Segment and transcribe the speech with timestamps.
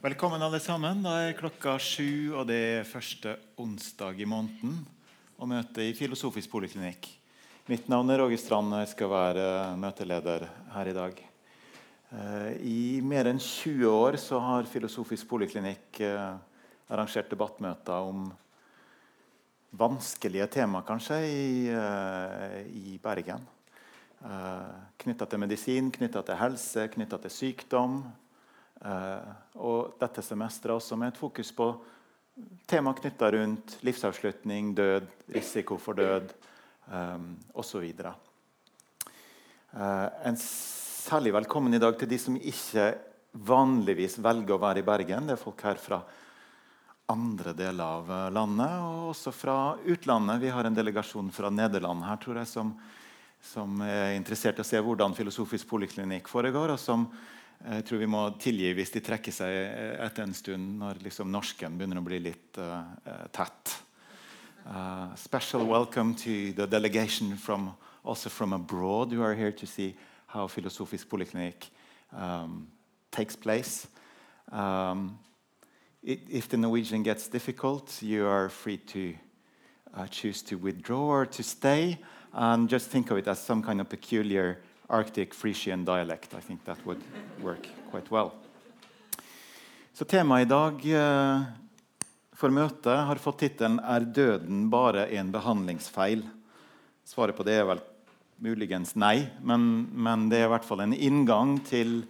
[0.00, 1.02] Velkommen, alle sammen.
[1.04, 4.78] Da er klokka sju, og det er første onsdag i måneden.
[5.36, 7.04] Og møte i Filosofisk poliklinikk.
[7.68, 9.42] Mitt navn er Roger Strand, og jeg skal være
[9.76, 11.20] møteleder her i dag.
[12.16, 16.32] Eh, I mer enn 20 år så har Filosofisk poliklinikk eh,
[16.88, 18.24] arrangert debattmøter om
[19.84, 23.44] vanskelige tema, kanskje, i, eh, i Bergen.
[25.04, 28.00] Knytta til medisin, knytta til helse, knytta til sykdom.
[28.80, 31.66] Uh, og dette semesteret også med et fokus på
[32.70, 36.32] tema knytta rundt livsavslutning, død, risiko for død
[36.88, 37.84] um, osv.
[39.74, 42.94] Uh, en særlig velkommen i dag til de som ikke
[43.32, 45.28] vanligvis velger å være i Bergen.
[45.28, 46.00] Det er folk her fra
[47.10, 50.40] andre deler av eh, landet, og også fra utlandet.
[50.42, 52.72] Vi har en delegasjon fra Nederland her tror jeg, som,
[53.52, 56.74] som er interessert i å se hvordan filosofisk poliklinikk foregår.
[56.76, 57.08] og som
[57.60, 59.52] jeg tror vi må tilgi hvis de trekker seg
[60.00, 62.88] etter en stund når liksom norsken begynner å bli litt uh,
[63.36, 63.74] tett.
[64.64, 67.70] Uh, special welcome to the delegation from,
[68.02, 69.94] also from abroad who are here to see
[70.26, 71.68] how Philosophisk Polyclinic
[72.16, 72.66] um,
[73.10, 73.88] takes place.
[74.50, 75.18] Um,
[76.02, 79.14] it, if the Norwegian gets difficult, you are free to
[79.94, 81.98] uh, choose to withdraw or to stay.
[82.32, 86.34] And just think of it as some kind of peculiar Arctic Frisian dialect.
[86.34, 87.00] I think that would
[87.42, 88.32] work quite well.
[89.92, 91.42] Så temaet i dag eh,
[92.32, 96.24] for møtet har fått tittelen 'Er døden bare en behandlingsfeil?'
[97.04, 97.82] Svaret på det er vel
[98.40, 102.04] muligens nei, men, men det er i hvert fall en inngang til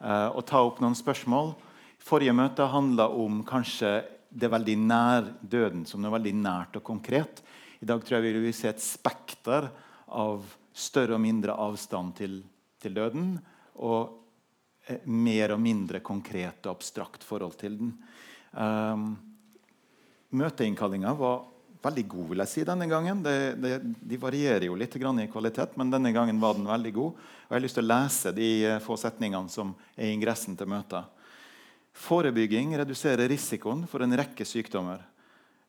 [0.00, 1.52] eh, å ta opp noen spørsmål.
[2.00, 7.42] Forrige møte handla om kanskje det veldig nær døden som noe veldig nært og konkret.
[7.82, 9.68] I dag tror jeg vi vil se et spekter
[10.08, 12.40] av større og mindre avstand til,
[12.82, 13.36] til døden
[13.82, 14.18] og
[14.88, 17.94] eh, mer og mindre konkret og abstrakt forhold til den.
[18.52, 19.12] Um,
[20.34, 21.44] Møteinnkallinga var
[21.84, 23.22] veldig god vil jeg si, denne gangen.
[23.22, 27.18] Det, det, de varierer jo litt i kvalitet, men denne gangen var den veldig god.
[27.18, 30.70] Og Jeg har lyst til å lese de eh, få setningene som er ingressen til
[30.70, 31.10] møtet.
[31.94, 35.04] Forebygging reduserer risikoen for en rekke sykdommer.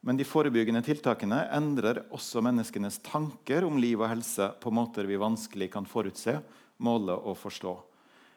[0.05, 5.17] Men de forebyggende tiltakene endrer også menneskenes tanker om liv og helse på måter vi
[5.17, 6.37] vanskelig kan forutse,
[6.77, 7.73] måle og forstå.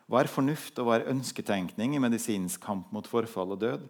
[0.09, 3.85] Hva er fornuft og hva er ønsketenkning i medisinsk kamp mot forfall og død?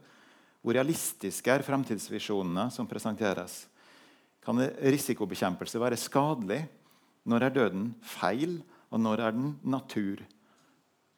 [0.59, 3.69] Hvor realistiske er fremtidsvisjonene som presenteres?
[4.43, 6.65] Kan risikobekjempelse være skadelig?
[7.29, 8.59] Når er døden feil,
[8.91, 10.25] og når er den natur?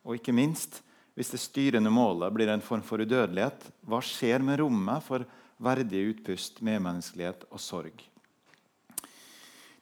[0.04, 0.82] Og ikke minst,
[1.16, 5.25] hvis det styrende målet blir en form for udødelighet, hva skjer med rommet for
[5.60, 8.04] verdig utpust, medmenneskelighet og sorg.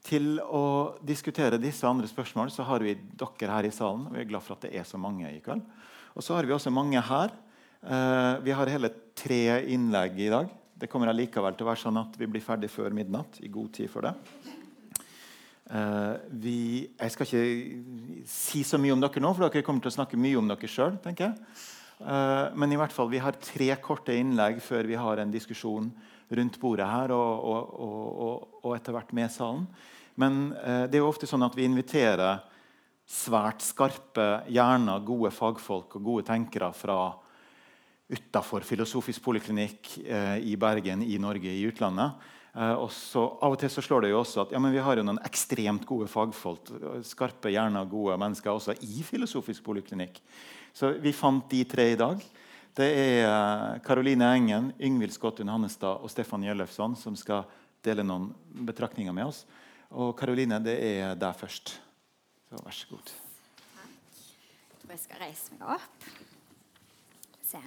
[0.08, 4.06] Til å diskutere disse andre spørsmål så har vi dere her i salen.
[4.14, 5.64] Vi er glad for at det er så mange i kveld.
[6.16, 7.34] Og så har vi også mange her.
[7.82, 10.48] Eh, vi har hele tre innlegg i dag.
[10.78, 13.40] Det kommer allikevel til å være sånn at vi blir ferdig før midnatt.
[13.42, 14.14] i god tid for det.
[15.68, 19.90] Uh, vi, jeg skal ikke si så mye om dere nå, for dere kommer til
[19.90, 20.96] å snakke mye om dere sjøl.
[21.98, 25.90] Uh, men i hvert fall, vi har tre korte innlegg før vi har en diskusjon
[26.38, 29.64] rundt bordet her og, og, og, og etter hvert med salen.
[30.18, 32.44] Men uh, det er jo ofte sånn at vi inviterer
[33.08, 37.00] svært skarpe, gjerne gode fagfolk og gode tenkere fra
[38.08, 42.28] utafor Filosofisk poliklinikk uh, i Bergen, i Norge, i utlandet.
[42.58, 45.04] og så, Av og til så slår det jo også at ja, vi har jo
[45.04, 46.70] noen ekstremt gode fagfolk,
[47.06, 50.22] skarpe, gjerne gode mennesker også i Filosofisk poliklinikk.
[50.72, 52.22] Så vi fant de tre i dag.
[52.78, 57.48] Det er Karoline eh, Engen, Yngvild Skottun Hannestad og Stefan Gjelløfsson som skal
[57.82, 58.30] dele noen
[58.68, 59.42] betraktninger med oss.
[59.90, 61.78] Og Karoline, det er deg først.
[62.48, 63.12] Så vær så god.
[63.74, 64.22] Takk.
[64.70, 66.08] Jeg tror jeg skal reise meg opp.
[67.48, 67.62] Se.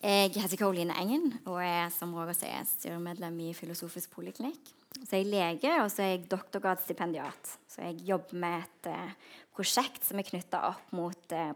[0.00, 4.70] Jeg heter Karoline Engen og er som Roger sier, styremedlem i Filosofisk poliklinikk.
[5.02, 7.52] Så jeg er lege, og så er jeg doktorgradsstipendiat.
[7.68, 11.52] Så jeg jobber med et uh, prosjekt som er knytta opp mot uh,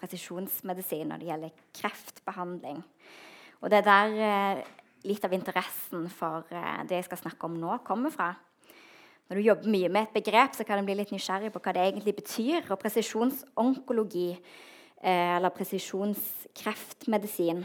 [0.00, 2.78] presisjonsmedisin når det gjelder kreftbehandling.
[3.60, 4.56] Og det er der uh,
[5.08, 8.30] litt av interessen for det jeg skal snakke om nå, kommer fra.
[9.28, 11.72] Når du jobber mye med et begrep, så kan du bli litt nysgjerrig på hva
[11.76, 12.60] det egentlig betyr.
[12.72, 14.30] Og presisjonsonkologi,
[14.98, 17.60] eller presisjonskreftmedisin,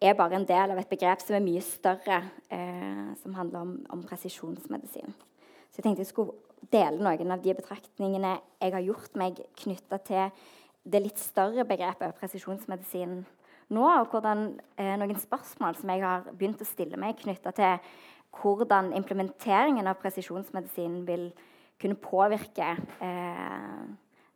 [0.00, 2.20] er bare en del av et begrep som er mye større,
[2.50, 5.14] eh, som handler om, om, presisjonsmedisin.
[5.70, 6.36] Så jeg tenkte jeg skulle
[6.72, 10.30] dele noen av de betraktningene jeg har gjort meg knytta til
[10.88, 13.20] det litt større begrepet presisjonsmedisin
[13.68, 17.78] nå, og hvordan, eh, noen spørsmål som jeg har begynt å stille meg knytta til
[18.40, 21.32] hvordan implementeringen av presisjonsmedisin vil
[21.80, 23.82] kunne påvirke eh,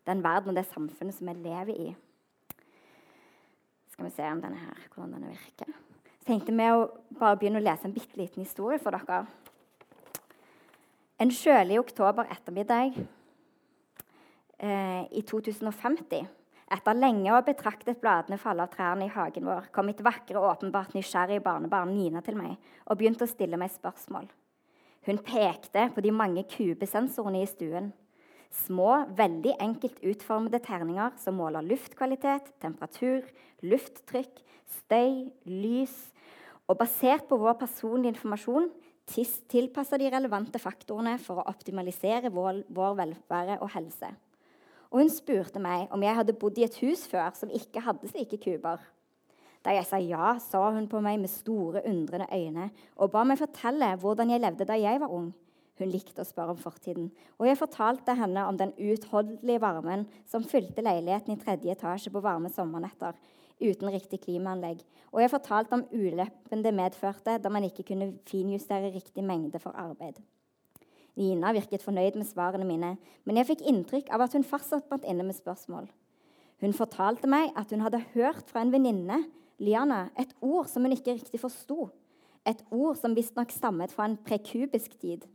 [0.06, 1.94] den verden og det samfunnet som vi lever i.
[3.92, 5.72] Skal vi se om denne her, hvordan denne virker.
[6.20, 9.24] Så tenkte vi å bare begynne å lese en bitte liten historie for dere.
[11.22, 12.96] En kjølig oktober ettermiddag
[14.58, 16.24] eh, i 2050,
[16.74, 20.40] etter lenge å ha betraktet bladene falle av trærne i hagen vår, kom mitt vakre,
[20.40, 22.56] åpenbart nysgjerrige barnebarn Nina til meg
[22.88, 24.26] og begynte å stille meg spørsmål.
[25.06, 27.92] Hun pekte på de mange kubesensorene i stuen.
[28.64, 33.30] Små, veldig enkelt utformede terninger som måler luftkvalitet, temperatur,
[33.62, 34.42] lufttrykk,
[34.80, 35.94] støy, lys.
[36.66, 38.72] Og basert på vår personlige informasjon
[39.06, 44.12] tilpasser de relevante faktorene for å optimalisere vår, vår velvære og helse.
[44.93, 48.10] Og hun spurte meg om jeg hadde bodd i et hus før som ikke hadde
[48.10, 48.82] slike kuber.
[49.62, 53.40] Da jeg sa ja, så hun på meg med store, undrende øyne og ba meg
[53.40, 55.31] fortelle hvordan jeg levde da jeg var ung.
[55.81, 57.08] Hun likte å spørre om fortiden,
[57.40, 62.20] og jeg fortalte henne om den uutholdelige varmen som fylte leiligheten i tredje etasje på
[62.22, 63.16] varme sommernetter
[63.62, 64.82] uten riktig klimaanlegg.
[65.12, 69.76] Og jeg fortalte om uleppen det medførte da man ikke kunne finjustere riktig mengde for
[69.78, 70.20] arbeid.
[71.16, 72.94] Nina virket fornøyd med svarene mine,
[73.24, 75.90] men jeg fikk inntrykk av at hun fortsatt brant inne med spørsmål.
[76.62, 79.24] Hun fortalte meg at hun hadde hørt fra en venninne,
[79.62, 81.90] Liana, et ord som hun ikke riktig forsto.
[82.48, 85.26] Et ord som visstnok stammet fra en prekubisk tid.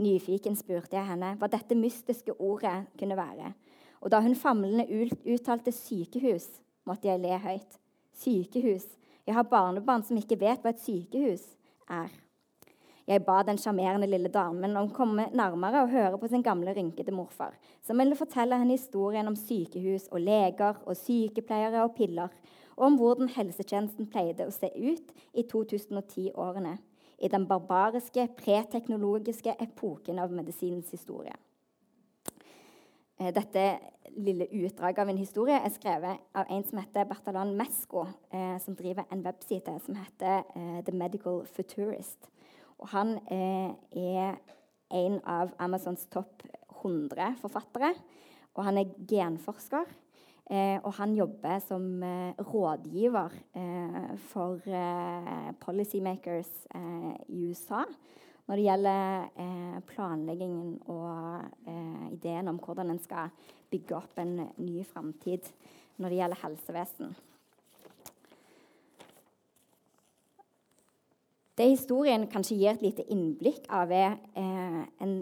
[0.00, 3.52] Nyfiken spurte jeg henne hva dette mystiske ordet kunne være.
[4.02, 7.80] Og da hun famlende uttalte 'sykehus', måtte jeg le høyt.
[8.14, 8.86] Sykehus.
[9.26, 11.46] Jeg har barnebarn som ikke vet hva et sykehus
[11.90, 12.12] er.
[13.04, 16.72] Jeg ba den sjarmerende lille damen om å komme nærmere og høre på sin gamle,
[16.72, 17.52] rynkete morfar,
[17.84, 22.32] som ville fortelle henne historien om sykehus og leger og sykepleiere og piller,
[22.78, 26.78] og om hvordan helsetjenesten pleide å se ut i 2010-årene,
[27.20, 31.36] i den barbariske, preteknologiske epoken av medisinens historie.
[33.20, 33.64] Eh, dette
[34.18, 38.74] lille utdraget av en historie er skrevet av en som heter Bertalan Mesko, eh, som
[38.74, 42.26] driver en webside som heter eh, The Medical Futurist.
[42.82, 44.34] Og han eh, er
[44.90, 46.42] en av Amazons topp
[46.82, 47.94] 100 forfattere.
[48.54, 49.86] Og han er genforsker.
[50.50, 53.38] Eh, og han jobber som eh, rådgiver
[54.28, 54.58] for
[55.62, 56.50] policymakers
[57.30, 57.84] i USA
[58.44, 63.32] når det gjelder eh, planleggingen og eh, ideen om hvordan en skal
[63.72, 65.48] bygge opp en ny framtid
[65.96, 67.14] når det gjelder helsevesen.
[71.54, 75.14] Det historien kanskje gir et lite innblikk av, er eh, en,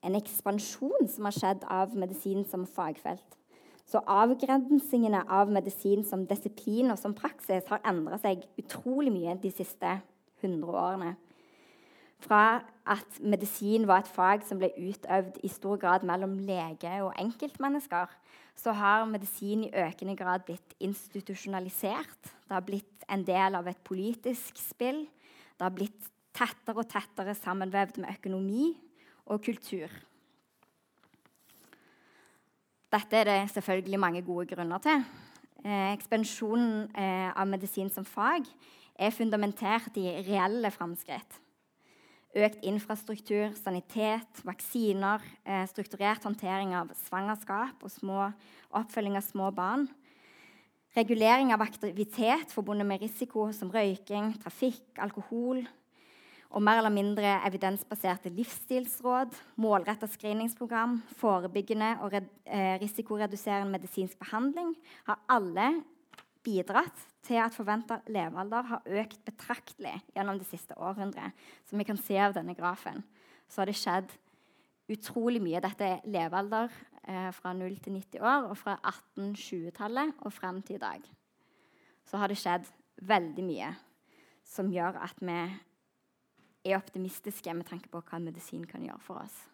[0.00, 3.36] en, ekspansjon som har skjedd av medisin som fagfelt.
[3.84, 9.50] Så avgrensingene av medisin som disiplin og som praksis har endra seg utrolig mye de
[9.52, 9.98] siste
[10.40, 11.16] 100 årene.
[12.22, 17.14] Fra at medisin var et fag som ble utøvd i stor grad mellom lege og
[17.18, 18.10] enkeltmennesker,
[18.58, 22.30] så har medisin i økende grad blitt institusjonalisert.
[22.46, 25.04] Det har blitt en del av et politisk spill.
[25.56, 28.70] Det har blitt tettere og tettere sammenvevd med økonomi
[29.26, 29.90] og kultur.
[32.92, 35.04] Dette er det selvfølgelig mange gode grunner til.
[35.64, 38.44] Eh, ekspansjonen eh, av medisin som fag
[38.98, 41.41] er fundamentert i reelle framskritt.
[42.32, 48.32] Økt infrastruktur, sanitet, vaksiner, eh, strukturert håndtering av svangerskap og små,
[48.72, 49.88] oppfølging av små barn.
[50.96, 55.66] Regulering av aktivitet forbundet med risiko som røyking, trafikk, alkohol.
[56.52, 64.74] Og mer eller mindre evidensbaserte livsstilsråd, målretta screeningsprogram, forebyggende og eh, risikoreduserende medisinsk behandling
[65.04, 65.82] har alle
[66.42, 71.36] bidratt til at forventa levealder har økt betraktelig gjennom det siste århundret.
[71.68, 73.02] Som vi kan se av denne grafen,
[73.48, 74.10] så har det skjedd
[74.92, 75.62] utrolig mye.
[75.62, 76.72] Dette er levealder
[77.06, 81.06] eh, fra 0 til 90 år, og fra 1820-tallet og frem til i dag.
[82.08, 82.66] Så har det skjedd
[83.02, 83.70] veldig mye
[84.46, 85.38] som gjør at vi
[86.70, 89.51] er optimistiske med tanke på hva medisin kan gjøre for oss.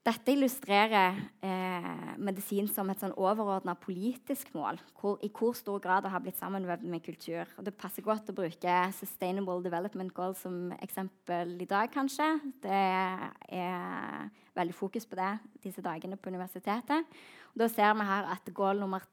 [0.00, 4.78] Dette illustrerer eh, medisin som et sånn overordna politisk mål.
[4.96, 7.50] Hvor, I hvor stor grad det har blitt sammenvevd med kultur.
[7.60, 12.30] Og Det passer godt å bruke Sustainable Development Goals som eksempel i dag, kanskje.
[12.64, 12.80] Det
[13.60, 15.34] er veldig fokus på det
[15.66, 17.04] disse dagene på universitetet.
[17.52, 19.04] Og da ser vi her at nummer,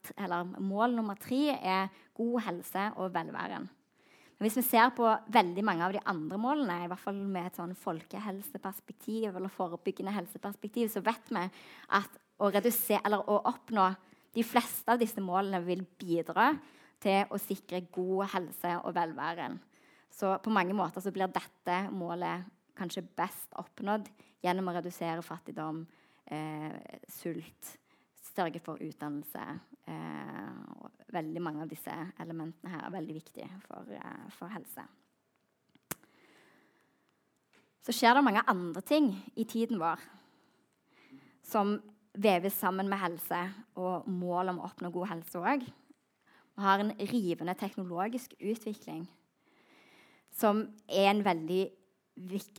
[0.56, 3.68] mål nummer tre er god helse og velværen.
[4.38, 7.56] Hvis vi ser på veldig mange av de andre målene, i hvert fall med et
[7.58, 11.42] sånn folkehelseperspektiv, eller forebyggende helseperspektiv, så vet vi
[11.98, 13.88] at å, redusere, å oppnå
[14.36, 16.52] de fleste av disse målene vil bidra
[17.02, 19.58] til å sikre god helse og velværen.
[20.14, 22.46] Så på mange måter så blir dette målet
[22.78, 24.06] kanskje best oppnådd
[24.44, 25.82] gjennom å redusere fattigdom,
[26.30, 26.78] eh,
[27.10, 27.74] sult,
[28.34, 29.44] sørge for utdannelse,
[29.88, 34.84] eh, veldig mange av disse elementene her er veldig viktige for, uh, for helse.
[37.84, 40.02] Så skjer det mange andre ting i tiden vår
[41.48, 41.78] som
[42.18, 43.38] veves sammen med helse
[43.80, 45.64] og målet om å oppnå god helse òg.
[45.64, 49.06] Vi har en rivende teknologisk utvikling
[50.34, 51.62] som er veldig,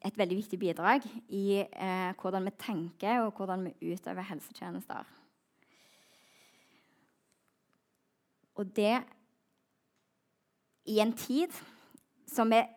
[0.08, 5.19] et veldig viktig bidrag i eh, hvordan vi tenker og hvordan vi utøver helsetjenester.
[8.60, 8.98] Og det
[10.90, 11.54] i en tid
[12.30, 12.68] som er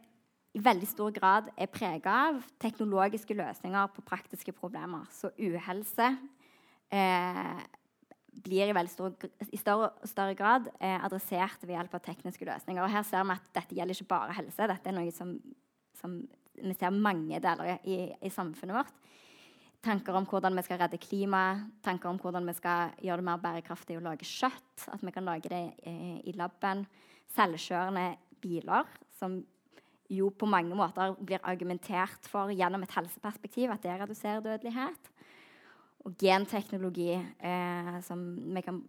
[0.52, 5.06] i veldig stor grad er prega av teknologiske løsninger på praktiske problemer.
[5.08, 6.10] Så uhelse
[6.92, 7.62] eh,
[8.44, 9.14] blir i, stor,
[9.48, 12.84] i større, større, grad eh, adressert ved hjelp av tekniske løsninger.
[12.84, 14.68] Og her ser vi at dette gjelder ikke bare helse.
[14.68, 15.34] Dette er noe som,
[16.00, 16.20] som
[16.60, 18.92] vi ser mange deler i, i, samfunnet vårt.
[19.82, 23.40] Tanker om hvordan vi skal redde klimaet, tanker om hvordan vi skal gjøre det mer
[23.42, 24.84] bærekraftig å lage kjøtt.
[24.94, 26.84] At vi kan lage det eh, i laben.
[27.34, 28.12] Selvkjørende
[28.42, 28.86] biler,
[29.18, 29.40] som
[30.12, 35.12] jo på mange måter blir argumentert for gjennom et helseperspektiv at det reduserer dødelighet.
[36.06, 38.22] Og genteknologi, eh, som
[38.54, 38.82] vi kan,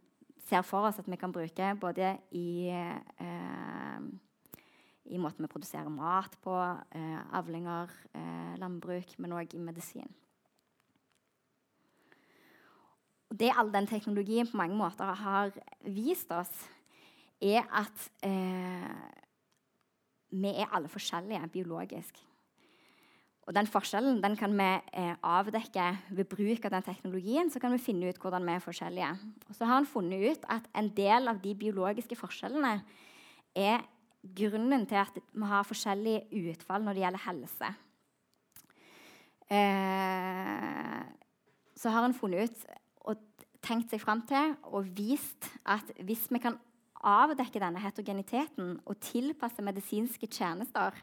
[0.46, 4.02] ser for oss at vi kan bruke både i, eh,
[5.10, 6.58] i måten vi produserer mat på,
[6.92, 10.14] eh, avlinger, eh, landbruk, men òg i medisin.
[13.14, 15.54] Og det all den teknologien på mange måter har
[15.90, 16.52] vist oss,
[17.42, 18.92] er at eh,
[20.34, 22.22] vi er alle forskjellige biologisk.
[23.44, 27.50] Og Den forskjellen den kan vi eh, avdekke ved bruk av den teknologien.
[27.52, 29.10] så kan vi finne ut hvordan vi er forskjellige.
[29.50, 32.82] Og så har han funnet ut at en del av de biologiske forskjellene
[33.56, 33.84] er
[34.24, 37.74] grunnen til at vi har forskjellige utfall når det gjelder helse.
[39.52, 41.04] Eh,
[41.76, 42.66] så har han funnet ut
[43.64, 46.58] tenkt seg fram til og vist at hvis vi kan
[47.04, 50.96] avdekke denne heterogeniteten og tilpasse medisinske tjenester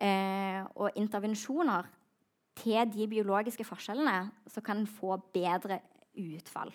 [0.00, 1.88] eh, og intervensjoner
[2.58, 5.80] til de biologiske forskjellene, så kan en få bedre
[6.20, 6.72] utfall.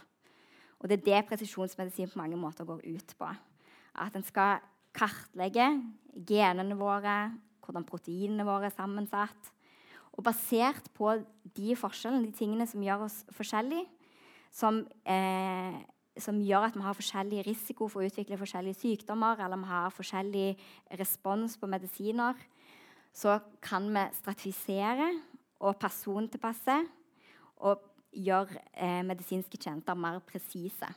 [0.79, 3.29] Og Det er det presisjonsmedisin på mange måter går ut på.
[3.97, 4.61] At en skal
[4.93, 5.67] kartlegge
[6.27, 7.33] genene våre,
[7.65, 9.53] hvordan proteinene våre er sammensatt.
[10.17, 11.13] Og basert på
[11.57, 13.85] de forskjellene, de tingene som gjør oss forskjellige,
[14.51, 15.77] som eh,
[16.21, 19.93] som gjør at vi har forskjellig risiko for å utvikle forskjellige sykdommer, eller vi har
[19.93, 20.47] forskjellig
[20.99, 22.37] respons på medisiner,
[23.13, 25.09] så kan vi stratifisere
[25.65, 26.77] og persontilpasse
[27.65, 30.89] og gjøre eh, medisinske tjenester mer presise.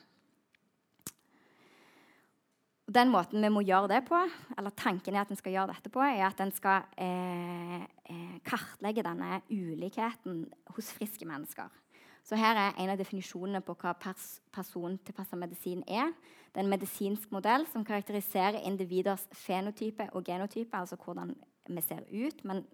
[2.90, 4.19] Den måten vi må gjøre det på,
[4.59, 8.38] eller tanken er at en skal gjøre dette på, er at en skal eh, eh,
[8.47, 10.42] kartlegge denne ulikheten
[10.75, 11.71] hos friske mennesker.
[12.27, 16.12] Så her er en av definisjonene på hva pers persontilpassa medisin er.
[16.50, 21.35] Det er en medisinsk modell som karakteriserer individers fenotype og genotype, altså hvordan
[21.71, 22.65] vi ser ut, men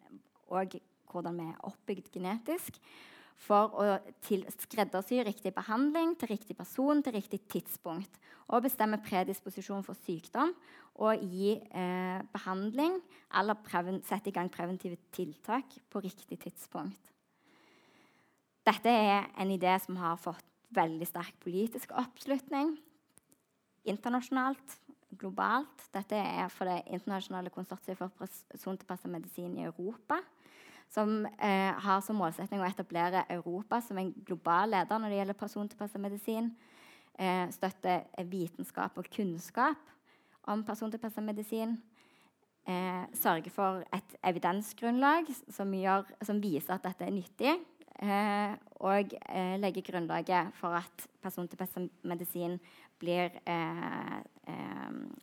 [0.48, 0.78] òg
[1.10, 2.80] hvordan vi er oppbygd genetisk,
[3.36, 3.86] for å
[4.64, 8.16] skreddersy riktig behandling til riktig person til riktig tidspunkt.
[8.48, 10.54] Og bestemme predisposisjon for sykdom
[11.04, 12.96] og gi eh, behandling
[13.36, 17.12] eller sette i gang preventive tiltak på riktig tidspunkt.
[18.66, 20.42] Dette er en idé som har fått
[20.74, 22.74] veldig sterk politisk oppslutning
[23.86, 24.78] internasjonalt,
[25.16, 25.86] globalt.
[25.94, 30.18] Dette er for det internasjonale konsortiet for persontilpassa medisin i Europa.
[30.90, 35.38] Som eh, har som målsetting å etablere Europa som en global leder når det gjelder
[35.40, 36.52] persontilpassa medisin.
[37.18, 39.94] Eh, støtte vitenskap og kunnskap
[40.50, 41.78] om persontilpassa medisin.
[42.66, 47.56] Eh, sørge for et evidensgrunnlag som, gjør, som viser at dette er nyttig
[47.96, 52.58] og eh, legge grunnlaget for at person-til-person-medisin
[53.00, 54.20] blir eh,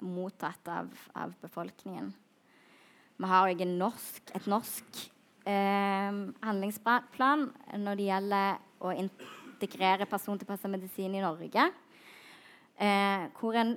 [0.01, 2.13] mottatt av, av, befolkningen.
[3.17, 5.09] Vi har òg et norsk
[5.43, 7.51] handlingsplan
[7.83, 11.69] når det gjelder å integrere person-til-person-medisin i Norge.
[13.37, 13.75] hvor en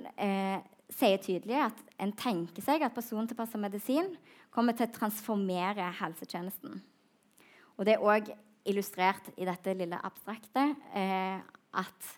[0.89, 4.17] sier tydelig at en tenker seg at person-til-person medisin
[4.49, 6.81] kommer til å transformere helsetjenesten.
[7.77, 10.63] Og det er også illustrert i dette lille abstrakte
[10.95, 11.39] eh,
[11.77, 12.11] at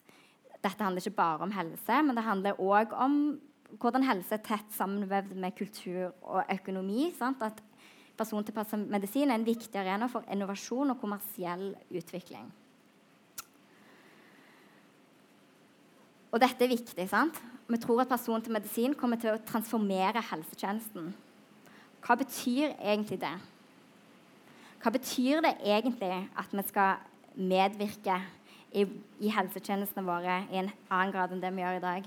[0.60, 3.16] dette handler ikke bare om helse, men det handler òg om
[3.80, 7.10] hvordan helse er tett sammenvevd med kultur og økonomi.
[7.16, 7.42] Sant?
[7.42, 7.62] At
[8.18, 12.50] persontilpasset medisin er en viktig arena for innovasjon og kommersiell utvikling.
[16.30, 17.08] Og dette er viktig.
[17.08, 17.40] sant?
[17.70, 21.12] Vi tror at person til medisin kommer til å transformere helsetjenesten.
[22.04, 23.34] Hva betyr egentlig det?
[24.80, 27.00] Hva betyr det egentlig at vi skal
[27.36, 28.14] medvirke
[28.72, 28.86] i,
[29.20, 32.06] i helsetjenestene våre i en annen grad enn det vi gjør i dag?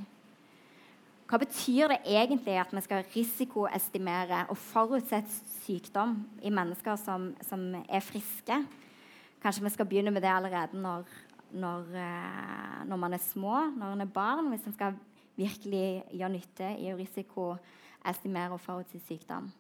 [1.30, 5.30] Hva betyr det egentlig at vi skal risikoestimere og forutsette
[5.64, 8.58] sykdom i mennesker som, som er friske?
[9.44, 11.06] Kanskje vi skal begynne med det allerede når,
[11.54, 14.98] når, eh, når man er små, når man er barn, hvis man skal
[15.38, 19.52] virkelig gjøre nytte i å risikoestimere og forutsi sykdom.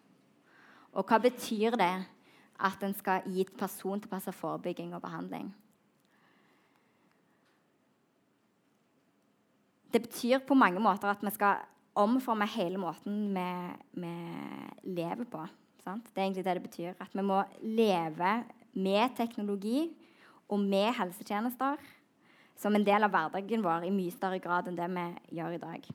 [0.98, 1.93] Og hva betyr det
[2.60, 5.50] at en skal gi persontilpassa forebygging og behandling?
[9.93, 13.50] Det betyr på mange måter at vi skal omforme hele måten vi,
[14.01, 14.13] vi
[14.95, 15.43] lever på.
[15.83, 16.07] Sant?
[16.10, 16.93] Det er egentlig det det betyr.
[17.00, 18.43] At vi må leve
[18.74, 19.91] med teknologi
[20.50, 21.77] og med helsetjenester
[22.57, 25.62] som en del av hverdagen vår i mye større grad enn det vi gjør i
[25.62, 25.88] dag.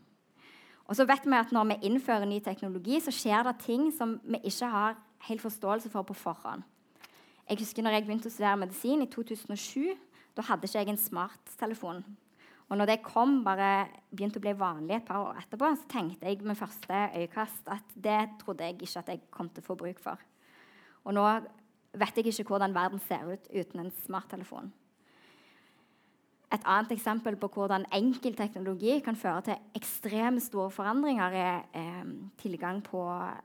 [0.88, 4.20] Og så vet vi at Når vi innfører ny teknologi, så skjer det ting som
[4.24, 4.96] vi ikke har
[5.26, 6.62] helt forståelse for på forhånd.
[7.48, 9.96] Jeg husker når jeg begynte å studere medisin i 2007.
[10.36, 12.02] Da hadde ikke jeg en smarttelefon.
[12.68, 16.28] Og når det kom, bare begynte å bli vanlig et par år etterpå, så tenkte
[16.28, 19.78] jeg med første øyekast at det trodde jeg ikke at jeg kom til å få
[19.80, 20.20] bruk for.
[21.08, 21.24] Og nå
[21.96, 24.68] vet jeg ikke hvordan verden ser ut uten en smarttelefon.
[26.48, 32.06] Et annet eksempel på hvordan enkel teknologi kan føre til ekstremt store forandringer, er eh,
[32.40, 33.02] tilgang på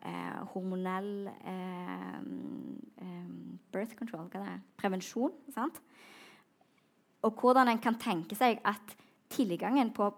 [0.08, 2.22] eh, hormonell eh,
[3.04, 3.32] eh
[3.74, 4.30] birth control,
[4.78, 5.32] prevensjon.
[5.50, 5.82] Sant?
[7.26, 8.96] Og hvordan en kan tenke seg at
[9.34, 10.12] tilgangen på,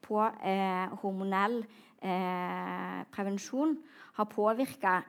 [0.00, 1.58] på eh, hormonell
[2.00, 3.76] eh, prevensjon
[4.14, 5.00] har påvirka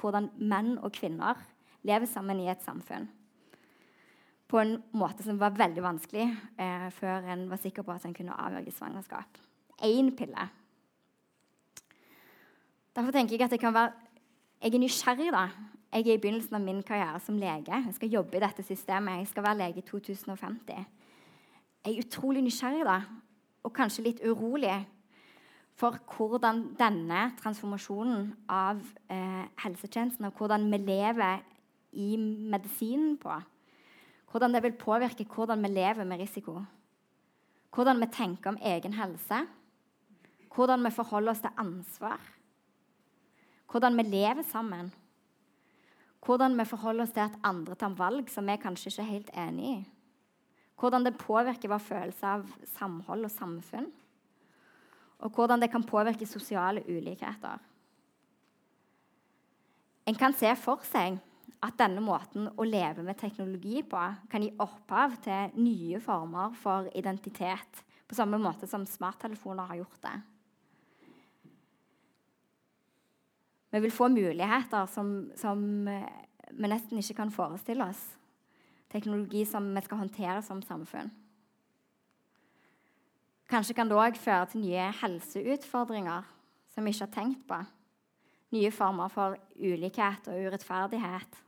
[0.00, 1.36] hvordan menn og kvinner
[1.82, 3.10] lever sammen i et samfunn.
[4.52, 6.26] På en måte som var veldig vanskelig
[6.60, 9.38] eh, før en var sikker på at en kunne avverge svangerskap.
[9.80, 10.48] Én pille.
[12.92, 13.92] Derfor tenker jeg at det kan være
[14.62, 15.48] Jeg er nysgjerrig, da.
[15.92, 17.72] Jeg er i begynnelsen av min karriere som lege.
[17.72, 19.18] Jeg skal jobbe i dette systemet.
[19.18, 20.86] Jeg skal være lege i 2050 Jeg
[21.96, 23.00] er utrolig nysgjerrig da,
[23.64, 24.76] og kanskje litt urolig
[25.74, 28.78] for hvordan denne transformasjonen av
[29.10, 31.42] eh, helsetjenesten og hvordan vi lever
[31.92, 33.34] i medisinen på,
[34.32, 36.62] hvordan det vil påvirke hvordan vi lever med risiko.
[37.72, 39.46] Hvordan vi tenker om egen helse.
[40.54, 42.20] Hvordan vi forholder oss til ansvar.
[43.70, 44.92] Hvordan vi lever sammen.
[46.24, 49.34] Hvordan vi forholder oss til at andre tar valg som vi kanskje ikke er helt
[49.36, 49.80] enig i.
[50.80, 52.46] Hvordan det påvirker vår følelse av
[52.78, 53.90] samhold og samfunn.
[55.18, 57.60] Og hvordan det kan påvirke sosiale ulikheter.
[60.06, 61.20] En kan se for seg
[61.62, 66.88] at denne måten å leve med teknologi på kan gi opphav til nye former for
[66.98, 70.16] identitet, på samme måte som smarttelefoner har gjort det.
[73.72, 78.02] Vi vil få muligheter som, som vi nesten ikke kan forestille oss
[78.92, 81.10] teknologi som vi skal håndtere som samfunn.
[83.52, 86.28] Kanskje kan det òg føre til nye helseutfordringer
[86.72, 87.58] som vi ikke har tenkt på.
[88.52, 91.40] Nye former for ulikhet og urettferdighet.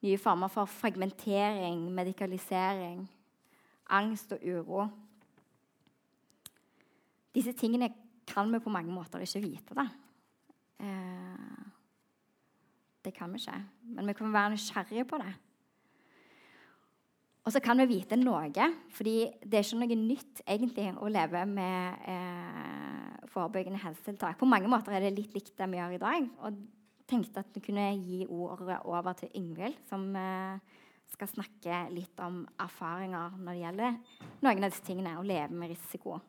[0.00, 3.02] Nye former for fragmentering, medikalisering,
[3.90, 4.86] angst og uro.
[7.34, 7.90] Disse tingene
[8.26, 9.74] kan vi på mange måter ikke vite.
[9.74, 9.86] da.
[10.80, 11.70] Eh,
[13.04, 13.60] det kan vi ikke.
[13.82, 15.34] Men vi kan være nysgjerrige på det.
[17.44, 18.50] Og så kan vi vite noe,
[18.92, 24.36] fordi det er ikke noe nytt egentlig å leve med eh, forebyggende helsetiltak.
[24.38, 26.28] På mange måter er det litt likt det vi gjør i dag.
[26.44, 26.60] Og
[27.10, 32.44] tenkte at vi kunne gi ordet over til Yngvild, som eh, skal snakke litt om
[32.62, 33.96] erfaringer når det gjelder
[34.44, 36.20] noen av disse tingene, å leve med risiko.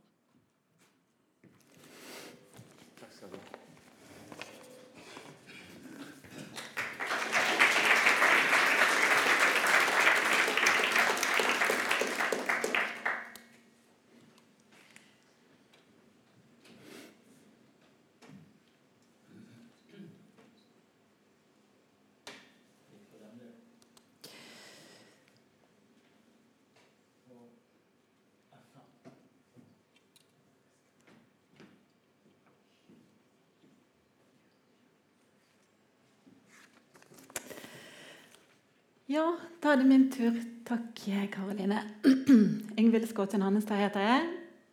[39.11, 39.25] Ja,
[39.59, 40.37] da er det min tur.
[40.63, 41.01] Takk,
[41.33, 41.81] Karoline.
[42.79, 44.27] Ingvild Skåten Hannestad heter jeg.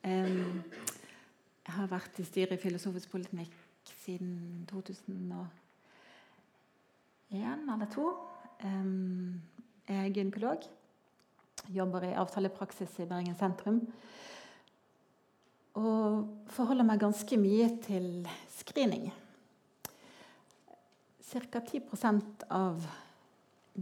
[0.05, 3.57] Jeg har vært i styret i Filosofisk politikk
[4.05, 5.25] siden 2001
[7.33, 8.13] eller 2002.
[9.89, 10.69] Jeg er gynekolog.
[11.81, 13.83] Jobber i avtalepraksis i Bergen sentrum.
[15.83, 18.23] Og forholder meg ganske mye til
[18.61, 19.11] screening.
[21.27, 21.59] Ca.
[21.59, 21.83] 10
[22.55, 22.87] av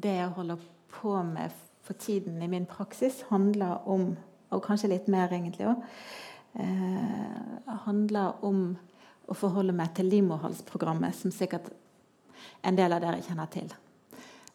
[0.02, 1.54] det jeg holder på med
[1.86, 4.16] for tiden i min praksis, handler om
[4.50, 5.80] Og kanskje litt mer, egentlig òg.
[6.54, 8.76] Eh, handler om
[9.26, 11.72] å forholde meg til livmorhalsprogrammet, som sikkert
[12.62, 13.72] en del av dere kjenner til.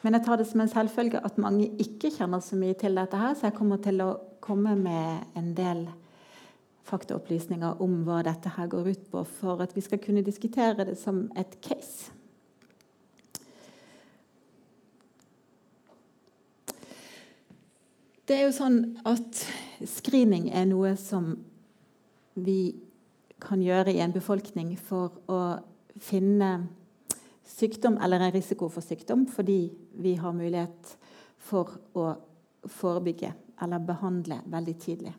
[0.01, 3.19] Men jeg tar det som en selvfølge at mange ikke kjenner så mye til dette,
[3.19, 5.83] her, så jeg kommer til å komme med en del
[6.87, 10.97] faktaopplysninger om hva dette her går ut på, for at vi skal kunne diskutere det
[11.03, 12.15] som et case.
[18.31, 19.41] Det er jo sånn at
[19.91, 21.33] screening er noe som
[22.39, 22.71] vi
[23.43, 25.39] kan gjøre i en befolkning for å
[25.99, 26.51] finne
[27.43, 29.57] sykdom eller en risiko for sykdom fordi
[29.99, 30.93] vi har mulighet
[31.43, 32.05] for å
[32.71, 33.33] forebygge
[33.67, 35.11] eller behandle veldig tidlig.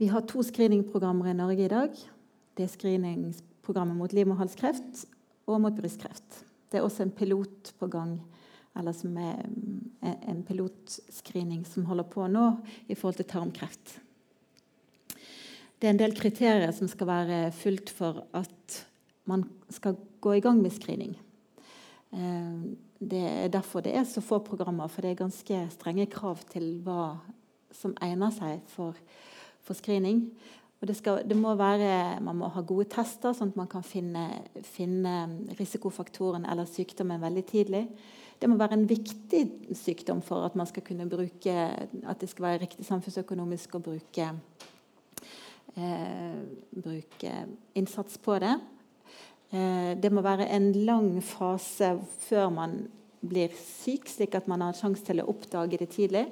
[0.00, 2.00] Vi har to screeningprogrammer i Norge i dag.
[2.56, 6.46] Det er screeningprogrammet mot liv og mot brystkreft.
[6.72, 8.22] Det er også en pilot på gang,
[8.78, 9.44] eller som er
[10.02, 12.46] en pilotscreening som holder på nå
[12.88, 13.98] i forhold til tarmkreft.
[15.78, 18.80] Det er en del kriterier som skal være fulgt for at
[19.30, 21.14] man skal gå i gang med screening.
[22.14, 26.40] Eh, det er derfor det er så få programmer, for det er ganske strenge krav
[26.50, 27.16] til hva
[27.74, 28.96] som egner seg for,
[29.64, 30.28] for screening.
[30.82, 33.84] Og det, skal, det må være, man må ha gode tester, sånn at man kan
[33.86, 34.26] finne,
[34.66, 35.14] finne
[35.58, 37.86] risikofaktoren eller sykdommen veldig tidlig.
[38.40, 39.44] Det må være en viktig
[39.78, 44.28] sykdom for at man skal kunne bruke, at det skal være riktig samfunnsøkonomisk å bruke,
[45.78, 46.42] eh,
[46.74, 47.32] bruke
[47.78, 48.52] innsats på det.
[49.54, 51.94] Eh, det må være en lang fase
[52.26, 52.76] før man
[53.24, 56.26] blir syk, slik at man har sjanse til å oppdage det tidlig.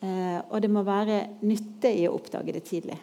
[0.00, 2.96] Eh, og det må være nytte i å oppdage det tidlig,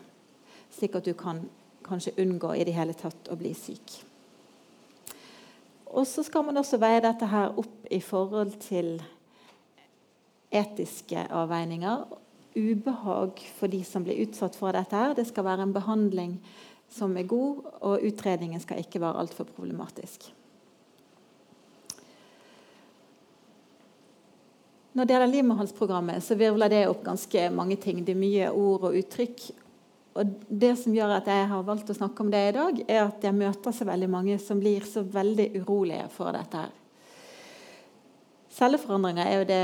[0.78, 1.42] slik at du kan
[1.88, 3.98] kanskje unngå i det hele tatt å bli syk.
[5.88, 8.98] Og så skal man også veie dette her opp i forhold til
[10.52, 12.06] etiske avveininger.
[12.58, 14.96] Ubehag for de som blir utsatt for dette.
[14.96, 15.13] her.
[15.13, 16.40] Det skal være en behandling
[16.90, 20.32] som er god, og utredningen skal ikke være altfor problematisk.
[24.94, 28.00] Når det gjelder livmorhalsprogrammet, så virvler det opp ganske mange ting.
[28.06, 29.44] Det er mye ord og uttrykk.
[30.17, 33.03] Og det som gjør at jeg har valgt å snakke om det i dag, er
[33.03, 36.75] at jeg møter så veldig mange som blir så veldig urolige for dette her.
[38.58, 39.63] Celleforandringer er jo det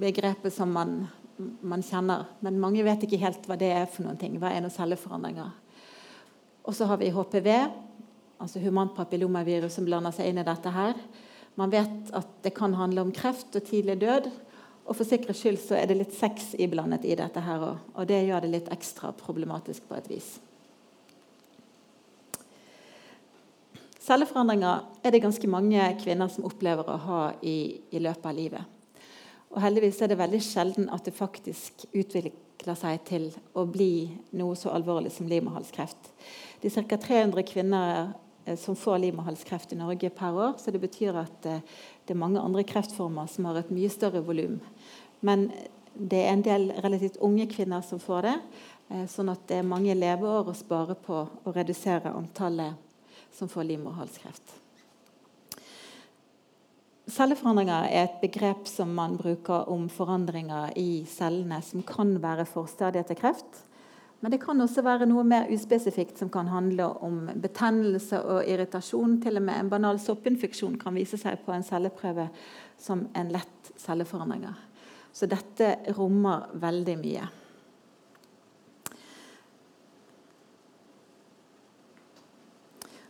[0.00, 1.02] begrepet som man,
[1.36, 4.38] man kjenner, men mange vet ikke helt hva det er for noen ting.
[4.40, 5.50] Hva er noen celleforandringer?
[6.64, 7.50] Og så har vi HPV,
[8.40, 10.96] altså humant papillomavirus, som blander seg inn i dette her.
[11.60, 14.30] Man vet at det kan handle om kreft og tidlig død.
[14.90, 17.82] Og for sikkerhets skyld så er det litt sex iblandet i dette her òg.
[17.94, 20.32] Og det gjør det litt ekstra problematisk på et vis.
[24.00, 28.76] Celleforandringer er det ganske mange kvinner som opplever å ha i, i løpet av livet.
[29.50, 34.56] Og heldigvis er det veldig sjelden at det faktisk utvikler seg til å bli noe
[34.58, 36.10] så alvorlig som livmorhalskreft.
[36.62, 36.98] Det er ca.
[37.02, 38.12] 300 kvinner
[38.46, 40.58] eh, som får livmorhalskreft i Norge per år.
[40.58, 41.62] Så det betyr at eh,
[42.06, 44.60] det er mange andre kreftformer som har et mye større volum.
[45.26, 45.50] Men
[45.94, 48.36] det er en del relativt unge kvinner som får det.
[48.90, 52.74] Eh, sånn at det er mange leveår å spare på å redusere antallet
[53.34, 54.56] som får livmorhalskreft.
[57.10, 63.06] Celleforandringer er et begrep som man bruker om forandringer i cellene som kan være forstadier
[63.08, 63.64] til kreft.
[64.20, 69.16] Men det kan også være noe mer uspesifikt som kan handle om betennelse og irritasjon.
[69.24, 72.28] Til og med en banal soppinfeksjon kan vise seg på en celleprøve
[72.78, 74.44] som en lett celleforandring.
[75.12, 77.26] Så dette rommer veldig mye.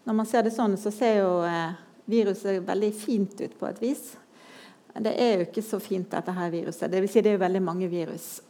[0.05, 1.77] Når man ser det sånn, så ser jo eh,
[2.11, 4.05] viruset veldig fint ut på et vis.
[4.91, 6.91] Det er jo ikke så fint, dette her viruset.
[6.91, 8.41] Det vil si det er jo veldig mange virus.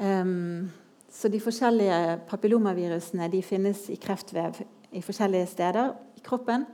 [0.00, 0.70] um,
[1.12, 4.56] Så de forskjellige papillomavirusene de finnes i kreftvev
[4.96, 6.64] i forskjellige steder i kroppen.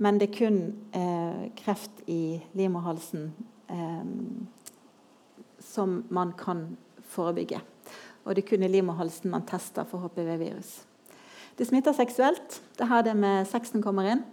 [0.00, 0.56] Men det er kun
[0.96, 3.28] eh, kreft i livmorhalsen
[5.62, 6.76] som man kan
[7.10, 7.60] forebygge.
[8.24, 10.80] Og det er kun i livmorhalsen man tester for HPV-virus.
[11.56, 12.60] Det smitter seksuelt.
[12.76, 14.24] Det er her det med sexen kommer inn.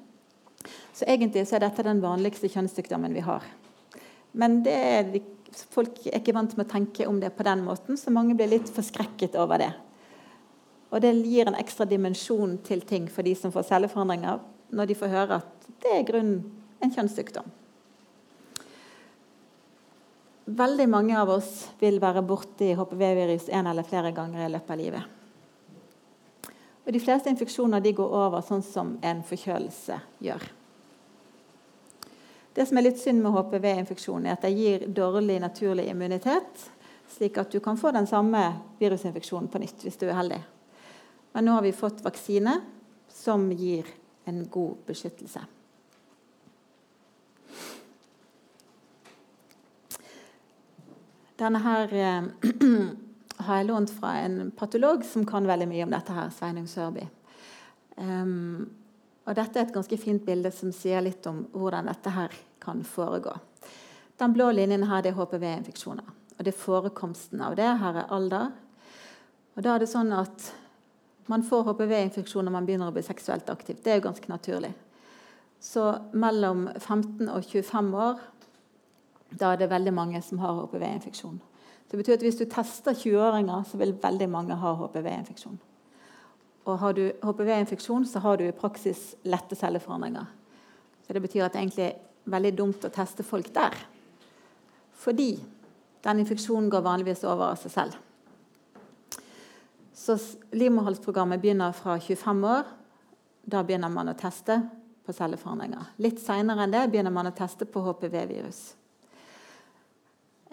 [0.93, 3.45] Så egentlig så er dette den vanligste kjønnssykdommen vi har.
[4.33, 5.13] Men er
[5.73, 8.49] folk er ikke vant med å tenke om det på den måten, så mange blir
[8.49, 9.71] litt forskrekket over det.
[10.93, 14.41] Og det gir en ekstra dimensjon til ting for de som får celleforandringer,
[14.73, 16.33] når de får høre at det er grunn
[16.83, 17.49] en kjønnssykdom.
[20.45, 24.79] Veldig mange av oss vil være borti HPV-virus en eller flere ganger i løpet av
[24.81, 25.03] livet.
[26.83, 30.43] Og De fleste infeksjoner de går over sånn som en forkjølelse gjør.
[32.53, 36.67] Det som er litt synd med HPV-infeksjon, er at det gir dårlig naturlig immunitet,
[37.09, 38.43] slik at du kan få den samme
[38.81, 40.43] virusinfeksjonen på nytt hvis du er heldig.
[41.33, 42.59] Men nå har vi fått vaksine
[43.09, 43.87] som gir
[44.29, 45.41] en god beskyttelse.
[51.39, 52.23] Denne her eh,
[53.45, 57.07] har jeg lånt fra en patolog som kan veldig mye om dette, her, Sveinung Sørby.
[57.95, 58.69] Um,
[59.23, 62.83] og dette er et ganske fint bilde som sier litt om hvordan dette her kan
[62.87, 63.35] foregå.
[64.19, 66.09] Den blå linjen her det er HPV-infeksjoner.
[66.37, 67.69] Og det er forekomsten av det.
[67.81, 68.51] Her er alder.
[69.55, 70.49] Og da er det sånn at
[71.31, 73.79] man får HPV-infeksjon når man begynner å bli seksuelt aktiv.
[73.81, 74.73] Det er jo ganske naturlig.
[75.63, 75.85] Så
[76.19, 78.23] mellom 15 og 25 år
[79.39, 81.39] da er det veldig mange som har HPV-infeksjon.
[81.91, 85.59] Det betyr at Hvis du tester 20-åringer, så vil veldig mange ha HPV-infeksjon.
[86.65, 90.25] Og Har du HPV-infeksjon, så har du i praksis lette celleforandringer.
[91.07, 93.75] Så Det betyr at det egentlig er veldig dumt å teste folk der.
[94.93, 95.43] Fordi
[96.03, 97.93] den infeksjonen går vanligvis over av seg selv.
[99.93, 100.17] Så
[100.51, 102.63] livmorhalsprogrammet begynner fra 25 år.
[103.45, 104.61] Da begynner man å teste
[105.05, 105.93] på celleforandringer.
[105.97, 108.73] Litt seinere enn det begynner man å teste på HPV-virus.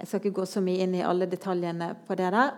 [0.01, 2.55] Jeg skal ikke gå så mye inn i alle detaljene på det der.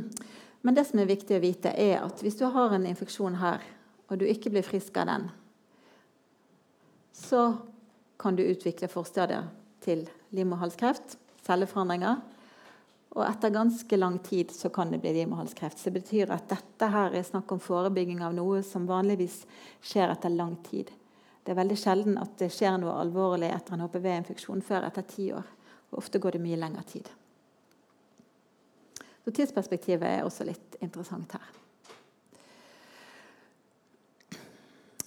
[0.66, 3.62] Men det som er viktig å vite, er at hvis du har en infeksjon her,
[4.10, 5.28] og du ikke blir frisk av den,
[7.14, 7.52] så
[8.18, 9.46] kan du utvikle forstadier
[9.82, 11.16] til livmorhalskreft,
[11.46, 12.18] celleforandringer.
[13.12, 15.78] Og etter ganske lang tid så kan det bli livmorhalskreft.
[15.78, 19.42] Så det betyr at dette her er snakk om forebygging av noe som vanligvis
[19.84, 20.90] skjer etter lang tid.
[21.42, 25.32] Det er veldig sjelden at det skjer noe alvorlig etter en HPV-infeksjon før etter ti
[25.34, 25.46] år.
[25.92, 27.08] Ofte går det mye lengre tid.
[29.24, 31.50] Så tidsperspektivet er også litt interessant her.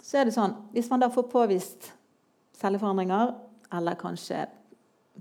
[0.05, 1.91] Så er det sånn, Hvis man da får påvist
[2.55, 3.33] celleforandringer,
[3.73, 4.45] eller kanskje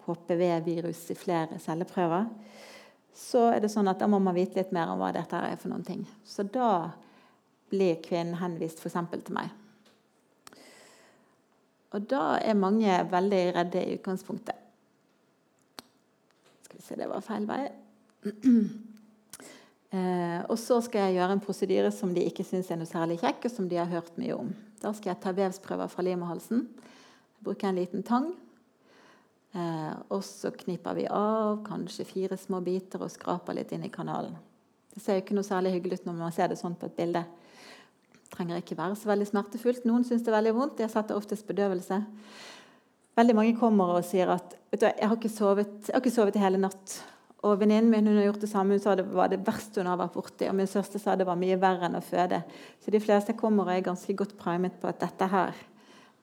[0.05, 2.29] HPV-virus i flere celleprøver,
[3.15, 5.57] så er det sånn at da må man vite litt mer om hva dette er
[5.57, 6.03] for noen ting.
[6.27, 6.91] Så da
[7.71, 8.99] blir kvinnen henvist f.eks.
[9.15, 9.51] til meg.
[11.95, 14.64] Og da er mange veldig redde i utgangspunktet.
[16.75, 17.63] Skal vi se, det var feil vei.
[19.95, 23.21] Eh, og så skal jeg gjøre en prosedyre som de ikke syns er noe særlig
[23.21, 24.49] kjekk, og som de har hørt mye om.
[24.83, 26.65] Da skal jeg ta vevsprøver fra livmorhalsen.
[27.47, 28.27] Bruke en liten tang.
[29.55, 33.93] Eh, og så kniper vi av kanskje fire små biter og skraper litt inn i
[33.95, 34.35] kanalen.
[34.97, 36.99] Det ser jo ikke noe særlig hyggelig ut når man ser det sånn på et
[36.99, 37.23] bilde.
[38.19, 39.87] Det trenger ikke være så veldig smertefullt.
[39.87, 40.83] Noen syns det er veldig vondt.
[40.83, 42.03] Jeg setter oftest bedøvelse.
[43.15, 46.15] Veldig mange kommer og sier at vet du, jeg har ikke sovet, jeg har ikke
[46.15, 46.97] sovet i hele natt.
[47.45, 48.75] Og Venninnen min hun har gjort det samme.
[48.75, 50.49] Hun sa det var det verste hun har vært borti.
[50.49, 52.41] Og min søster sa det var mye verre enn å føde.
[52.83, 55.53] Så de fleste kommer og er ganske godt primet på at dette her,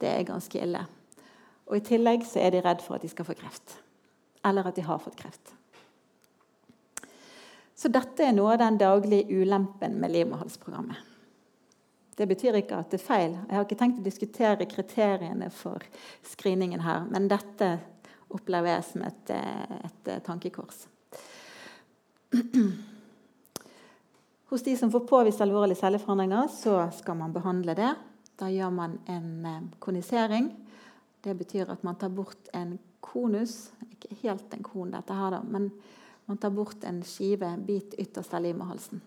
[0.01, 0.81] det er ganske ille.
[1.69, 3.77] Og I tillegg så er de redd for at de skal få kreft.
[4.43, 5.53] Eller at de har fått kreft.
[7.77, 11.10] Så dette er noe av den daglige ulempen med livmorhalsprogrammet.
[12.21, 13.31] Det betyr ikke at det er feil.
[13.33, 15.81] Jeg har ikke tenkt å diskutere kriteriene for
[16.29, 17.71] screeningen her, men dette
[18.29, 20.83] opplever jeg som et, et tankekors.
[24.53, 27.89] Hos de som får påvist alvorlige celleforandringer, så skal man behandle det.
[28.37, 30.51] Da gjør man en eh, konisering.
[31.25, 33.71] Det betyr at man tar bort en konus.
[33.89, 35.71] Ikke helt en kon, dette her, da, men
[36.29, 39.01] man tar bort en skive, bit ytterst av livmorhalsen.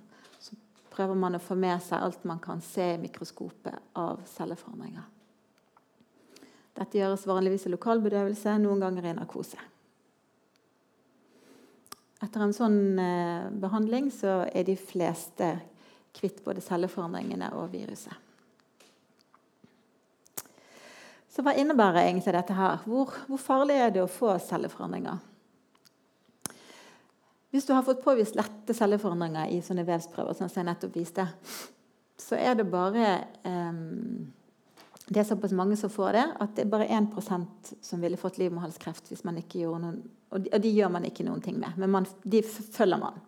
[0.95, 5.11] Prøver man å få med seg alt man kan se i mikroskopet av celleforandringer.
[6.75, 9.59] Dette gjøres vanligvis i lokalbedøvelse, noen ganger i narkose.
[12.23, 15.51] Etter en sånn eh, behandling så er de fleste
[16.15, 18.15] kvitt både celleforandringene og viruset.
[21.35, 22.83] Så hva innebærer egentlig dette her?
[22.87, 25.19] Hvor, hvor, farlig er det å få celleforandringer?
[27.55, 31.23] Hvis du har fått påvist lette celleforandringer i sånne vevsprøver, som jeg nettopp viste,
[32.19, 33.13] så er det bare
[33.47, 34.33] um,
[35.07, 38.41] det er såpass mange som får det, at det er bare 1% som ville fått
[38.41, 39.99] livmorhalskreft hvis man ikke gjorde noen
[40.35, 43.21] Og de, og de gjør man ikke noen ting med, men man, de følger man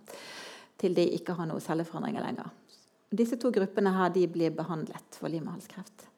[0.80, 2.48] til de ikke har noen celleforandringer lenger.
[3.14, 6.08] Disse to gruppene her, de blir behandlet for livmorhalskreft.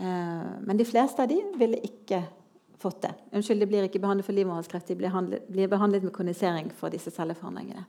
[0.00, 2.22] Eh, men de fleste av de ville ikke
[2.84, 3.14] fått det.
[3.32, 6.92] Unnskyld, de blir ikke behandlet for livmorhalskreft, de blir, handlet, blir behandlet med kondisering for
[6.92, 7.86] disse celleforandringene.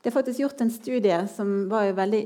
[0.00, 2.22] Det er faktisk gjort en studie som var jo veldig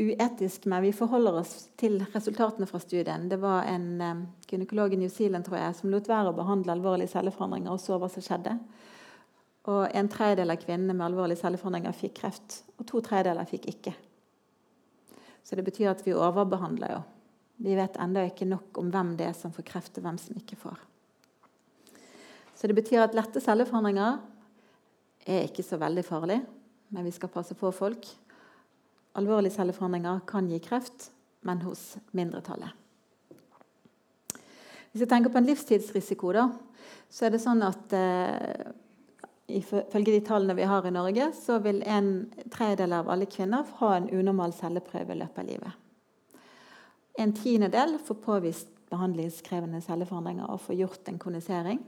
[0.00, 3.26] uetisk, men vi forholder oss til resultatene fra studien.
[3.28, 6.76] Det var en um, gynekolog i New Zealand tror jeg, som lot være å behandle
[6.76, 8.54] alvorlige celleforandringer og så hva som skjedde.
[9.68, 13.96] Og En tredjedel av kvinnene med alvorlige celleforandringer fikk kreft, og to tredjedeler fikk ikke.
[15.44, 17.02] Så det betyr at vi overbehandler jo.
[17.60, 20.36] Vi vet ennå ikke nok om hvem det er som får kreft, og hvem som
[20.40, 20.78] ikke får.
[22.56, 24.18] Så det betyr at lette celleforandringer
[25.28, 26.38] er ikke så veldig farlig,
[26.92, 28.08] men vi skal passe på folk.
[29.18, 31.10] alvorlige celleforandringer kan gi kreft,
[31.42, 32.70] men hos mindretallet.
[34.92, 36.46] Hvis jeg tenker på en livstidsrisiko, da,
[37.10, 38.70] så er det sånn at eh,
[39.58, 43.94] ifølge de tallene vi har i Norge, så vil en tredjedel av alle kvinner ha
[43.96, 45.89] en unormal celleprøve i løpet av livet.
[47.18, 51.82] En tiendedel får påvist behandlingskrevende celleforandringer og får gjort en konisering.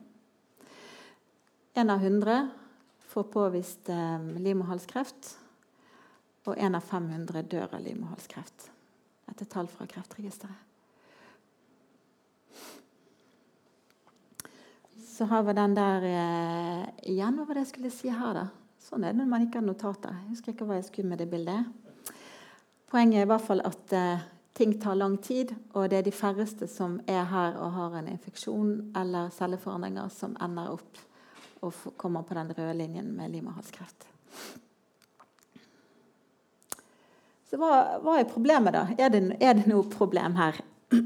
[1.74, 2.36] En av hundre
[3.12, 5.36] får påvist eh, livmorhalskreft.
[6.42, 8.68] Og en av 500 dør av livmorhalskreft.
[9.28, 10.68] Dette er tall fra Kreftregisteret.
[15.12, 17.36] Så har vi den der eh, igjen.
[17.38, 18.46] Hva var det jeg skulle si her, da?
[18.82, 20.16] Sånn er det når man ikke har notater.
[20.24, 21.68] Jeg husker ikke hva jeg skulle med det bildet.
[22.90, 26.14] Poenget er i hvert fall at eh, ting tar lang tid, og det er de
[26.14, 31.00] færreste som er her og har en infeksjon eller celleforandringer, som ender opp
[31.62, 34.08] og kommer på den røde linjen med livmorhalskreft.
[37.52, 38.86] Så hva, hva, er problemet, da?
[38.96, 40.58] Er det, er det noe problem her?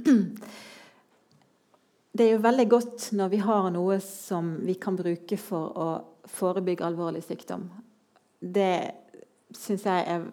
[2.16, 5.88] det er jo veldig godt når vi har noe som vi kan bruke for å
[6.30, 7.66] forebygge alvorlig sykdom.
[8.38, 8.94] Det
[9.54, 10.26] syns jeg er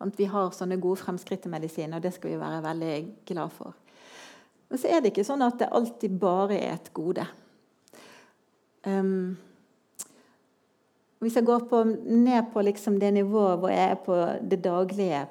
[0.00, 2.94] at Vi har sånne gode fremskritt i medisin, og det skal vi være veldig
[3.28, 3.74] glad for.
[4.70, 7.26] Men så er det ikke sånn at det alltid bare er et gode.
[8.86, 9.36] Um,
[11.20, 15.26] hvis jeg går på, ned på liksom det nivået hvor jeg er på det daglige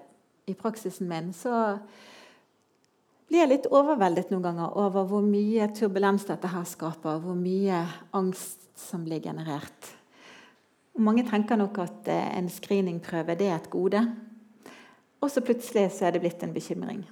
[0.49, 1.79] i praksisen min, så
[3.29, 7.21] blir jeg litt overveldet noen ganger over hvor mye turbulens dette her skaper.
[7.23, 7.81] Hvor mye
[8.17, 9.95] angst som blir generert.
[10.99, 14.01] Mange tenker nok at eh, en screeningprøve det er et gode.
[15.19, 17.03] Og så plutselig så er det blitt en bekymring.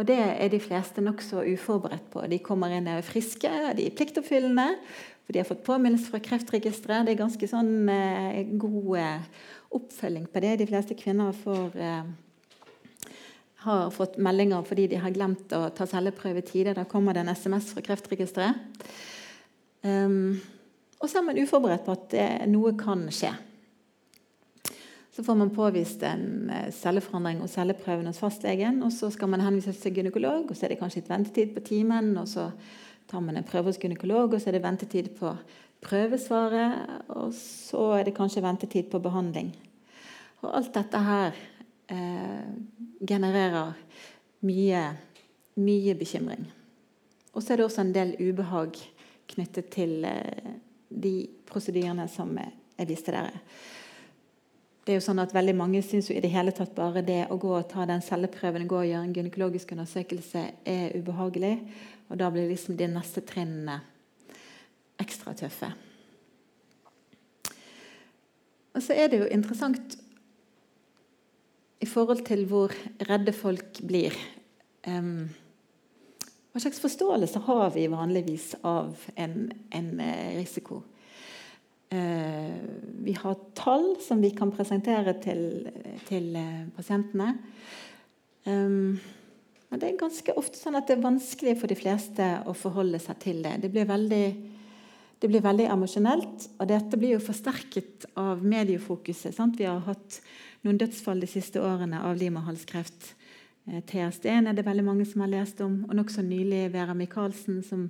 [0.00, 2.24] Og det er de fleste nokså uforberedt på.
[2.26, 4.66] De kommer inn og er friske, de er pliktoppfyllende.
[5.22, 7.06] For de har fått påminnelse fra Kreftregisteret.
[7.06, 9.28] Det er ganske sånn eh, god eh,
[9.78, 10.56] oppfølging på det.
[10.58, 12.10] De fleste kvinner får eh,
[13.62, 16.74] har fått meldinger fordi de har glemt å ta celleprøve i tide.
[16.74, 18.58] Da kommer det en SMS fra Kreftregisteret.
[19.82, 20.40] Um,
[21.02, 23.32] og så er man uforberedt på at det, noe kan skje.
[25.12, 28.82] Så får man påvist en eh, celleforandring og celleprøven hos fastlegen.
[28.82, 31.60] og Så skal man henvises til gynekolog, og så er det kanskje et ventetid på
[31.60, 32.16] timen.
[32.16, 32.50] og Så
[33.08, 35.34] tar man en prøve hos gynekolog, og så er det ventetid på
[35.84, 37.02] prøvesvaret.
[37.08, 39.52] Og så er det kanskje ventetid på behandling.
[40.42, 41.36] Og alt dette her
[41.92, 42.48] eh,
[43.08, 43.76] genererer
[44.48, 44.82] mye,
[45.60, 46.48] mye bekymring.
[47.34, 48.80] Og så er det også en del ubehag
[49.28, 50.56] knyttet til eh,
[50.88, 51.14] de
[51.46, 53.44] prosedyrene som jeg viste dere.
[54.82, 57.38] Det er jo sånn at veldig Mange syns i det hele tatt bare det å
[57.38, 61.54] gå og ta den celleprøven gå og gjøre en gynekologisk undersøkelse er ubehagelig.
[62.10, 63.78] Og da blir liksom de neste trinnene
[65.02, 65.70] ekstra tøffe.
[68.72, 69.96] Og så er det jo interessant
[71.82, 72.74] i forhold til hvor
[73.06, 74.16] redde folk blir.
[74.86, 75.30] Um,
[76.52, 80.82] hva slags forståelse har vi vanligvis av en, en eh, risiko?
[81.92, 82.56] Uh,
[83.04, 85.42] vi har tall som vi kan presentere til,
[86.08, 87.34] til uh, pasientene.
[88.42, 92.98] Men det er ganske ofte sånn at det er vanskelig for de fleste å forholde
[92.98, 93.52] seg til det.
[93.62, 94.24] Det blir veldig,
[95.22, 99.30] det blir veldig emosjonelt, og dette blir jo forsterket av mediefokuset.
[99.36, 99.60] Sant?
[99.60, 100.18] Vi har hatt
[100.66, 103.12] noen dødsfall de siste årene av livmorhalskreft.
[103.70, 105.84] Eh, TSD-en er det veldig mange som har lest om.
[105.88, 107.88] Og nokså nylig Vera Michaelsen, som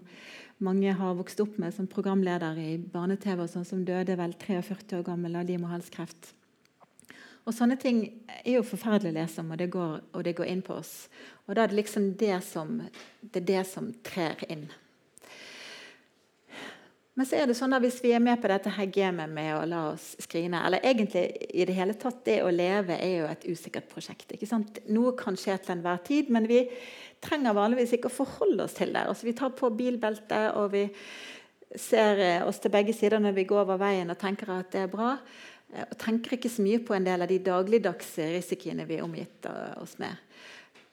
[0.64, 5.06] mange har vokst opp med som programleder i barne-TV, sånn, som døde vel 43 år
[5.06, 6.32] gammel av livmorhalskreft.
[7.42, 8.04] Og Sånne ting
[8.44, 10.92] er jo forferdelig å lese om, og det går, og det går inn på oss.
[11.48, 12.78] Og da er det liksom det som,
[13.20, 14.68] det, det som trer inn.
[17.18, 19.50] Men så er det sånn at hvis vi er med på dette her gamet med
[19.52, 23.26] å la oss skrine Eller egentlig i det hele tatt, det å leve er jo
[23.28, 24.32] et usikkert prosjekt.
[24.32, 24.80] ikke sant?
[24.88, 26.62] Noe kan skje til enhver tid, men vi
[27.22, 29.04] trenger vanligvis ikke å forholde oss til det.
[29.06, 30.86] Altså, vi tar på bilbeltet, og vi
[31.78, 34.84] ser eh, oss til begge sider når vi går over veien og tenker at det
[34.84, 35.14] er bra.
[35.72, 39.06] Eh, og tenker ikke så mye på en del av de dagligdagse risikoene vi er
[39.06, 39.48] omgitt
[39.80, 40.20] oss med.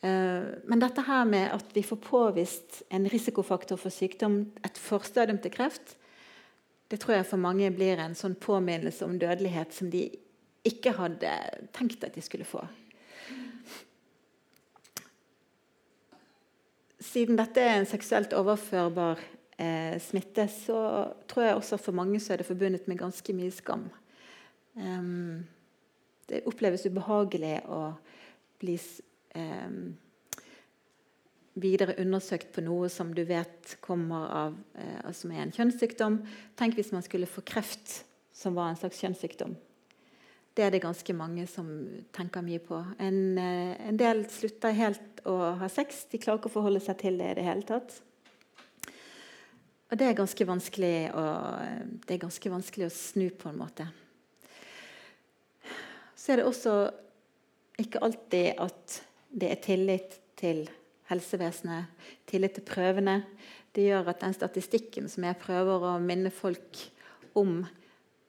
[0.02, 5.42] Eh, men dette her med at vi får påvist en risikofaktor for sykdom, et forstadium
[5.44, 5.98] til kreft,
[6.90, 10.08] det tror jeg for mange blir en sånn påminnelse om dødelighet som de
[10.66, 11.34] ikke hadde
[11.76, 12.64] tenkt at de skulle få.
[17.00, 19.22] Siden dette er en seksuelt overførbar
[19.60, 20.80] eh, smitte, så
[21.32, 23.88] tror jeg også for mange så er det forbundet med ganske mye skam.
[24.76, 25.48] Um,
[26.30, 27.82] det oppleves ubehagelig å
[28.60, 28.76] bli
[29.36, 29.96] um,
[31.60, 36.20] videre undersøkt på noe som du vet kommer av, eh, som er en kjønnssykdom.
[36.60, 38.04] Tenk hvis man skulle få kreft,
[38.36, 39.56] som var en slags kjønnssykdom.
[40.60, 41.68] Det er det ganske mange som
[42.12, 42.82] tenker mye på.
[43.00, 46.02] En, eh, en del slutter helt å ha sex.
[46.12, 48.02] De klarer ikke å forholde seg til det i det hele tatt.
[49.88, 51.24] Og det er ganske vanskelig å,
[52.04, 53.88] det er ganske vanskelig å snu på en måte.
[56.20, 56.76] Så er det også
[57.80, 59.00] ikke alltid at
[59.32, 60.66] det er tillit til
[61.08, 61.88] helsevesenet,
[62.28, 63.22] tillit til prøvene.
[63.72, 66.84] Det gjør at den statistikken som jeg prøver å minne folk
[67.40, 67.64] om,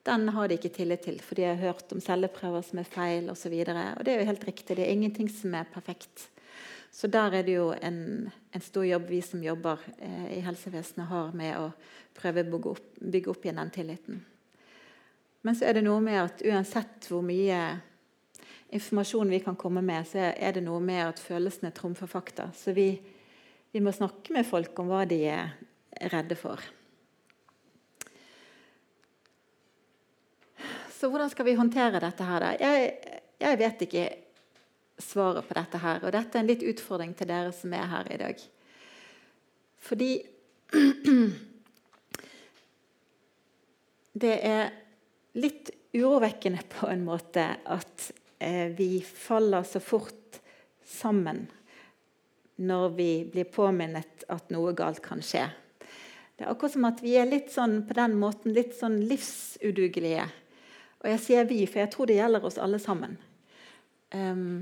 [0.07, 3.29] den har de ikke tillit til, for de har hørt om celleprøver som er feil
[3.29, 3.53] osv.
[3.53, 4.77] Og, så og det er jo helt riktig.
[4.77, 6.29] Det er ingenting som er perfekt.
[6.91, 11.07] Så der er det jo en, en stor jobb vi som jobber eh, i helsevesenet,
[11.07, 11.69] har med å
[12.17, 14.19] prøve å bygge opp, bygge opp igjen den tilliten.
[15.41, 17.61] Men så er det noe med at uansett hvor mye
[18.71, 22.49] informasjon vi kan komme med, så er det noe med at følelsene trumfer fakta.
[22.55, 22.91] Så vi,
[23.71, 25.55] vi må snakke med folk om hva de er
[26.11, 26.59] redde for.
[31.01, 32.49] Så hvordan skal vi håndtere dette her, da?
[32.61, 32.91] Jeg,
[33.41, 34.03] jeg, vet ikke
[35.01, 36.03] svaret på dette her.
[36.05, 38.43] Og dette er en litt utfordring til dere som er her i dag.
[39.81, 40.11] Fordi
[44.21, 44.69] Det er
[45.39, 48.11] litt urovekkende på en måte at
[48.43, 50.37] eh, vi faller så fort
[50.85, 51.47] sammen
[52.61, 55.47] når vi blir påminnet at noe galt kan skje.
[56.35, 60.27] Det er akkurat som at vi er litt sånn, på den måten litt sånn livsudugelige
[61.01, 63.17] og jeg sier vi, for jeg tror det gjelder oss alle sammen.
[64.13, 64.61] Um,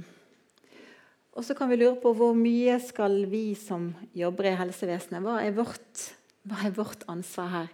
[1.35, 5.39] og så kan vi lure på hvor mye skal vi som jobber i helsevesenet Hva
[5.41, 6.03] er vårt,
[6.47, 7.69] hva er vårt ansvar her?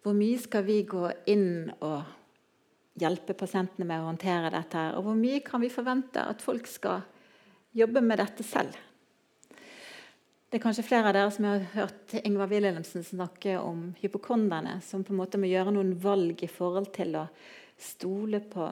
[0.00, 4.76] Hvor mye skal vi gå inn og hjelpe pasientene med å håndtere dette?
[4.76, 4.96] her?
[4.96, 7.04] Og hvor mye kan vi forvente at folk skal
[7.76, 8.76] jobbe med dette selv?
[10.50, 15.04] Det er kanskje flere av dere som har hørt Ingvar Wilhelmsen snakke om hypokonderne, som
[15.06, 17.28] på en måte må gjøre noen valg i forhold til å
[17.80, 18.66] stole på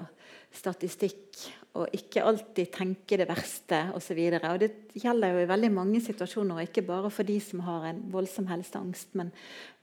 [0.55, 1.43] statistikk
[1.79, 4.19] og ikke alltid tenke det verste osv.
[4.59, 8.49] Det gjelder jo i veldig mange situasjoner, ikke bare for de som har en voldsom
[8.51, 9.31] helseangst, men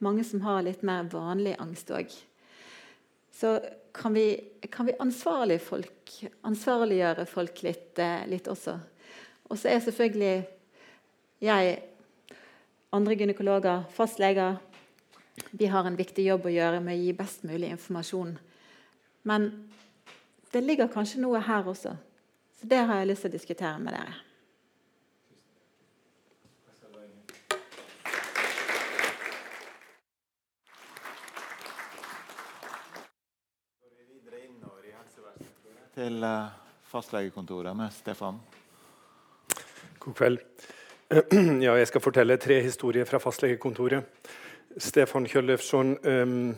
[0.04, 2.12] mange som har litt mer vanlig angst òg.
[3.36, 3.58] Så
[3.96, 4.28] kan vi,
[4.72, 6.18] kan vi ansvarlig folk,
[6.48, 8.76] ansvarliggjøre folk litt, eh, litt også.
[9.50, 10.36] Og så er selvfølgelig
[11.44, 11.76] jeg,
[12.96, 14.58] andre gynekologer, fastleger
[15.52, 18.38] Vi har en viktig jobb å gjøre med å gi best mulig informasjon
[19.26, 19.50] men
[20.54, 21.96] det ligger kanskje noe her også.
[22.60, 24.14] Så det har jeg lyst til å diskutere med dere.
[35.96, 36.56] Til eh,
[36.92, 38.40] fastlegekontoret med Stefan.
[40.00, 40.40] God kveld.
[41.66, 44.04] Ja, jeg skal fortelle tre historier fra fastlegekontoret.
[44.78, 46.58] Stefan Kjøllefsson um,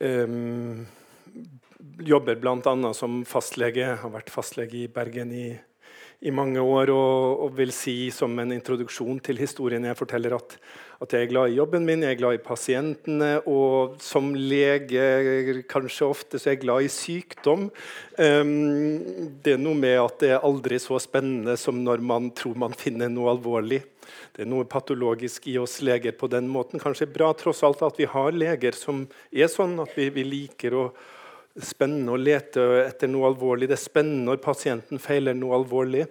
[0.00, 0.86] um,
[1.98, 2.92] jobber bl.a.
[2.94, 3.96] som fastlege.
[4.02, 5.48] Har vært fastlege i Bergen i,
[6.20, 6.92] i mange år.
[6.94, 10.56] Og, og, vil si som en introduksjon til historien jeg forteller at,
[10.98, 13.30] at, jeg er glad i jobben min, jeg er glad i pasientene.
[13.50, 17.68] Og som lege kanskje ofte så er jeg glad i sykdom.
[18.18, 22.58] Um, det er noe med at det er aldri så spennende som når man tror
[22.58, 23.84] man finner noe alvorlig.
[24.34, 26.80] Det er noe patologisk i oss leger på den måten.
[26.80, 29.02] Kanskje bra tross alt at vi har leger som
[29.34, 30.84] er sånn at vi, vi liker å
[31.64, 33.68] spennende å lete etter noe alvorlig.
[33.70, 36.06] Det er spennende når pasienten feiler noe alvorlig.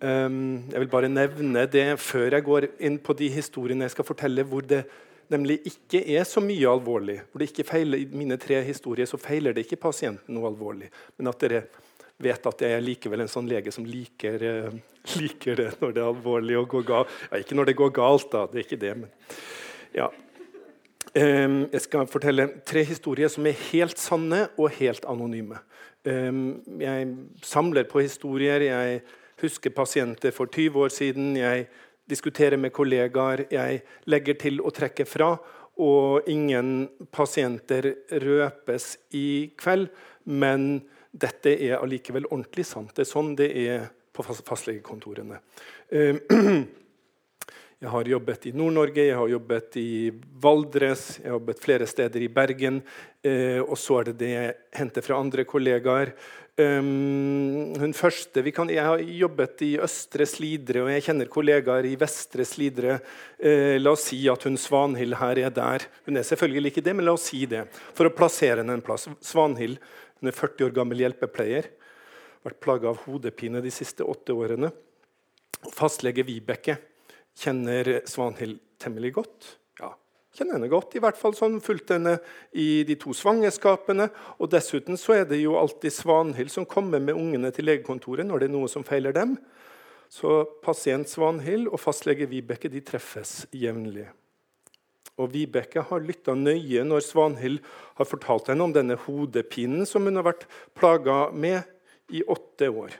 [0.00, 4.08] Um, jeg vil bare nevne det før jeg går inn på de historiene jeg skal
[4.08, 4.84] fortelle, hvor det
[5.30, 7.18] nemlig ikke er så mye alvorlig.
[7.30, 10.88] Hvor det ikke feiler, I mine tre historier så feiler det ikke pasienten noe alvorlig.
[11.18, 11.66] Men at dere
[12.20, 14.80] vet at jeg er likevel en sånn lege som liker, uh,
[15.20, 17.20] liker det når det er alvorlig og går galt.
[17.28, 18.46] Ja, ikke når det går galt, da.
[18.48, 18.96] Det er ikke det.
[19.04, 19.38] men
[19.96, 20.08] ja,
[21.14, 25.58] jeg skal fortelle tre historier som er helt sanne og helt anonyme.
[26.06, 27.08] Ehm, jeg
[27.42, 28.60] samler på historier.
[28.60, 29.00] Jeg
[29.42, 31.36] husker pasienter for 20 år siden.
[31.36, 31.66] Jeg
[32.08, 33.46] diskuterer med kollegaer.
[33.50, 35.36] Jeg legger til og trekker fra.
[35.80, 39.88] Og ingen pasienter røpes i kveld.
[40.24, 40.82] Men
[41.12, 42.94] dette er allikevel ordentlig sant.
[42.94, 45.40] Det er sånn det er på fastlegekontorene.
[47.80, 50.10] Jeg har jobbet i Nord-Norge, jeg har jobbet i
[50.42, 52.82] Valdres, jeg har jobbet flere steder i Bergen.
[53.24, 56.10] Eh, og så er det det jeg henter fra andre kollegaer.
[56.60, 61.94] Um, hun første, kan, Jeg har jobbet i Østre Slidre, og jeg kjenner kollegaer i
[61.96, 62.98] Vestre Slidre.
[63.40, 65.88] Eh, la oss si at hun Svanhild her er der.
[66.04, 67.64] Hun er selvfølgelig ikke det, men la oss si det.
[67.96, 69.08] For å plassere henne en plass.
[69.24, 69.80] Svanhild
[70.20, 71.72] hun er 40 år gammel hjelpepleier.
[72.44, 74.68] Vært plaga av hodepine de siste åtte årene.
[75.72, 76.76] Fastlege Vibeke
[77.38, 79.54] kjenner Svanhild temmelig godt.
[79.80, 79.94] Ja,
[80.36, 82.18] Kjenner henne godt, i hvert fall sånn fulgte henne
[82.54, 84.06] i de to svangerskapene.
[84.38, 88.44] Og dessuten så er det jo alltid Svanhild som kommer med ungene til legekontoret når
[88.44, 89.34] det er noe som feiler dem.
[90.10, 94.06] Så pasient Svanhild og fastlege Vibeke de treffes jevnlig.
[95.20, 97.60] Og Vibeke har lytta nøye når Svanhild
[97.98, 100.46] har fortalt henne om denne hodepinen som hun har vært
[100.78, 101.66] plaga med
[102.14, 102.94] i åtte år.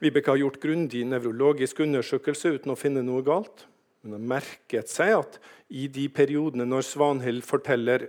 [0.00, 3.66] Vibeke har gjort grundig nevrologisk undersøkelse uten å finne noe galt.
[4.00, 5.36] Hun har merket seg at
[5.68, 8.06] i de periodene når Svanhild forteller,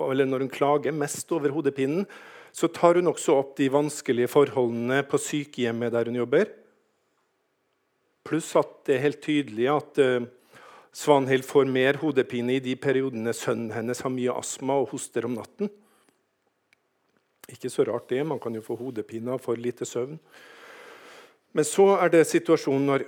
[0.00, 2.06] eller når hun klager mest over hodepinen,
[2.56, 6.48] så tar hun også opp de vanskelige forholdene på sykehjemmet der hun jobber.
[8.26, 10.24] Pluss at det er helt tydelig at uh,
[10.90, 15.36] Svanhild får mer hodepine i de periodene sønnen hennes har mye astma og hoster om
[15.36, 15.70] natten.
[17.50, 20.18] Ikke så rart det, man kan jo få hodepine av for lite søvn.
[21.52, 23.06] Men så er det situasjonen når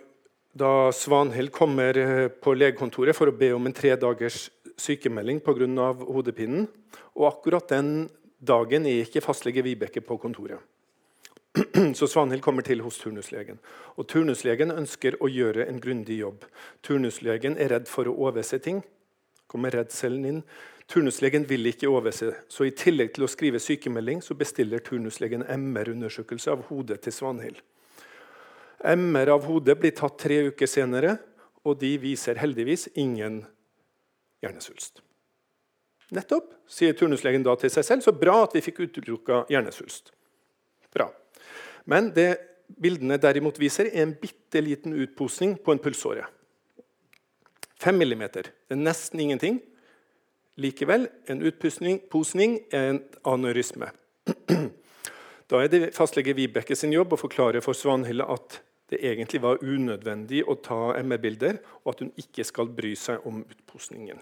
[0.58, 5.92] da Svanhild kommer eh, på legekontoret for å be om en tre dagers sykemelding pga.
[6.08, 6.66] hodepinen.
[7.16, 10.60] Og akkurat den dagen er ikke fastlege Vibeke på kontoret.
[11.94, 13.58] Så Svanhild kommer til hos turnuslegen.
[13.96, 16.46] Og Turnuslegen ønsker å gjøre en grundig jobb.
[16.82, 18.82] Turnuslegen er redd for å overse ting.
[19.46, 20.42] kommer redselen inn.
[20.88, 26.50] Turnuslegen vil ikke overse, så i tillegg til å skrive sykemelding så bestiller turnuslegen MR-undersøkelse
[26.50, 27.60] av hodet til Svanhild.
[28.84, 31.16] MR av hodet blir tatt tre uker senere,
[31.62, 33.42] og de viser heldigvis ingen
[34.42, 35.02] hjernesvulst.
[36.12, 38.04] Nettopp, sier turnuslegen da til seg selv.
[38.04, 40.12] Så bra at vi fikk utelukka hjernesvulst.
[40.92, 41.08] Bra.
[41.88, 42.34] Men det
[42.82, 46.26] bildene derimot viser, er en bitte liten utposning på en pulsåre.
[47.82, 48.50] 5 millimeter.
[48.68, 49.60] Det er nesten ingenting.
[50.60, 53.92] Likevel, en utposning er en aneurysme.
[55.52, 58.54] Da er det fastlege Vibeke sin jobb å forklare for Svanhilde at
[58.92, 63.40] det egentlig var unødvendig å ta MR-bilder, og at hun ikke skal bry seg om
[63.42, 64.20] utposningen.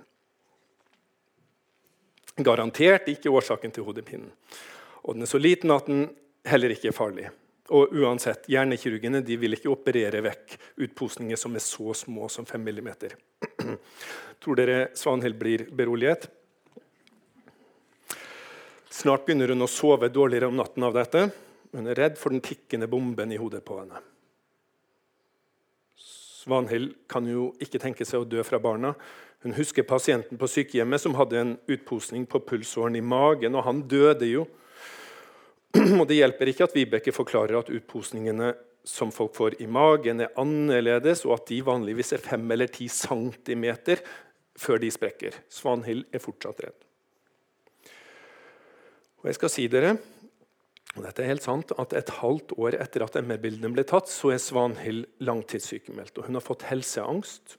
[2.41, 4.31] Garantert ikke årsaken til hodepinen.
[5.05, 6.07] Og den er så liten at den
[6.47, 7.29] heller ikke er farlig.
[7.71, 10.57] Og uansett, Hjernekirurgene vil ikke operere vekk
[10.87, 12.91] utposninger som er så små som 5 mm.
[14.43, 16.27] Tror dere Svanhild blir beroliget?
[18.91, 21.29] Snart begynner hun å sove dårligere om natten av dette.
[21.71, 24.03] Hun er redd for den tikkende bomben i hodet på henne.
[26.41, 28.95] Svanhild kan jo ikke tenke seg å dø fra barna.
[29.45, 33.83] Hun husker pasienten på sykehjemmet som hadde en utposning på pulsåren i magen, og han
[33.89, 34.47] døde jo.
[36.01, 40.33] Og Det hjelper ikke at Vibeke forklarer at utposningene som folk får i magen, er
[40.41, 44.01] annerledes, og at de vanligvis er 5 eller 10 centimeter
[44.59, 45.37] før de sprekker.
[45.53, 46.79] Svanhild er fortsatt redd.
[49.21, 49.95] Og jeg skal si dere
[50.97, 54.33] og dette er helt sant, at Et halvt år etter at MR-bildene ble tatt, så
[54.35, 56.19] er Svanhild langtidssykemeldt.
[56.19, 57.59] og Hun har fått helseangst.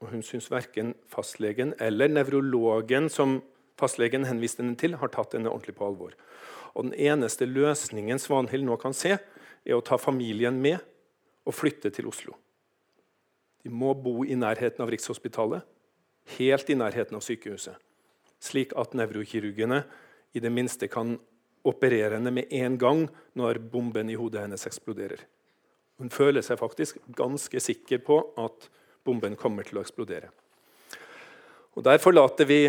[0.00, 3.42] og Hun syns verken fastlegen eller nevrologen som
[3.76, 6.14] fastlegen henviste henne til, har tatt henne ordentlig på alvor.
[6.74, 9.18] Og Den eneste løsningen Svanhild nå kan se,
[9.66, 10.78] er å ta familien med
[11.44, 12.32] og flytte til Oslo.
[13.62, 15.60] De må bo i nærheten av Rikshospitalet,
[16.38, 17.76] helt i nærheten av sykehuset.
[18.40, 19.82] Slik at nevrokirurgene
[20.32, 21.18] i det minste kan
[21.66, 23.04] operere henne med en gang
[23.38, 25.22] når bomben i hodet hennes eksploderer.
[26.00, 28.70] Hun føler seg faktisk ganske sikker på at
[29.04, 30.30] bomben kommer til å eksplodere.
[31.76, 32.64] Og Der forlater vi,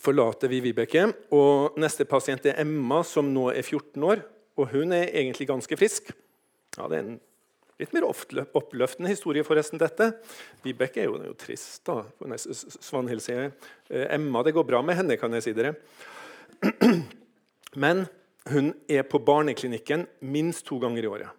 [0.00, 1.08] forlater vi Vibeke.
[1.32, 4.22] og Neste pasient er Emma, som nå er 14 år.
[4.56, 6.12] og Hun er egentlig ganske frisk.
[6.76, 7.20] Ja, Det er en
[7.78, 9.78] litt mer oppløftende historie, forresten.
[9.78, 10.12] dette.
[10.62, 12.04] Vibeke er jo, er jo trist, da.
[12.36, 13.52] Svanhild sier
[13.90, 15.74] eh, Emma, det går bra med henne, kan jeg si dere.
[17.76, 18.06] Men
[18.50, 21.30] hun er på barneklinikken minst to ganger i året.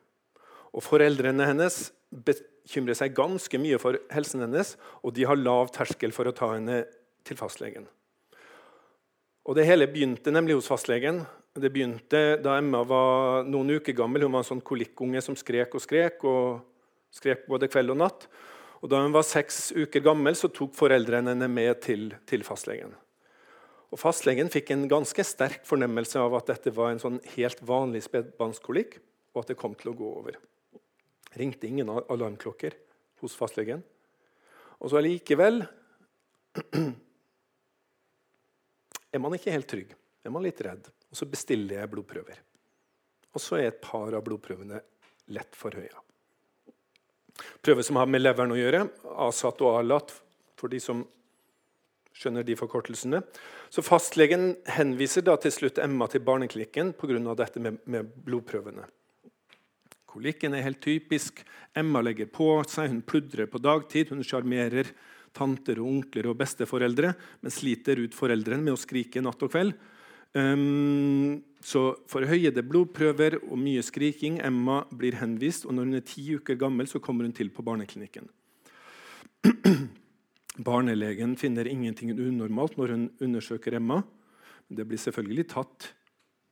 [0.73, 6.15] Og Foreldrene hennes bekymrer seg ganske mye for helsen hennes, og de har lav terskel
[6.15, 6.83] for å ta henne
[7.27, 7.85] til fastlegen.
[9.43, 11.25] Og Det hele begynte nemlig hos fastlegen.
[11.53, 14.23] Det begynte da Emma var noen uker gammel.
[14.23, 16.63] Hun var en sånn kolikkunge som skrek og skrek, og
[17.13, 18.27] skrek både kveld og natt.
[18.81, 22.95] Og Da hun var seks uker gammel, så tok foreldrene henne med til, til fastlegen.
[23.93, 28.01] Og Fastlegen fikk en ganske sterk fornemmelse av at dette var en sånn helt vanlig
[28.07, 28.97] spedbarnskolikk,
[29.33, 30.39] og at det kom til å gå over.
[31.37, 32.73] Ringte ingen alarmklokker
[33.21, 33.83] hos fastlegen.
[34.81, 35.61] Og så allikevel
[39.13, 39.93] er man ikke helt trygg.
[40.25, 40.89] Er man litt redd.
[41.13, 42.41] Og så bestiller jeg blodprøver.
[43.33, 44.81] Og så er et par av blodprøvene
[45.33, 46.01] lett forhøya.
[47.65, 48.87] Prøver som har med leveren å gjøre,
[49.25, 50.13] ASAT og ALAT
[50.59, 51.01] for de som
[52.13, 53.21] skjønner de forkortelsene.
[53.73, 57.35] Så Fastlegen henviser da til slutt Emma til barneklinikken pga.
[57.35, 58.85] dette med, med blodprøvene.
[60.13, 61.41] Kolikken er helt typisk.
[61.75, 64.11] Emma legger på seg, hun pludrer på dagtid.
[64.13, 64.91] Hun sjarmerer
[65.33, 69.73] tanter og onkler og besteforeldre, men sliter ut foreldrene med å skrike natt og kveld.
[70.33, 74.39] Um, så forhøyede blodprøver og mye skriking.
[74.45, 77.65] Emma blir henvist, og når hun er ti uker gammel, så kommer hun til på
[77.65, 78.29] barneklinikken.
[80.57, 84.03] Barnelegen finner ingenting unormalt når hun undersøker Emma.
[84.69, 85.87] Det blir selvfølgelig tatt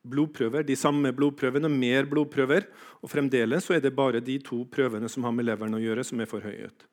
[0.01, 2.65] blodprøver, de samme blodprøvene, mer blodprøver.
[3.05, 6.21] Og fremdeles er det bare de to prøvene som har med leveren å gjøre, som
[6.21, 6.87] er forhøyet.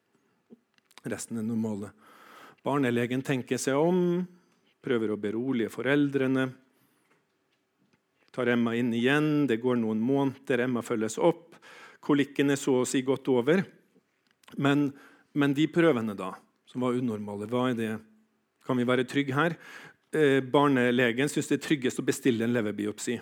[1.09, 1.95] Resten er normale.
[2.67, 4.27] Barnelegen tenker seg om,
[4.85, 6.49] prøver å berolige foreldrene.
[8.35, 11.57] Tar Emma inn igjen, det går noen måneder, Emma følges opp.
[12.05, 13.65] Kolikken er så å si godt over.
[14.61, 14.91] Men,
[15.33, 16.35] men de prøvene, da,
[16.69, 17.93] som var unormale, hva er det?
[18.67, 19.57] Kan vi være trygge her?
[20.13, 23.19] Eh, barnelegen syns det er tryggest å bestille en leverbiopsi.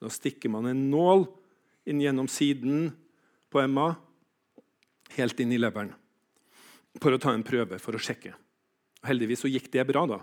[0.00, 1.26] Da stikker man en nål
[1.90, 2.90] inn gjennom siden
[3.50, 3.92] på Emma,
[5.16, 5.90] helt inn i leveren,
[7.02, 8.34] for å ta en prøve for å sjekke.
[9.06, 10.04] Heldigvis så gikk det bra.
[10.06, 10.20] da.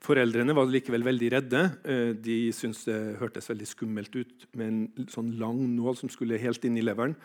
[0.00, 1.62] Foreldrene var likevel veldig redde.
[1.84, 6.40] Eh, de syntes det hørtes veldig skummelt ut med en sånn lang nål som skulle
[6.40, 7.16] helt inn i leveren.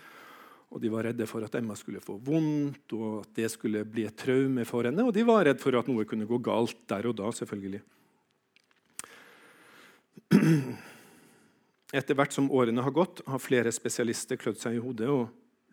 [0.75, 4.03] Og De var redde for at Emma skulle få vondt, og at det skulle bli
[4.09, 5.05] et traume for henne.
[5.07, 7.31] Og de var redde for at noe kunne gå galt der og da.
[7.31, 7.79] selvfølgelig.
[11.95, 15.29] Etter hvert som årene har gått, har flere spesialister klødd seg i hodet og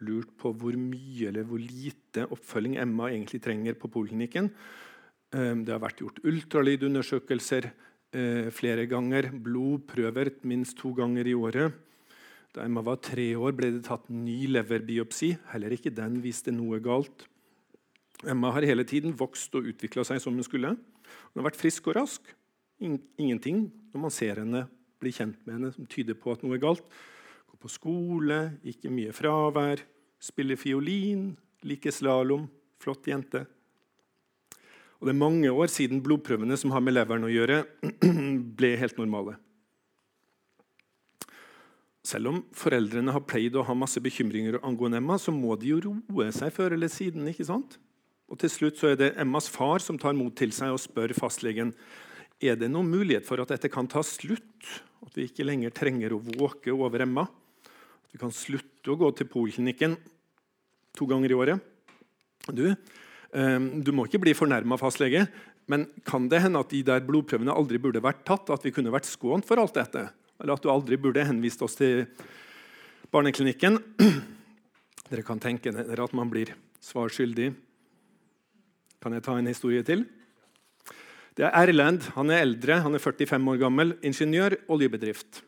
[0.07, 4.50] lurt på hvor mye eller hvor lite oppfølging Emma egentlig trenger på poliklinikken.
[5.34, 11.74] Ehm, det har vært gjort ultralydundersøkelser eh, flere ganger, blodprøver minst to ganger i året.
[12.53, 15.30] Da Emma var tre år, ble det tatt ny leverbiopsi.
[15.55, 17.24] Heller ikke den viste noe galt.
[18.28, 20.74] Emma har hele tiden vokst og utvikla seg som hun skulle.
[20.76, 22.34] Hun har vært frisk og rask.
[22.82, 24.66] Ingenting når man ser henne,
[25.00, 26.84] blir kjent med henne, som tyder på at noe er galt.
[27.50, 28.38] Går på skole,
[28.68, 29.80] ikke mye fravær,
[30.22, 31.30] spiller fiolin,
[31.66, 32.50] liker slalåm.
[32.82, 33.44] Flott jente.
[34.98, 37.62] Og Det er mange år siden blodprøvene som har med leveren å gjøre,
[38.59, 39.36] ble helt normale.
[42.03, 45.80] Selv om foreldrene har pleid å ha masse bekymringer angående Emma, så må de jo
[45.84, 47.28] roe seg før eller siden.
[47.30, 47.78] ikke sant?
[48.26, 51.14] Og Til slutt så er det Emmas far som tar mot til seg og spør
[51.14, 51.74] fastlegen
[52.42, 54.66] er det noen mulighet for at dette kan ta slutt.
[55.07, 57.26] At vi ikke lenger trenger å våke over Emma.
[57.62, 59.94] At vi kan slutte å gå til poliklinikken
[60.98, 61.68] to ganger i året.
[62.50, 62.64] Du,
[63.30, 65.28] um, du må ikke bli fornærma, fastlege,
[65.70, 68.50] men kan det hende at de der blodprøvene aldri burde vært tatt?
[68.50, 70.09] At vi kunne vært skånt for alt dette?
[70.43, 72.05] Eller at du aldri burde henvist oss til
[73.14, 73.78] barneklinikken.
[75.12, 76.51] Dere kan tenke dere at man blir
[76.82, 77.53] svarskyldig.
[79.03, 80.07] Kan jeg ta en historie til?
[81.36, 82.09] Det er Erlend.
[82.16, 83.95] Han er eldre, han er 45 år gammel.
[84.05, 85.43] Ingeniør, oljebedrift.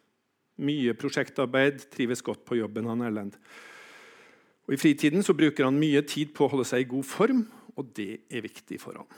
[0.64, 2.86] Mye prosjektarbeid, trives godt på jobben.
[2.86, 3.38] han Erlend.
[4.68, 7.42] Og I fritiden så bruker han mye tid på å holde seg i god form,
[7.76, 9.08] og det er viktig for ham.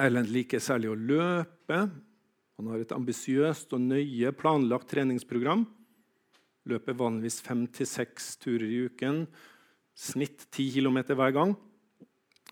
[0.00, 1.82] Erlend liker særlig å løpe,
[2.60, 5.62] han har et ambisiøst og nøye planlagt treningsprogram.
[6.68, 9.22] Løper vanligvis fem til seks turer i uken.
[9.96, 11.54] Snitt ti km hver gang.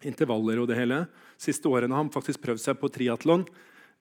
[0.08, 1.02] Intervaller og det hele.
[1.36, 3.44] Siste årene har han faktisk prøvd seg på triatlon.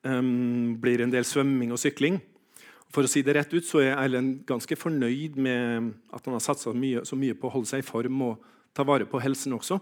[0.08, 2.22] Um, blir en del svømming og sykling.
[2.96, 6.46] For å si det rett ut så er Erlend ganske fornøyd med at han har
[6.46, 9.82] satsa så mye på å holde seg i form og ta vare på helsen også.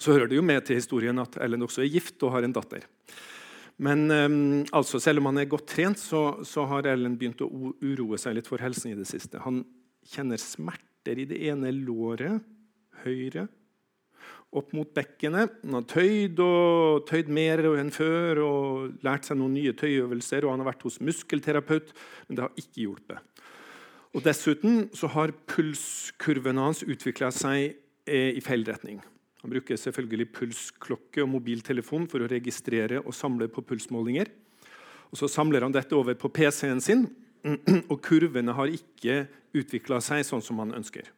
[0.00, 2.56] Så hører det jo med til historien at Erlend også er gift og har en
[2.56, 2.88] datter.
[3.82, 4.36] Men um,
[4.74, 7.48] altså, selv om han er godt trent, så, så har Ellen begynt å
[7.82, 9.40] uroe seg litt for helsen i det siste.
[9.44, 9.62] Han
[10.12, 12.44] kjenner smerter i det ene låret,
[13.02, 13.48] høyre,
[14.52, 15.54] opp mot bekkenet.
[15.64, 20.44] Han har tøyd og tøyd mer enn før og lært seg noen nye tøyøvelser.
[20.44, 21.94] og Han har vært hos muskelterapeut,
[22.28, 23.44] men det har ikke hjulpet.
[24.12, 27.72] Og Dessuten så har pulskurvene hans utvikla seg
[28.04, 29.00] eh, i feil retning.
[29.42, 34.30] Han bruker selvfølgelig pulsklokke og mobiltelefon for å registrere og samle på pulsmålinger.
[35.10, 37.08] Og Så samler han dette over på PC-en sin,
[37.90, 39.26] og kurvene har ikke
[39.58, 41.10] utvikla seg sånn som han ønsker.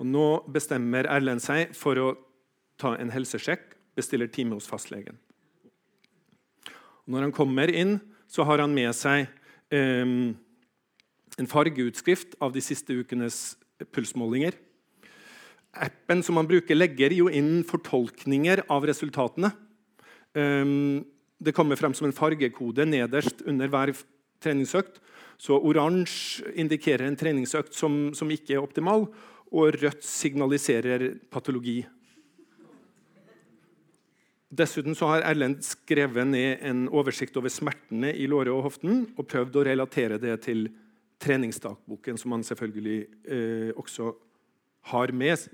[0.00, 2.08] Og Nå bestemmer Erlend seg for å
[2.80, 5.18] ta en helsesjekk, bestiller time hos fastlegen.
[7.04, 7.98] Og når han kommer inn,
[8.30, 9.26] så har han med seg
[9.74, 10.32] eh,
[11.38, 13.58] en fargeutskrift av de siste ukenes
[13.92, 14.56] pulsmålinger
[15.76, 19.52] appen som man bruker, legger jo inn fortolkninger av resultatene.
[20.34, 21.04] Um,
[21.38, 23.92] det kommer frem som en fargekode nederst under hver
[24.42, 24.98] treningsøkt.
[25.38, 29.06] Så oransje indikerer en treningsøkt som, som ikke er optimal,
[29.48, 31.80] og rødt signaliserer patologi.
[34.48, 39.58] Dessuten har Erlend skrevet ned en oversikt over smertene i låret og hoften og prøvd
[39.60, 40.70] å relatere det til
[41.20, 42.98] treningsdagboken, som han selvfølgelig
[43.28, 44.14] eh, også
[44.92, 45.48] har med.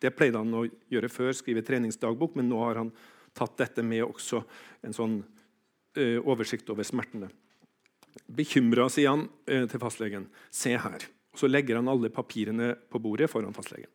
[0.00, 2.92] Det pleide han å gjøre før, skrive treningsdagbok, men nå har han
[3.34, 4.42] tatt dette med også
[4.86, 5.16] en sånn
[5.98, 7.30] eh, oversikt over smertene.
[8.30, 10.28] Bekymra, sier han eh, til fastlegen.
[10.54, 11.08] Se her.
[11.34, 13.90] Og så legger han alle papirene på bordet foran fastlegen.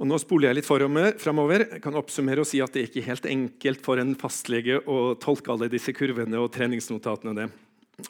[0.00, 1.66] Og nå spoler jeg litt framover.
[1.76, 5.12] Jeg kan oppsummere og si at det er ikke helt enkelt for en fastlege å
[5.20, 7.46] tolke alle disse kurvene og treningsnotatene.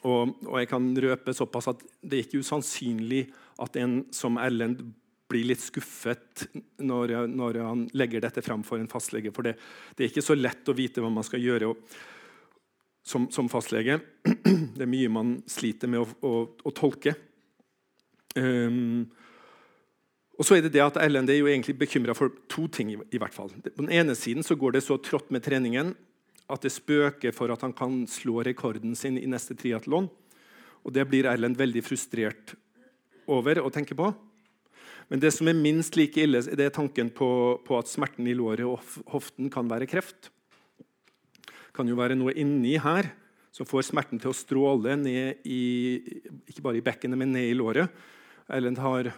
[0.01, 3.27] Og, og, jeg kan røpe såpass at det er ikke usannsynlig
[3.61, 4.81] at en som Erlend
[5.33, 6.45] blir litt skuffet
[6.83, 9.33] når, når han legger dette fram for en fastlege.
[9.33, 9.55] For det,
[9.95, 11.73] det, er ikke så lett å vite hva man skal gjøre
[13.03, 13.99] som, som, fastlege.
[14.75, 16.33] Det er mye man sliter med å, å,
[16.63, 17.15] å tolke.
[18.37, 19.05] Um,
[20.39, 22.89] og så er det det at Erlend er jo egentlig bekymra for to ting.
[22.93, 23.51] i hvert fall.
[23.53, 25.93] På den ene siden så går det så trått med treningen
[26.51, 30.09] at det spøker for at han kan slå rekorden sin i neste triatlon.
[30.83, 32.55] Og det blir Erlend veldig frustrert
[33.31, 34.11] over å tenke på.
[35.11, 37.29] Men det som er minst like ille, det er tanken på,
[37.65, 38.79] på at smerten i låret og
[39.11, 40.31] hoften kan være kreft.
[41.47, 43.09] Det kan jo være noe inni her
[43.53, 45.61] som får smerten til å stråle ned i,
[46.49, 47.91] ikke bare i bekkenet, men ned i låret.
[48.49, 49.11] Erlend har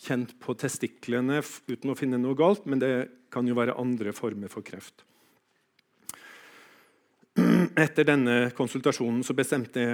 [0.00, 2.92] kjent på testiklene uten å finne noe galt, men det
[3.32, 5.04] kan jo være andre former for kreft.
[7.84, 9.86] Etter denne konsultasjonen så bestemte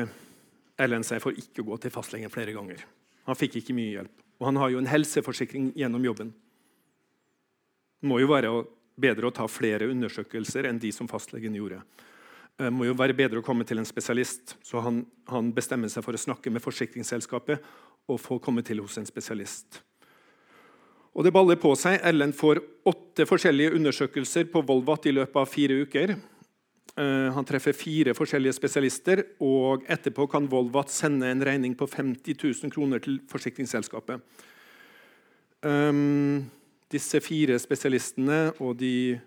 [0.81, 2.81] Erlend seg for ikke å gå til fastlegen flere ganger.
[3.29, 4.15] Han fikk ikke mye hjelp.
[4.41, 6.33] Og han har jo en helseforsikring gjennom jobben.
[8.03, 8.51] Det må jo være
[9.03, 11.79] bedre å ta flere undersøkelser enn de som fastlegen gjorde.
[12.59, 14.57] Det må jo være bedre å komme til en spesialist.
[14.67, 17.63] Så han, han bestemmer seg for å snakke med forsikringsselskapet
[18.11, 19.81] og få komme til hos en spesialist.
[21.13, 22.01] Og Det baller på seg.
[22.09, 26.17] Ellen får åtte forskjellige undersøkelser på Volvat i løpet av fire uker.
[26.93, 32.37] Uh, han treffer fire forskjellige spesialister, og etterpå kan Volvat sende en regning på 50
[32.37, 34.21] 000 kroner til forsikringsselskapet.
[35.65, 36.51] Um,
[36.93, 39.19] disse fire spesialistene og de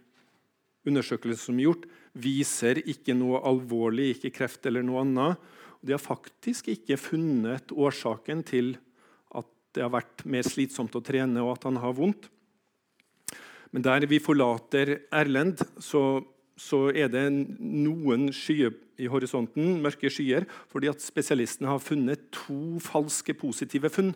[0.85, 5.41] undersøkelsene som er gjort, viser ikke noe alvorlig, ikke kreft eller noe annet.
[5.81, 8.75] De har faktisk ikke funnet årsaken til
[9.35, 12.29] at det har vært mer slitsomt å trene og at han har vondt.
[13.75, 16.23] Men der vi forlater Erlend, så,
[16.55, 17.25] så er det
[17.59, 24.13] noen skyer i horisonten, mørke skyer, fordi at spesialistene har funnet to falske positive funn.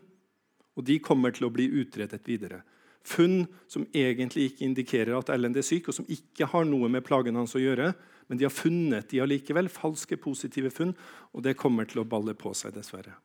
[0.80, 2.62] Og de kommer til å bli utredet videre.
[3.04, 7.04] Funn som egentlig ikke indikerer at Erlend er syk, og som ikke har noe med
[7.08, 7.92] plagen hans å gjøre,
[8.30, 10.94] men de har funnet de allikevel, falske positive funn,
[11.34, 13.18] og det kommer til å balle på seg, dessverre.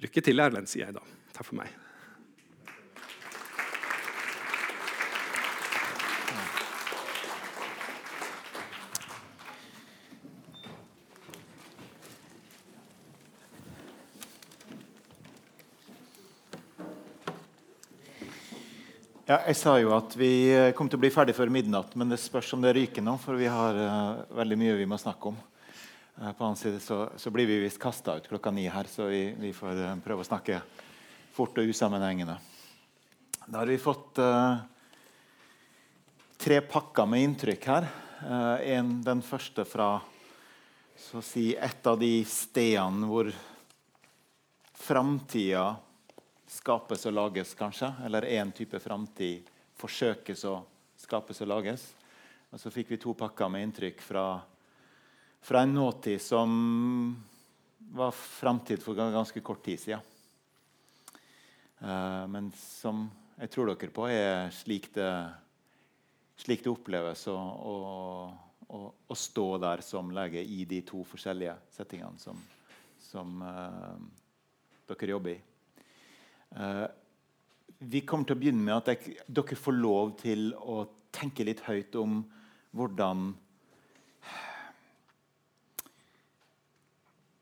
[0.00, 1.04] Lykke til, Erlend, sier jeg da.
[1.36, 1.89] Takk for meg.
[19.30, 22.10] Ja, jeg sa jo at vi eh, kom til å bli ferdig før midnatt, men
[22.10, 25.30] det spørs om det ryker nå, for vi har uh, veldig mye vi må snakke
[25.30, 25.36] om.
[26.16, 29.06] Uh, på annen side så, så blir vi visst kasta ut klokka ni her, så
[29.06, 30.58] vi, vi får uh, prøve å snakke
[31.36, 32.34] fort og usammenhengende.
[33.44, 34.18] Da har vi fått
[36.42, 37.86] tre pakker med inntrykk her.
[38.66, 39.92] En, den første fra
[40.98, 43.30] så å si, et av de stedene hvor
[44.74, 45.68] framtida
[46.50, 47.92] skapes og lages, kanskje.
[48.06, 49.48] Eller én type framtid
[49.80, 50.58] forsøkes å
[51.00, 51.84] skapes og lages.
[52.50, 54.24] Og så fikk vi to pakker med inntrykk fra,
[55.40, 56.50] fra en nåtid som
[57.94, 60.06] var framtid for ganske kort tid siden.
[61.80, 63.06] Uh, men som
[63.40, 65.10] jeg tror dere på er slik det,
[66.42, 72.20] slik det oppleves å, å, å, stå der som lege i de to forskjellige settingene
[72.20, 72.42] som,
[73.00, 73.96] som uh,
[74.92, 75.40] dere jobber i.
[76.56, 76.86] Uh,
[77.80, 80.82] vi kommer til å begynne med at dere får lov til å
[81.14, 82.22] tenke litt høyt om
[82.76, 83.30] hvordan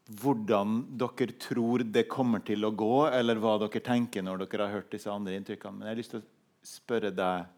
[0.08, 4.78] Hvordan dere tror det kommer til å gå, eller hva dere tenker når dere har
[4.78, 5.76] hørt disse andre inntrykkene.
[5.76, 6.28] Men jeg har lyst til å
[6.64, 7.50] spørre deg,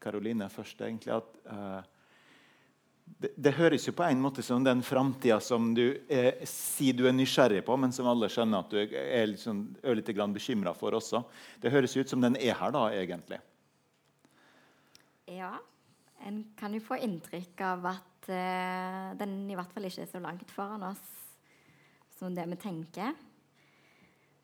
[0.00, 0.80] Karoline, først.
[0.80, 1.99] egentlig, at uh,
[3.18, 7.06] det, det, høres jo på en måte som den framtida som du eh, sier du
[7.08, 10.72] er nysgjerrig på, men som alle skjønner at du er, er liksom, ørlite grann bekymra
[10.76, 11.22] for også.
[11.60, 13.40] Det høres ut som den er her, da, egentlig.
[15.30, 15.54] Ja.
[16.26, 20.20] En kan jo få inntrykk av at uh, den i hvert fall ikke er så
[20.20, 21.06] langt foran oss
[22.18, 23.14] som det vi tenker.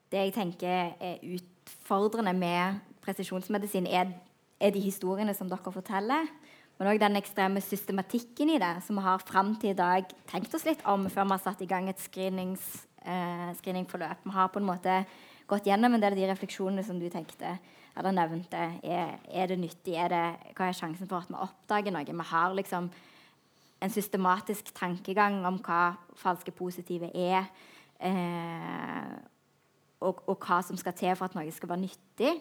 [0.08, 4.14] Det jeg tenker er utfordrende med presisjonsmedisin, er,
[4.60, 6.30] er de historiene som dere forteller
[6.76, 10.54] men òg den ekstreme systematikken i det, som vi har fram til i dag tenkt
[10.54, 14.26] oss litt om før vi har satt i gang et eh, screeningforløp.
[14.26, 14.98] Vi har på en måte
[15.48, 17.56] gått gjennom en del av de refleksjonene som du tenkte
[17.96, 18.60] eller nevnte.
[18.84, 19.94] Er, er det nyttig?
[19.96, 20.24] Er det,
[20.56, 22.04] hva er sjansen for at vi oppdager noe?
[22.04, 22.90] Vi har liksom
[23.80, 27.48] en systematisk tankegang om hva falske positive er.
[28.04, 29.16] Eh,
[30.04, 32.34] og, og, hva som skal til for at noe skal være nyttig.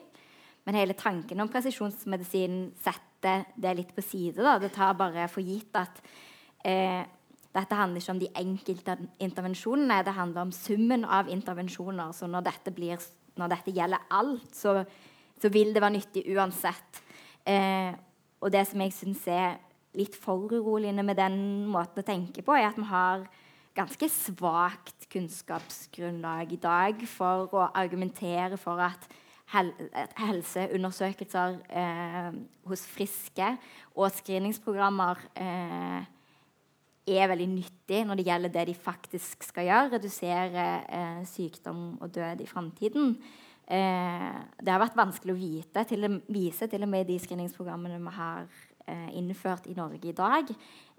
[0.65, 3.14] Men hele tanken om presisjonsmedisin setter
[3.55, 4.41] det litt på side.
[4.43, 4.57] Da.
[4.61, 6.01] Det tar bare for gitt at
[6.65, 7.03] eh,
[7.55, 12.11] dette handler ikke om de enkelte intervensjonene, det handler om summen av intervensjoner.
[12.11, 12.99] Så når dette, blir,
[13.39, 14.81] når dette gjelder alt, så,
[15.39, 17.01] så, vil det være nyttig uansett.
[17.47, 17.93] Eh,
[18.43, 19.57] og det som jeg syns er
[19.95, 21.39] litt foruroligende med den
[21.71, 23.23] måten å tenke på, er at vi har
[23.75, 29.07] ganske svakt kunnskapsgrunnlag i dag for å argumentere for at
[29.53, 29.71] hel
[30.17, 33.51] helseundersøkelser eh, hos friske
[33.93, 36.05] og screeningsprogrammer eh,
[37.05, 42.13] er veldig nyttig når det gjelder det de faktisk skal gjøre, redusere eh, sykdom og
[42.15, 43.13] død i framtiden.
[43.65, 48.15] Eh, det har vært vanskelig å vite, til, vise til og med de screeningsprogrammene vi
[48.17, 48.49] har
[48.87, 50.49] eh, innført i Norge i dag,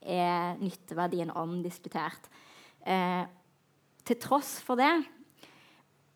[0.07, 2.31] er nytteverdien omdiskutert.
[2.87, 3.27] Eh,
[4.07, 4.95] til tross for det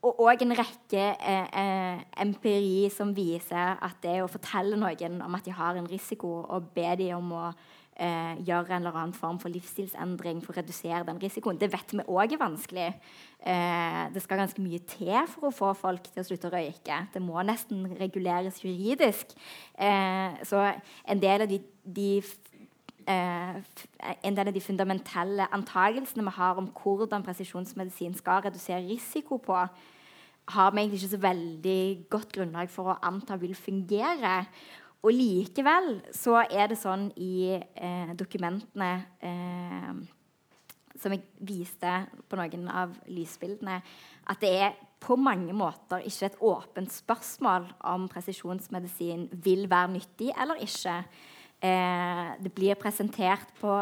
[0.00, 5.36] og òg en rekke eh, eh, empiri som viser at det å fortelle noen om
[5.36, 7.44] at de har en risiko, og be dem om å
[8.00, 11.60] eh, gjøre en eller annen form for livsstilsendring for å redusere den risikoen.
[11.60, 12.88] Det vet vi òg er vanskelig.
[13.40, 17.02] Eh, det skal ganske mye til for å få folk til å slutte å røyke.
[17.12, 19.36] Det må nesten reguleres juridisk.
[19.76, 20.64] Eh, så
[21.04, 22.10] en del av de, de
[23.04, 23.60] eh,
[24.00, 29.56] en del av de fundamentelle antagelsene vi har om hvordan presisjonsmedisin skal redusere risiko på,
[30.50, 34.44] har vi egentlig ikke så veldig godt grunnlag for å anta vil fungere.
[35.00, 38.90] Og likevel så er det sånn i eh, dokumentene
[39.24, 39.92] eh,
[41.00, 41.92] som jeg viste
[42.28, 43.78] på noen av lysbildene,
[44.28, 50.28] at det er på mange måter ikke et åpent spørsmål om presisjonsmedisin vil være nyttig
[50.36, 50.98] eller ikke.
[51.60, 53.72] Eh, det blir presentert på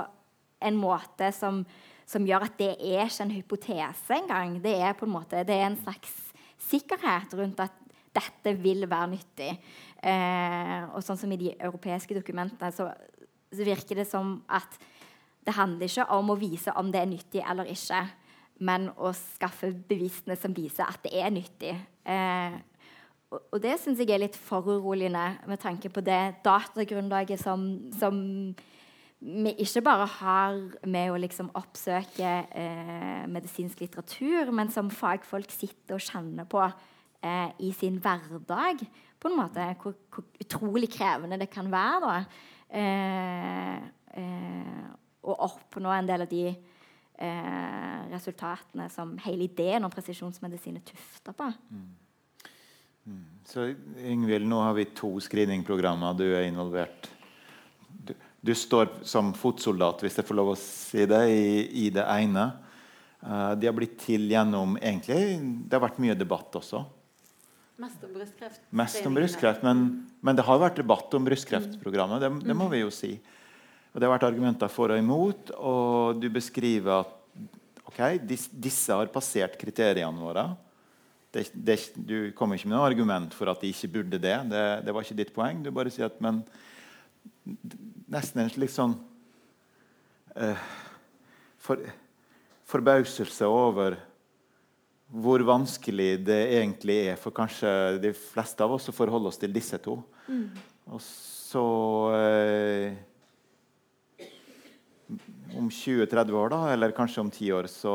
[0.58, 1.60] en måte som,
[2.06, 4.56] som, gjør at det er ikke en hypotese engang.
[4.62, 6.16] Det er på en måte, det er en slags
[6.68, 7.76] sikkerhet rundt at
[8.18, 9.52] dette vil være nyttig.
[10.02, 12.88] Eh, og sånn som i de europeiske dokumentene så,
[13.52, 14.78] så, virker det som at
[15.46, 18.02] det handler ikke om å vise om det er nyttig eller ikke,
[18.66, 21.76] men å skaffe bevisene som viser at det er nyttig.
[22.02, 22.58] Eh,
[23.28, 27.66] og, det syns jeg er litt foruroligende med tanke på det datagrunnlaget som,
[27.98, 28.20] som
[29.20, 35.98] vi ikke bare har med å liksom oppsøke eh, medisinsk litteratur, men som fagfolk sitter
[35.98, 38.86] og kjenner på eh, i sin hverdag
[39.18, 42.16] på en måte hvor, hvor, utrolig krevende det kan være da,
[42.80, 43.76] eh,
[44.22, 44.82] eh,
[45.28, 51.34] å oppnå en del av de eh, resultatene som hele ideen om presisjonsmedisin er tufta
[51.36, 51.50] på.
[51.74, 51.88] Mm.
[53.08, 53.24] Mm.
[53.48, 53.64] Så
[54.04, 56.16] Ingvild, nå har vi to screeningprogrammer.
[56.18, 57.08] Du er involvert.
[57.88, 58.12] Du,
[58.44, 61.46] du, står som fotsoldat, hvis jeg får lov å si det, i,
[61.86, 62.50] i det ene.
[63.24, 66.84] Uh, de har blitt til gjennom egentlig, Det har vært mye debatt også.
[67.78, 68.62] Mest om brystkreft.
[68.74, 69.82] Mest om brystkreft, men,
[70.20, 72.20] men, det har vært debatt om brystkreftprogrammet.
[72.20, 73.14] Det, det, må vi jo si.
[73.94, 75.52] Og Det har vært argumenter for og imot.
[75.56, 77.14] Og du beskriver at
[77.88, 80.50] okay, disse har passert kriteriene våre.
[81.34, 84.36] Det, det, du kommer ikke med noe argument for at de ikke burde det.
[84.48, 85.60] Det, det var ikke ditt poeng.
[85.64, 86.42] Du bare sier at men
[88.08, 88.94] Nesten en slik sånn
[90.36, 90.60] uh,
[91.60, 91.80] for,
[92.68, 93.96] forbauselse over
[95.08, 97.70] hvor vanskelig det egentlig er for kanskje
[98.02, 99.96] de fleste av oss å forholde oss til disse to.
[100.28, 100.48] Mm.
[100.92, 101.64] Og så
[102.16, 102.98] eh,
[105.56, 107.94] Om 20-30 år, da, eller kanskje om 10 år, så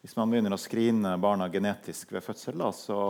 [0.00, 3.00] Hvis man begynner å skrine barna genetisk ved fødsel, da, så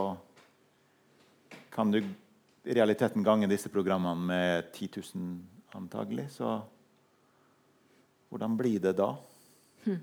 [1.71, 6.27] kan du i realiteten gange disse programmene med 10 000 antagelig.
[6.35, 6.59] Så
[8.31, 9.15] hvordan blir det da?
[9.87, 10.03] Hmm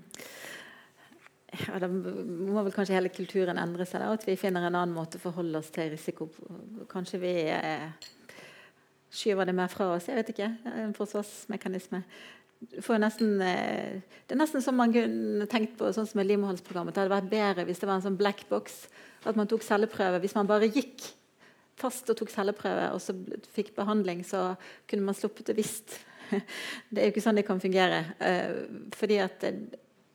[1.66, 4.02] ja, Da må vel kanskje hele kulturen endre seg.
[4.02, 6.28] Da, at vi finner en annen måte å forholde oss til risiko
[6.90, 7.88] Kanskje vi eh,
[9.10, 10.08] skyver det mer fra oss.
[10.10, 10.50] Jeg vet ikke.
[10.84, 12.02] En forsvarsmekanisme.
[12.58, 16.94] Nesten, eh, det er nesten som man kunne tenkt på sånn som med livmorhalsprogrammet.
[16.94, 18.86] Det hadde vært bedre hvis det var en sånn black box.
[19.24, 20.20] At man tok celleprøve.
[20.22, 21.06] Hvis man bare gikk
[21.78, 23.14] fast og tok celleprøve og så
[23.54, 24.52] fikk behandling, så
[24.90, 26.00] kunne man sluppet det visst.
[26.90, 28.02] Det er jo ikke sånn det kan fungere.
[28.20, 28.56] Eh,
[28.92, 29.44] fordi at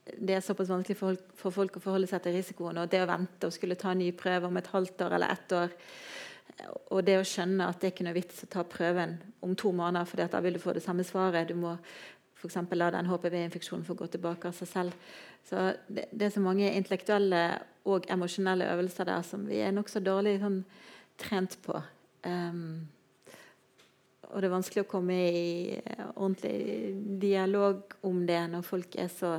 [0.03, 2.77] det er såpass vanskelig for, folk å forholde seg til risikoen.
[2.81, 5.33] Og det å vente og skulle ta en ny prøve om et halvt år eller
[5.33, 5.77] ett år
[6.91, 9.71] Og det å skjønne at det er ikke noe vits å ta prøven om to
[9.73, 11.47] måneder, for da vil du få det samme svaret.
[11.49, 11.71] Du må
[12.43, 12.57] f.eks.
[12.75, 15.11] la den HPV-infeksjonen få gå tilbake av seg selv.
[15.47, 17.43] Så det, det, er så mange intellektuelle
[17.89, 20.61] og emosjonelle øvelser der som vi er nokså dårlig sånn,
[21.19, 21.79] trent på.
[22.25, 22.83] Um,
[24.33, 25.79] og det er vanskelig å komme i
[26.15, 29.35] ordentlig dialog om det når folk er så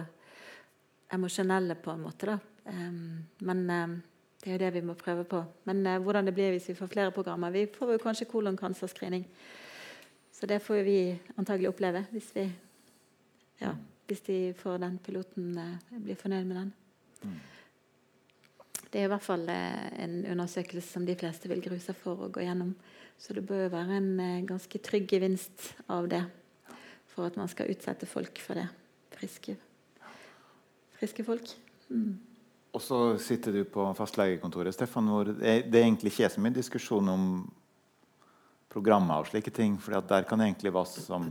[1.15, 2.39] emosjonelle, på en måte.
[2.65, 3.97] Um, men um,
[4.43, 5.43] det er jo det vi må prøve på.
[5.69, 9.27] Men uh, hvordan det blir hvis vi får flere programmer Vi får jo kanskje kolonkancerscreening.
[10.35, 10.99] Så det får vi
[11.39, 12.49] antagelig oppleve hvis, vi,
[13.61, 13.75] ja,
[14.09, 16.73] hvis de får den piloten uh, blir fornøyd med den.
[17.25, 17.37] Mm.
[18.91, 22.27] Det er i hvert fall uh, en undersøkelse som de fleste vil grue seg for
[22.27, 22.75] å gå gjennom.
[23.19, 26.25] Så det bør være en uh, ganske trygg gevinst av det
[27.15, 28.67] for at man skal utsette folk for det.
[29.15, 29.55] Friske,
[30.99, 31.53] friske folk.
[31.89, 32.15] Mm.
[32.75, 37.11] Og så sitter du på fastlegekontoret, Stefan, hvor det er egentlig ikke så mye diskusjon
[37.13, 37.29] om
[38.75, 39.77] programmer og slike ting.
[39.79, 41.31] For der kan egentlig hva som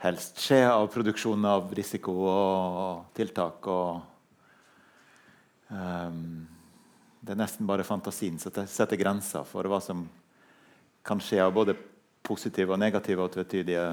[0.00, 3.66] helst skje av produksjon av risiko og tiltak.
[3.68, 4.00] og
[5.68, 6.46] um,
[7.20, 10.06] Det er nesten bare fantasien som setter grenser for hva som
[11.04, 11.76] kan skje av både
[12.24, 13.84] positive og negative og tvetydige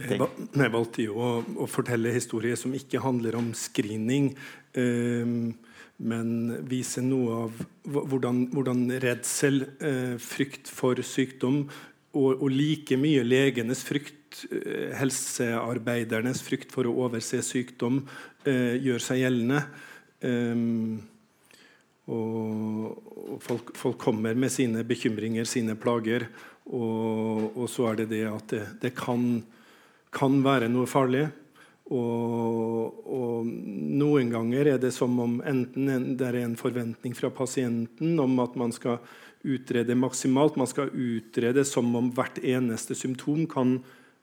[0.00, 0.26] ting.
[0.56, 1.32] Jeg valgte jo å,
[1.62, 4.32] å, fortelle historier som ikke handler om screening,
[4.78, 5.52] um,
[6.00, 6.30] men
[6.64, 11.66] vise noe av hvordan, hvordan redsel, uh, frykt for sykdom
[12.16, 14.16] og, og, like mye legenes frykt,
[15.00, 18.02] helsearbeidernes frykt for å overse sykdom,
[18.46, 19.62] uh, gjør seg gjeldende.
[22.10, 22.96] Og,
[23.30, 26.26] og folk, folk, kommer med sine bekymringer, sine plager.
[26.68, 29.40] Og, og så er det det at det, det kan
[30.14, 31.28] kan være noe farlig.
[31.90, 33.48] Og, og,
[34.00, 38.54] noen ganger er det som om enten det er en forventning fra pasienten om at
[38.58, 39.00] man skal
[39.40, 43.78] utrede maksimalt, man skal utrede som om hvert eneste symptom kan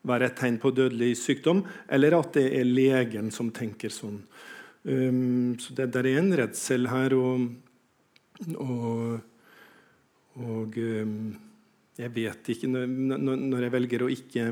[0.07, 4.21] være et tegn på dødelig sykdom, eller at det er legen som tenker sånn.
[4.87, 7.15] Um, så det, der er en redsel her.
[7.17, 7.47] Og,
[8.55, 9.17] og,
[10.39, 11.17] og um,
[11.97, 14.51] jeg vet ikke når, når jeg velger å ikke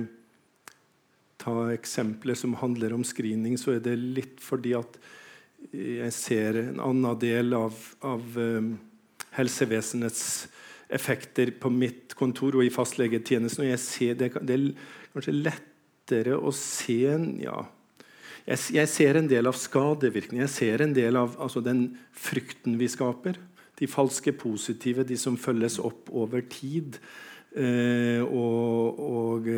[1.42, 5.00] ta eksempler som handler om screening, så er det litt fordi at
[5.76, 8.76] jeg ser en annen del av, av um,
[9.36, 10.48] helsevesenets
[10.96, 13.66] effekter på mitt kontor og i fastlegetjenesten.
[13.66, 14.60] og jeg ser det, det
[15.16, 17.00] kanskje lettere å se
[17.42, 17.58] ja,
[18.46, 20.46] jeg, jeg, ser en del av skadevirkningen.
[20.46, 23.40] Jeg ser en del av altså, den frykten vi skaper.
[23.80, 27.00] De falske positive, de som følges opp over tid.
[27.58, 29.50] Eh, og, og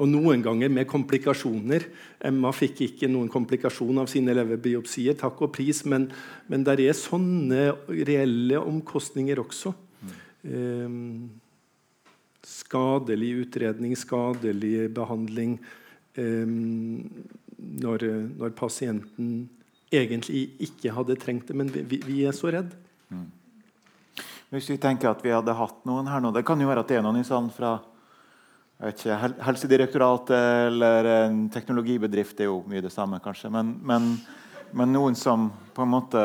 [0.00, 1.84] og noen ganger med komplikasjoner.
[2.24, 6.06] Emma fikk ikke noen komplikasjon av sine leverbiopsier, takk og pris, men,
[6.48, 7.66] men det er sånne
[8.08, 9.74] reelle omkostninger også.
[10.00, 10.14] Mm.
[10.54, 11.24] Um,
[12.60, 15.56] skadelig utredning, skadelig behandling
[16.14, 16.46] eh,
[17.84, 18.06] når,
[18.38, 19.48] når, pasienten
[19.90, 22.72] egentlig ikke hadde trengt det, men vi, vi er så redd.
[23.10, 23.28] Mm.
[24.54, 26.90] Hvis vi tenker at vi hadde hatt noen her nå Det kan jo være at
[26.90, 27.76] det er noen i salen fra
[28.80, 33.50] ikke, Helsedirektoratet eller en teknologibedrift er jo mye det samme, kanskje.
[33.52, 34.14] Men, men,
[34.72, 36.22] men noen som på en måte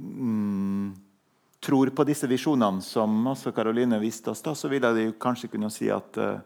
[0.00, 0.94] mm,
[1.60, 5.70] tror på disse visjonene, som også Karoline viste oss, da, så ville jeg kanskje kunne
[5.72, 6.38] si at uh,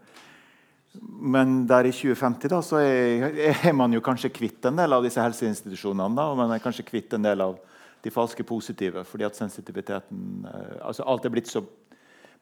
[1.01, 5.05] Men der i 2050 da, så er, er, man jo kanskje kvitt en del av
[5.05, 6.17] disse helseinstitusjonene.
[6.17, 7.59] da, og man er kanskje kvitt en del av
[8.03, 11.63] de falske positive, fordi at sensitiviteten uh, altså Alt er blitt så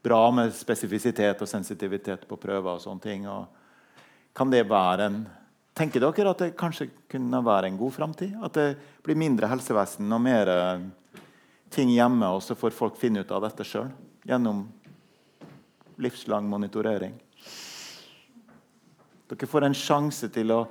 [0.03, 3.27] bra med spesifisitet og sensitivitet på prøver og sånne ting.
[3.29, 3.47] Og
[4.37, 5.27] kan det være en
[5.79, 8.33] Tenker dere at det kanskje kunne være en god framtid?
[8.43, 8.65] At det
[9.07, 10.81] blir mindre helsevesen og mer eh,
[11.71, 13.91] ting hjemme, og så får folk finne ut av dette sjøl
[14.29, 14.67] gjennom
[16.03, 17.15] livslang monitorering?
[19.29, 20.63] Dere får en sjanse til å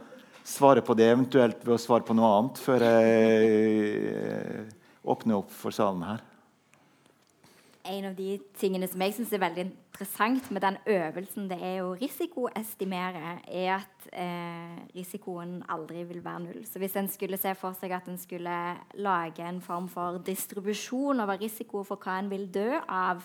[0.48, 4.66] svare på det, eventuelt ved å svare på noe annet, før jeg
[5.08, 6.24] åpner opp for salen her
[7.88, 11.82] en av de tingene som jeg syns er veldig interessant med den øvelsen, det er
[11.86, 16.64] å risikoestimere, er at eh, risikoen aldri vil være null.
[16.68, 18.58] Så hvis en skulle se for seg at en skulle
[19.00, 23.24] lage en form for distribusjon over risiko for hva en vil dø av,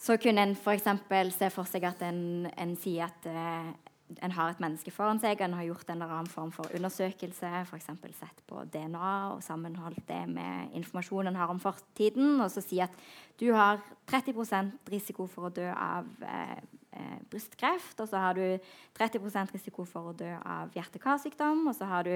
[0.00, 0.88] så kunne en f.eks.
[1.36, 3.72] se for seg at en, en sier at eh,
[4.18, 7.50] en har et menneske foran seg, en har gjort en eller annen form for undersøkelse,
[7.62, 7.88] f.eks.
[8.18, 12.80] sett på DNA og sammenholdt det med informasjon en har om fortiden, og så si
[12.82, 12.94] at
[13.40, 13.80] du har
[14.10, 16.60] 30 risiko for å dø av eh,
[16.98, 21.90] eh, brystkreft, og så har du 30 risiko for å dø av hjerte-karsykdom, og så
[21.90, 22.14] har du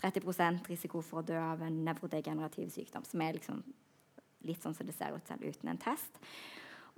[0.00, 3.62] 30 risiko for å dø av en nevrodegenerativ sykdom, som er liksom
[4.46, 6.20] litt sånn som det ser ut selv uten en test.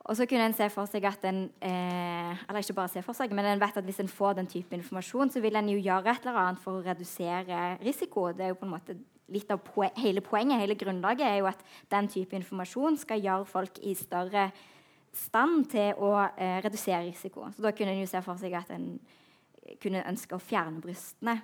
[0.07, 3.16] Og så kunne en se for seg at en eh, Eller ikke bare se for
[3.16, 5.78] seg, men en vet at hvis en får den type informasjon, så vil en jo
[5.80, 8.30] gjøre et eller annet for å redusere risiko.
[8.32, 8.96] Det er jo på en måte
[9.28, 11.61] litt av poe hele poenget, hele grunnlaget, er jo at
[11.92, 14.49] den type informasjon skal gjøre folk i større
[15.12, 17.49] stand til å eh, redusere risiko.
[17.53, 18.94] Så da kunne en jo se for seg at en
[19.82, 21.36] kunne ønske å fjerne brystene.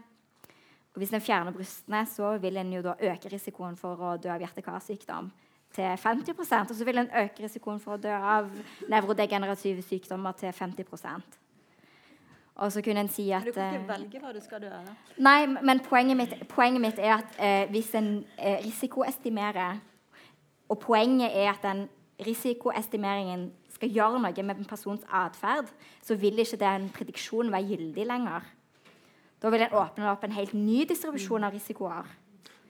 [0.94, 4.30] Og hvis en fjerner brystene, så vil en jo da øke risikoen for å dø
[4.32, 5.32] av hjerte-karsykdom
[5.74, 8.50] til 50% og så vil en øke risikoen for å dø av
[8.88, 11.40] nevrodegenerative sykdommer til 50%
[12.54, 14.62] og så kunne en si at Men du kan ikke eh, velge hva du skal
[14.62, 14.90] dø av?
[15.18, 19.80] Nei, men poenget mitt, poenget mitt er at eh, hvis en eh, risikoestimerer
[20.68, 21.88] Og poenget er at den
[22.26, 25.66] risikoestimeringen skal gjøre noe med en persons atferd,
[26.02, 28.46] så vil ikke den prediksjonen være gyldig lenger.
[29.42, 32.06] Da vil en åpne opp en helt ny distribusjon av risikoer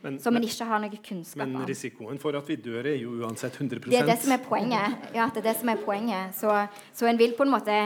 [0.04, 1.66] Men, som en ikke har noe kunnskap men om.
[1.68, 5.06] risikoen for at vi dør, er jo uansett 100% Det er det som er poenget.
[5.16, 6.34] Ja, det er det som er poenget.
[6.36, 6.52] Så,
[6.92, 7.78] så en vil på en måte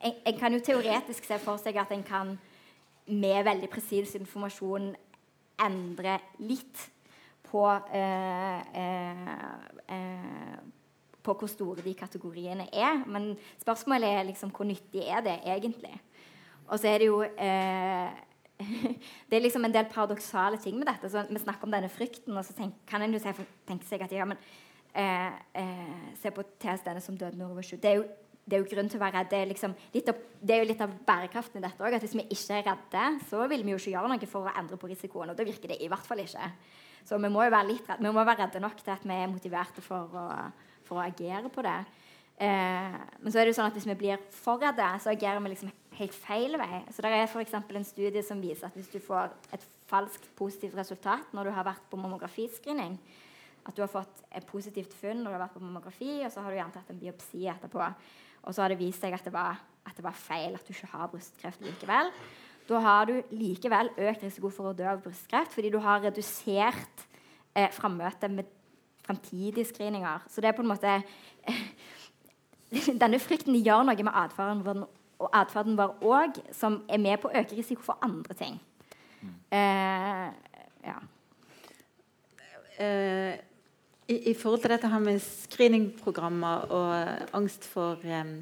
[0.00, 2.32] en, en kan jo teoretisk se for seg at en kan
[3.10, 4.94] med veldig presis informasjon
[5.60, 6.88] endre litt
[7.50, 9.32] på eh, eh,
[9.92, 10.58] eh,
[11.20, 13.02] på hvor store de kategoriene er.
[13.06, 15.98] Men spørsmålet er liksom hvor nyttig er det egentlig?
[16.70, 18.08] Og så er det jo eh,
[19.28, 21.10] Det er liksom en del paradoksale ting med dette.
[21.10, 24.14] Så vi snakker om denne frykten, og så tenk, kan en jo tenke seg at
[24.14, 24.40] ja, men
[24.94, 27.78] eh, eh, Se på TSD-ene som døde nordover sju.
[27.80, 27.94] Det
[28.50, 29.30] det er jo grunn til å være redd.
[29.30, 31.96] Det er, liksom av, det er jo litt av bærekraften i dette òg.
[32.02, 34.78] Hvis vi ikke er redde, så vil vi jo ikke gjøre noe for å endre
[34.80, 35.30] på risikoen.
[35.30, 36.48] Og da virker det i hvert fall ikke.
[37.06, 38.06] Så vi må jo være litt redde.
[38.08, 40.24] Vi må være redde nok til at vi er motiverte for å,
[40.88, 41.76] for å agere på det.
[42.40, 45.42] Eh, men så er det jo sånn at hvis vi blir for redde, så agerer
[45.44, 45.70] vi liksom
[46.00, 46.82] helt feil vei.
[46.90, 47.54] Så det er f.eks.
[47.54, 51.66] en studie som viser at hvis du får et falskt positivt resultat når du har
[51.66, 52.96] vært på mammografiscreening,
[53.66, 56.44] at du har fått et positivt funn når du har vært på mammografi, og så
[56.44, 57.88] har du gjerne tatt en biopsi etterpå,
[58.40, 60.72] og så har det vist seg at det var, at det var feil, at du
[60.72, 62.12] ikke har brystkreft likevel.
[62.70, 67.04] Da har du likevel økt risiko for å dø av brystkreft fordi du har redusert
[67.54, 68.48] eh, frammøtet med
[69.04, 70.26] framtidige screeninger.
[70.30, 71.00] Så det er på en måte
[72.70, 74.84] Denne frykten gjør noe med atferden
[75.20, 78.58] og atferden vår òg, som er med på å øke risiko for andre ting.
[79.52, 80.26] Eh,
[80.86, 80.96] ja.
[82.80, 83.34] Eh,
[84.10, 88.32] i, I forhold til dette her med screeningprogrammer og angst for eh,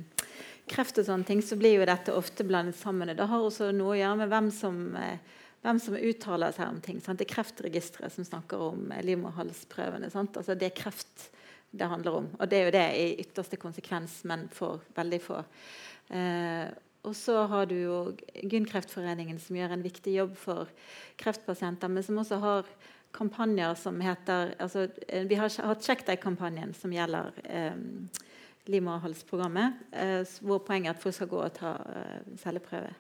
[0.70, 3.11] kreft og sånne ting, så blir jo dette ofte blandet sammen.
[3.16, 5.18] Det har også noe å gjøre med hvem som, eh,
[5.64, 7.03] hvem som uttaler seg om ting.
[7.03, 7.18] Sant?
[7.18, 10.12] Det er Kreftregisteret som snakker om eh, livmorhalsprøvene.
[10.12, 11.29] Altså, det er kreft
[11.70, 12.29] det handler om.
[12.39, 15.43] Og det er jo det i ytterste konsekvens, men for veldig få.
[16.09, 16.68] Eh,
[17.06, 17.96] og så har du jo
[18.42, 20.70] Gynkreftforeningen, som gjør en viktig jobb for
[21.20, 22.70] kreftpasienter, men som også har
[23.16, 27.78] kampanjer som heter altså, eh, Vi har hatt Sjekk deg-kampanjen, som gjelder eh,
[28.68, 32.92] livmorhalsprogrammet, eh, hvor poenget er at folk skal gå og ta eh, celleprøve.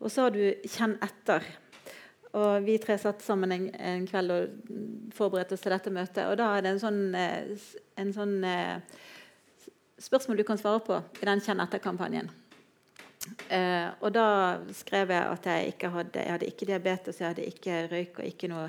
[0.00, 1.46] Og så har du Kjenn etter.
[2.36, 4.74] Og vi tre satt sammen en, en, kveld og
[5.16, 6.28] forberedte oss til dette møtet.
[6.28, 7.64] Og da er det en sånn, eh,
[8.00, 8.36] en sånn
[10.00, 12.30] spørsmål du kan svare på i den Kjenn etter-kampanjen.
[13.52, 14.26] Eh, og da
[14.72, 18.28] skrev jeg at jeg ikke hadde, jeg hadde ikke diabetes, jeg hadde ikke røyk og
[18.28, 18.68] ikke noe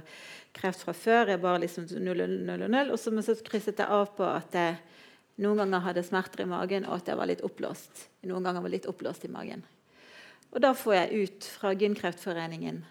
[0.56, 1.32] kreft fra før.
[1.32, 4.80] jeg bare liksom 0, 0, 0, Og så, så krysset jeg av på at jeg
[5.42, 8.08] noen ganger hadde smerter i magen, og at jeg var litt oppblåst.
[8.28, 9.64] Noen ganger var litt oppblåst i magen.
[10.52, 12.82] Og da får jeg ut fra Gynkreftforeningen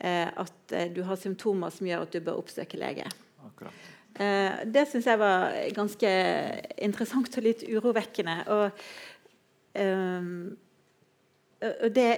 [0.00, 3.04] eh, at eh, du har symptomer som gjør at du bør oppsøke lege.
[3.44, 3.91] Akkurat.
[4.20, 6.10] Eh, det syns jeg var ganske
[6.84, 8.36] interessant og litt urovekkende.
[8.52, 8.82] Og,
[9.80, 10.50] um,
[11.62, 12.10] og det,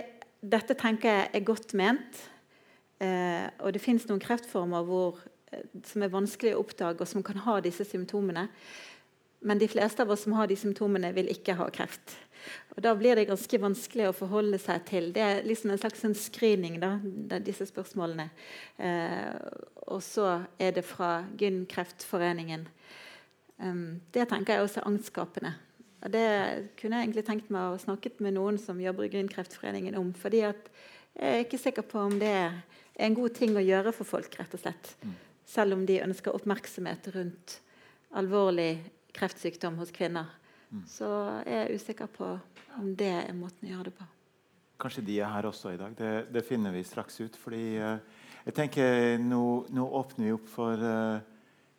[0.43, 2.25] dette tenker jeg er godt ment.
[3.03, 5.19] Uh, og det fins noen kreftformer hvor,
[5.85, 8.47] som er vanskelig å oppdage, og som kan ha disse symptomene.
[9.45, 12.15] Men de fleste av oss som har de symptomene, vil ikke ha kreft.
[12.75, 15.13] Og Da blir det ganske vanskelig å forholde seg til.
[15.15, 16.99] Det er liksom en slags en screening, da,
[17.39, 18.29] disse spørsmålene.
[18.79, 19.37] Eh,
[19.87, 22.67] og så er det fra Gynkreftforeningen.
[23.63, 25.55] Um, det tenker jeg også er angstskapende.
[26.05, 26.27] Og det
[26.81, 30.13] kunne jeg egentlig tenkt meg å snakket med noen som jobber i Gynkreftforeningen om.
[30.13, 30.55] fordi jeg
[31.15, 32.59] er ikke sikker på om det er
[33.07, 34.97] en god ting å gjøre for folk, rett og slett.
[35.03, 35.15] Mm.
[35.47, 37.61] Selv om de ønsker oppmerksomhet rundt
[38.19, 38.83] alvorlig
[39.15, 40.27] kreftsykdom hos kvinner.
[40.91, 41.07] Så
[41.47, 42.33] jeg er usikker på
[42.83, 44.07] det er måten å gjøre det på.
[44.81, 45.95] Kanskje de er her også i dag.
[45.97, 47.37] Det, det finner vi straks ut.
[47.39, 47.99] fordi uh,
[48.45, 51.23] jeg tenker nå, nå, åpner vi opp for uh,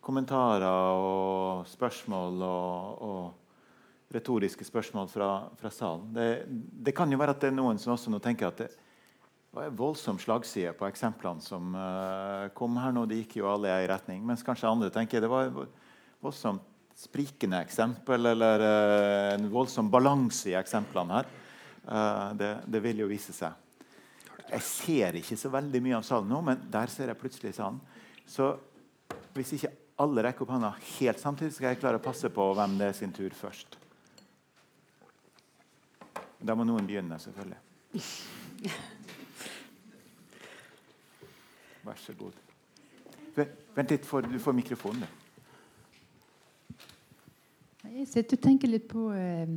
[0.05, 6.07] kommentarer og spørsmål og, og retoriske spørsmål fra, fra salen.
[6.15, 8.69] Det, det, kan jo være at det er noen som også nå tenker at det
[9.55, 13.05] var en voldsom slagside på eksemplene som uh, kom her nå.
[13.09, 14.23] De gikk jo alle i retning.
[14.23, 15.51] Mens kanskje andre tenker det var
[16.23, 16.63] voldsomt
[16.95, 21.25] sprikende eksempel eller uh, en voldsom balanse i eksemplene her.
[21.85, 23.51] Uh, det, det, vil jo vise seg.
[24.45, 27.79] Jeg ser ikke så veldig mye av salen nå, men der ser jeg plutselig salen.
[28.25, 28.53] Så
[29.35, 32.77] hvis ikke alle rekker opp hånda helt samtidig, skal jeg klare å passe på hvem
[32.79, 33.69] det er sin tur først.
[36.45, 37.61] Da må noen begynne, selvfølgelig.
[41.85, 42.33] Vær så god.
[43.35, 45.24] Vent litt, du får mikrofonen.
[47.93, 49.51] Jeg sitter og tenker litt på eh,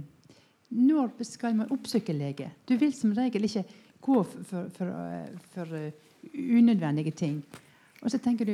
[0.76, 2.50] Når skal man oppsøke lege?
[2.68, 3.64] Du vil som regel ikke
[4.04, 5.88] gå for, for, for, eh, for uh,
[6.34, 7.40] unødvendige ting.
[7.98, 8.52] Og så tenker du,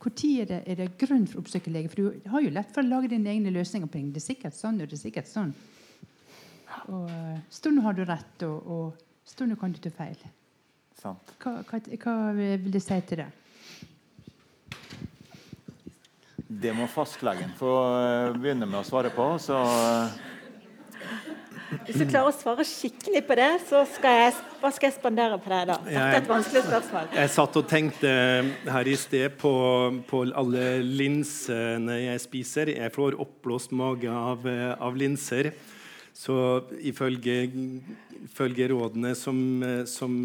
[0.00, 1.90] Når er det, er det grunn for å oppsøke lege?
[1.92, 4.08] For du har jo lett for å lage dine egne løsninger på ting.
[4.14, 5.52] Det er sikkert sånn, og det er sikkert sånn.
[6.88, 7.10] Og
[7.52, 10.16] stunder har du rett, og, og stunder kan du ta feil.
[11.00, 13.28] Hva, hva, hva, vil du si til det?
[16.60, 19.24] Det må fastlegen få eh, begynne med å svare på.
[19.40, 20.18] Så eh.
[21.86, 25.38] Hvis du klarer å svare skikkelig på det, så skal jeg, hva skal jeg spandere
[25.40, 25.76] på deg da?
[25.86, 27.10] Dette er et vanskelig spørsmål.
[27.16, 28.12] Jeg satt og tenkte
[28.74, 29.52] her i sted på,
[30.10, 32.74] på alle linsene jeg spiser.
[32.74, 34.48] Jeg får oppblåst mage av,
[34.82, 35.52] av linser.
[36.20, 36.34] Så
[36.90, 37.44] ifølge,
[38.26, 39.38] ifølge rådene som,
[39.88, 40.18] som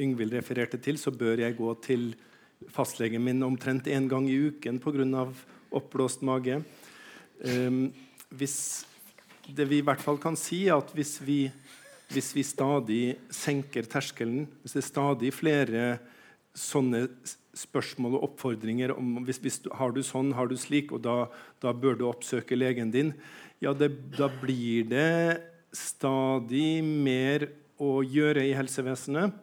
[0.00, 2.12] Yngvild refererte til, så bør jeg gå til
[2.72, 5.26] fastlegen min omtrent én gang i uken pga
[5.76, 6.60] oppblåst mage.
[7.44, 7.88] Um,
[8.34, 8.56] hvis
[9.44, 11.46] det vi i hvert fall kan si, er at hvis vi,
[12.12, 15.86] hvis vi stadig senker terskelen, hvis det er stadig flere
[16.54, 17.06] sånne
[17.54, 21.28] spørsmål og oppfordringer om hvis, hvis, Har du sånn, har du slik, og da,
[21.62, 23.12] da bør du oppsøke legen din.
[23.62, 25.42] Ja, det, da blir det
[25.74, 27.48] stadig mer
[27.82, 29.34] å gjøre i helsevesenet.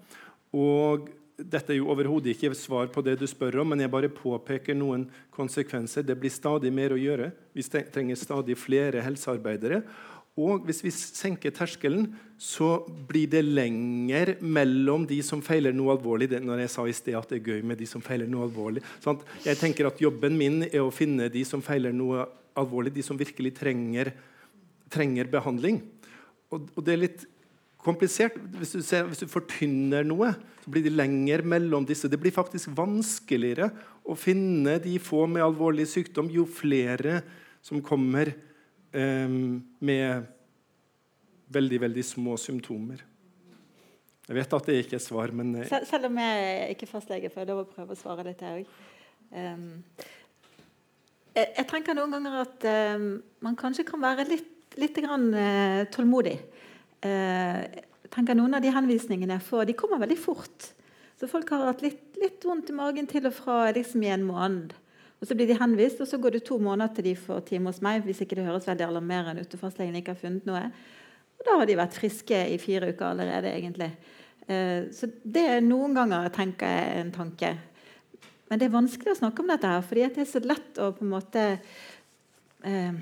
[0.55, 1.09] Og
[1.49, 4.77] dette er jo overhodet ikke svar på det du spør om, men jeg bare påpeker
[4.77, 6.05] noen konsekvenser.
[6.05, 7.31] Det blir stadig mer å gjøre.
[7.55, 9.81] Vi trenger stadig flere helsearbeidere.
[10.39, 12.05] Og hvis vi senker terskelen,
[12.39, 16.29] så blir det lenger mellom de som feiler noe alvorlig.
[16.31, 18.47] Det, når jeg sa i sted at det er gøy med de som feiler noe
[18.47, 18.83] alvorlig.
[19.03, 22.23] Sånn jeg tenker at Jobben min er å finne de som feiler noe
[22.57, 24.13] alvorlig, de som virkelig trenger,
[24.91, 25.81] trenger behandling.
[26.51, 27.27] Og, og det er litt
[27.83, 28.37] komplisert.
[28.57, 30.31] Hvis du, ser, hvis du, fortynner noe,
[30.63, 32.09] så blir det lenger mellom disse.
[32.11, 33.71] Det blir faktisk vanskeligere
[34.05, 37.21] å finne de få med alvorlig sykdom jo flere
[37.65, 40.29] som kommer eh, med
[41.51, 43.03] veldig, veldig små symptomer.
[44.29, 46.93] Jeg vet at det ikke er svar, men eh, Sel Selv om jeg ikke er
[46.93, 48.79] fastlege, får jeg lov å prøve å svare litt, jeg òg.
[49.31, 49.67] Um,
[51.31, 53.05] jeg, jeg, tenker noen ganger at um,
[53.43, 54.49] man kanskje kan være litt,
[54.79, 56.37] litt grann, uh, tålmodig
[57.05, 60.71] eh, tenker Noen av de henvisningene jeg får, de kommer veldig fort.
[61.19, 64.25] Så folk har hatt litt, litt vondt i magen til og fra liksom i en
[64.25, 64.73] måned.
[65.21, 67.69] Og Så blir de henvist, og så går det to måneder til de får time
[67.69, 68.01] hos meg.
[68.03, 70.63] hvis ikke det høres veldig alarmerende ut og fastlegen ikke har funnet noe.
[71.37, 73.53] Og da har de vært friske i fire uker allerede.
[73.53, 73.91] egentlig.
[74.47, 77.57] Eh, så det er noen ganger tenker jeg en tanke.
[78.49, 80.91] Men det er vanskelig å snakke om dette, her, fordi det er så lett å
[80.91, 81.43] på en måte
[82.63, 82.93] eh,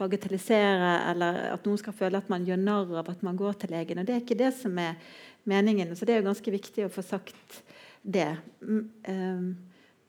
[0.00, 3.74] bagatellisere, eller at noen skal føle at man gjør narr av at man går til
[3.74, 4.00] legen.
[4.00, 4.98] og Det er ikke det som er
[5.44, 5.94] meningen.
[5.94, 7.62] Så det er jo ganske viktig å få sagt
[8.02, 8.30] det.
[8.60, 9.46] Mm, ehm,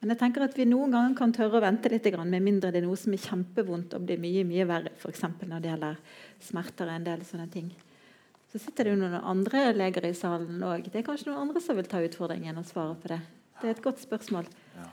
[0.02, 2.82] men jeg tenker at vi noen ganger kan tørre å vente litt, med mindre det
[2.82, 5.24] er noe som er kjempevondt og blir mye mye verre, f.eks.
[5.42, 6.02] når det gjelder
[6.44, 7.72] smerter og en del sånne ting.
[8.52, 10.92] Så sitter det jo noen andre leger i salen òg.
[10.92, 13.18] Det er kanskje noen andre som vil ta utfordringen og svare på det.
[13.62, 14.48] Det er et godt spørsmål.
[14.76, 14.86] Ja.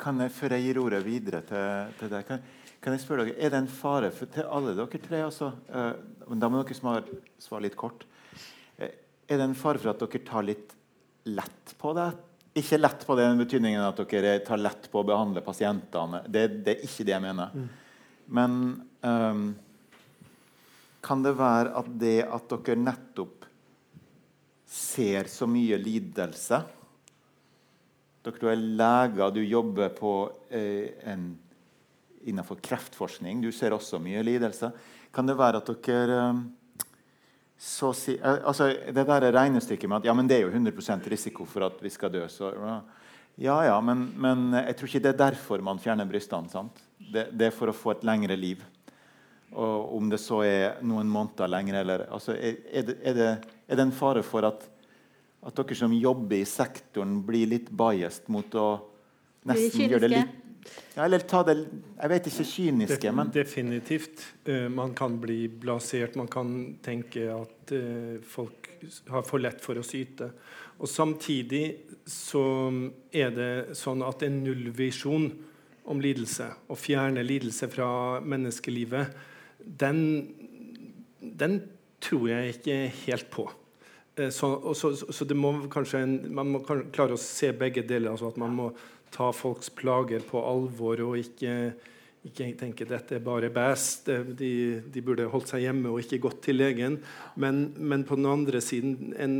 [0.00, 2.42] Kan jeg, Før jeg gir ordet videre til, til deg, kan,
[2.82, 6.34] kan jeg spørre dere, Er det en fare for, til alle dere tre også, uh,
[6.34, 8.06] Da må dere svare, svare litt kort.
[8.78, 10.74] Uh, er det en fare for at dere tar litt
[11.30, 12.08] lett på det?
[12.58, 16.24] Ikke lett på det den betydningen at dere tar lett på å behandle pasientene.
[16.26, 17.54] Det, det er ikke det jeg mener.
[17.54, 17.68] Mm.
[18.32, 18.58] Men
[19.02, 19.46] um,
[21.02, 23.46] kan det være at det at dere nettopp
[24.72, 26.62] ser så mye lidelse
[28.22, 30.12] Dere er leger, du jobber på
[30.54, 31.24] eh, en
[32.24, 33.40] innenfor kreftforskning.
[33.42, 34.72] Du ser også mye lidelse.
[35.12, 36.42] Kan det være at dere eh,
[37.62, 41.08] så si, eh, altså Det der regnestykket med at ja, men det er jo 100%
[41.10, 42.24] risiko for at vi skal dø.
[42.28, 42.50] Så,
[43.36, 46.50] ja, ja, men, men, jeg tror ikke det er derfor man fjerner brystene.
[46.50, 46.82] sant?
[46.98, 48.64] Det, det, er for å få et lengre liv.
[49.52, 53.30] Og om det så er noen måneder lenger eller altså, er, er, det, er, det,
[53.68, 54.64] er, det, en fare for at,
[55.44, 58.68] at dere som jobber i sektoren, blir litt biased mot å
[59.48, 60.41] nesten gjøre det litt
[60.94, 64.26] ja, eller ta det Jeg vet ikke kyniske, men Definitivt.
[64.48, 66.16] Uh, man kan bli blasert.
[66.16, 68.70] Man kan tenke at uh, folk
[69.10, 70.32] har for lett for å syte.
[70.82, 71.64] Og samtidig
[72.08, 72.44] så
[73.14, 75.28] er det sånn at en nullvisjon
[75.90, 79.14] om lidelse og fjerne lidelse fra menneskelivet,
[79.58, 79.98] den,
[81.20, 81.58] den
[82.02, 83.46] tror jeg ikke helt på.
[84.16, 88.12] Eh, så, så, så, det må kanskje en, man må klare å se begge deler.
[88.12, 88.70] altså At man må
[89.12, 91.74] ta folks plager på alvor og ikke,
[92.28, 93.88] ikke tenke dette er bare bæsj.
[94.38, 94.52] De,
[94.94, 97.00] de, burde holdt seg hjemme og ikke gått til legen.
[97.36, 99.36] Men, men på den andre siden en,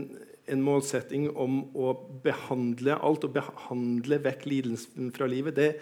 [0.46, 1.94] en, målsetting om å
[2.24, 5.56] behandle alt og behandle vekk lidelsen fra livet.
[5.56, 5.72] Det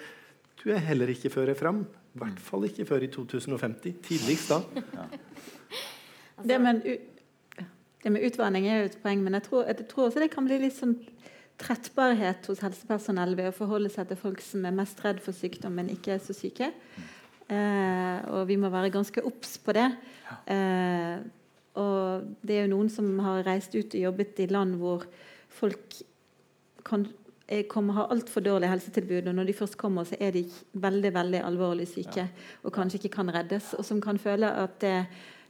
[0.61, 1.85] tror jeg heller ikke fører fram.
[2.15, 4.01] I hvert fall ikke før i 2050.
[4.07, 4.63] Tidligst da.
[4.95, 5.09] Ja.
[6.41, 6.81] Det med,
[8.03, 10.47] det med, utvanning er jo et poeng, men jeg tror, jeg tror, også det kan
[10.49, 10.95] bli litt sånn
[11.61, 15.77] trettbarhet hos helsepersonell ved å forholde seg til folk som er mest redd for sykdom,
[15.77, 16.71] men ikke er så syke.
[17.51, 19.89] Eh, og vi må være ganske obs på det.
[20.51, 21.17] Eh,
[21.81, 25.07] og det er jo noen som har reist ut og jobbet i land hvor
[25.61, 26.01] folk
[26.87, 27.09] kan
[27.67, 31.41] kommer, har altfor dårlig helsetilbud, og når de først kommer, så er de veldig veldig
[31.43, 32.29] alvorlig syke
[32.63, 33.73] og kanskje ikke kan reddes.
[33.75, 34.95] Og som kan føle at det,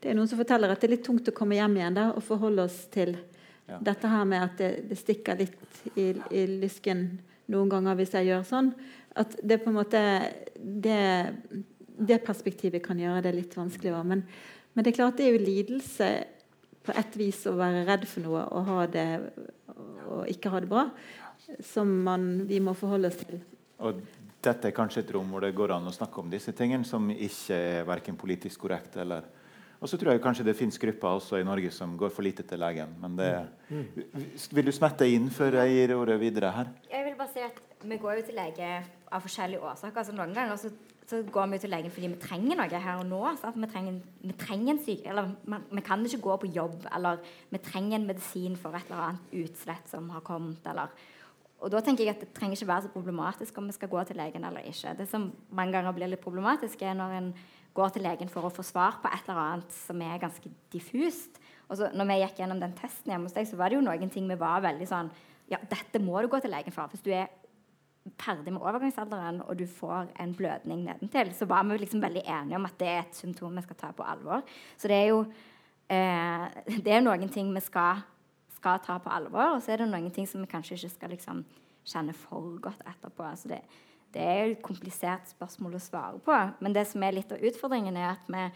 [0.00, 2.06] det er noen som forteller at det er litt tungt å komme hjem igjen da,
[2.14, 3.18] og forholde oss til
[3.70, 3.80] ja.
[3.90, 7.04] dette her med at det, det stikker litt i, i, lysken
[7.50, 8.72] noen ganger hvis jeg gjør sånn.
[9.18, 10.02] At det på en måte
[10.54, 11.00] det,
[11.98, 14.02] det perspektivet kan gjøre det litt vanskeligere.
[14.06, 14.24] Men,
[14.74, 16.10] men, det er klart det er jo lidelse
[16.86, 19.08] på et vis å være redd for noe og ha det
[20.10, 20.88] og ikke ha det bra,
[21.64, 23.38] som man, vi må forholde oss til.
[23.84, 24.00] Og
[24.42, 27.06] dette er kanskje et rom hvor det går an å snakke om disse tingene som
[27.12, 29.28] ikke er verken politisk korrekt eller
[29.80, 32.44] og så tror jeg kanskje det finnes grupper også i Norge som går for lite
[32.44, 32.92] til legen.
[33.00, 33.30] Men det,
[34.52, 36.72] vil du smette inn før jeg gir ordet videre her?
[36.92, 38.66] Jeg vil bare si at Vi går jo til lege
[39.08, 39.96] av forskjellige årsaker.
[40.02, 40.68] Altså Noen ganger så,
[41.08, 43.20] så går vi til legen fordi vi trenger noe her og nå.
[43.56, 45.06] Vi trenger, vi, trenger, en syk...
[45.08, 48.84] Eller man, vi kan ikke gå på jobb, eller vi trenger en medisin for et
[48.90, 50.60] eller annet utslett som har kommet.
[50.68, 50.92] eller
[51.60, 54.04] og da tenker jeg at Det trenger ikke være så problematisk om vi skal gå
[54.04, 54.94] til legen eller ikke.
[54.98, 57.32] Det som mange ganger blir litt problematisk, er når en
[57.80, 61.40] går til legen for å få svar på et eller annet som er ganske diffust.
[61.70, 63.84] Og så når vi gikk gjennom den testen hjemme hos deg, så var det jo
[63.86, 65.12] noen ting vi var veldig sånn
[65.50, 66.90] Ja, dette må du gå til legen for.
[66.92, 67.26] Hvis du er
[68.20, 72.58] ferdig med overgangsalderen og du får en blødning nedentil, så var vi liksom veldig enige
[72.58, 74.44] om at det er et symptom vi skal ta på alvor.
[74.78, 75.20] Så det er jo
[75.90, 76.46] eh,
[76.86, 78.02] det er noen ting vi skal,
[78.56, 81.14] skal, ta på alvor, og så er det noen ting som vi kanskje ikke skal
[81.16, 81.44] liksom
[81.90, 83.26] kjenne for godt etterpå.
[83.26, 83.60] Altså det,
[84.14, 86.36] det er et komplisert spørsmål å svare på.
[86.60, 88.46] Men det som er litt av utfordringen, er at vi,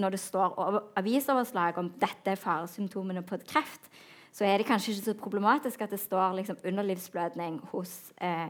[0.00, 3.90] når det står avisoverslag om dette er faresymptomene på et kreft,
[4.32, 8.48] så er det kanskje ikke så problematisk at det står liksom, underlivsblødning hos eh,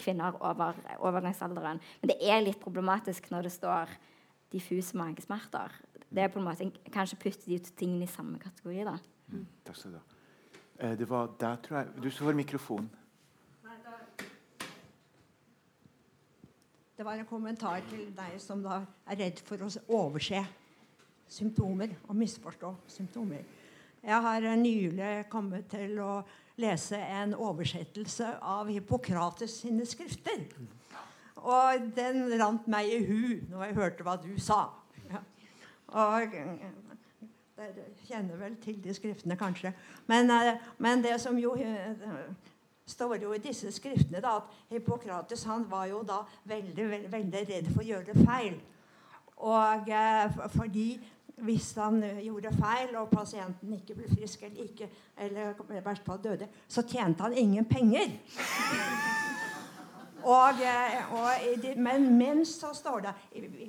[0.00, 1.80] kvinner over overgangsalderen.
[2.00, 3.94] Men det er litt problematisk når det står
[4.52, 5.74] diffuse magesmerter.
[6.10, 8.84] Det er på en måte Kanskje putte de to tingene i samme kategori.
[8.84, 8.96] da.
[9.30, 10.04] Mm, takk skal du ha.
[10.80, 12.90] Eh, det var der, tror jeg Du får mikrofon.
[17.00, 20.42] Det var en kommentar til deg som da er redd for å overse
[21.32, 23.40] symptomer og misforstå symptomer.
[24.04, 26.18] Jeg har nylig kommet til å
[26.60, 30.44] lese en oversettelse av Hippokrates sine skrifter.
[31.40, 34.60] Og den rant meg i hu når jeg hørte hva du sa.
[35.08, 35.24] Ja.
[36.04, 36.36] Og
[37.56, 39.72] Dere kjenner vel til de skriftene, kanskje.
[40.08, 42.04] Men, eh, men det som jo eh,
[42.90, 47.46] står jo i disse skriftene da, at Hippokrates han var jo da veldig, veldig, veldig
[47.48, 48.60] redd for å gjøre det feil.
[49.40, 50.88] Og eh, fordi
[51.40, 56.20] hvis han gjorde feil, og pasienten ikke ble frisk eller ikke, eller i hvert fall
[56.22, 58.12] døde, så tjente han ingen penger.
[60.20, 63.12] Og, eh, og, men, mens så står det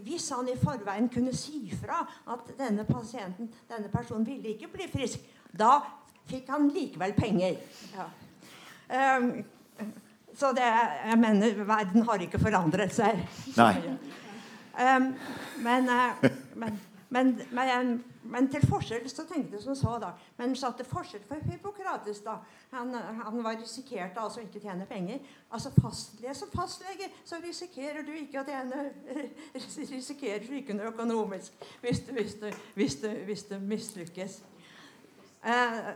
[0.03, 2.02] Hvis han i forveien kunne si fra
[2.34, 5.23] at denne pasienten, denne personen ville ikke bli frisk,
[5.60, 5.77] da
[6.27, 7.56] fikk han likevel penger.
[7.95, 8.10] Ja.
[8.91, 9.43] Um,
[10.35, 10.68] så det,
[11.05, 13.19] jeg mener, verden har ikke forandret seg.
[13.57, 13.76] Nei.
[14.72, 15.11] Um,
[15.63, 20.13] men, uh, men, men, men, til forskjell så tenkte jeg som så, da.
[20.39, 22.38] Men så til forskjell for Hippokrates, da.
[22.72, 25.19] Han, han var risikerte altså ikke tjene penger.
[25.51, 28.85] Altså fastlege, Som fastlege så risikerer du ikke å tjene
[29.95, 34.41] risikerer du ikke noe økonomisk hvis du, hvis du, hvis du, hvis du mislykkes.
[35.43, 35.91] Uh,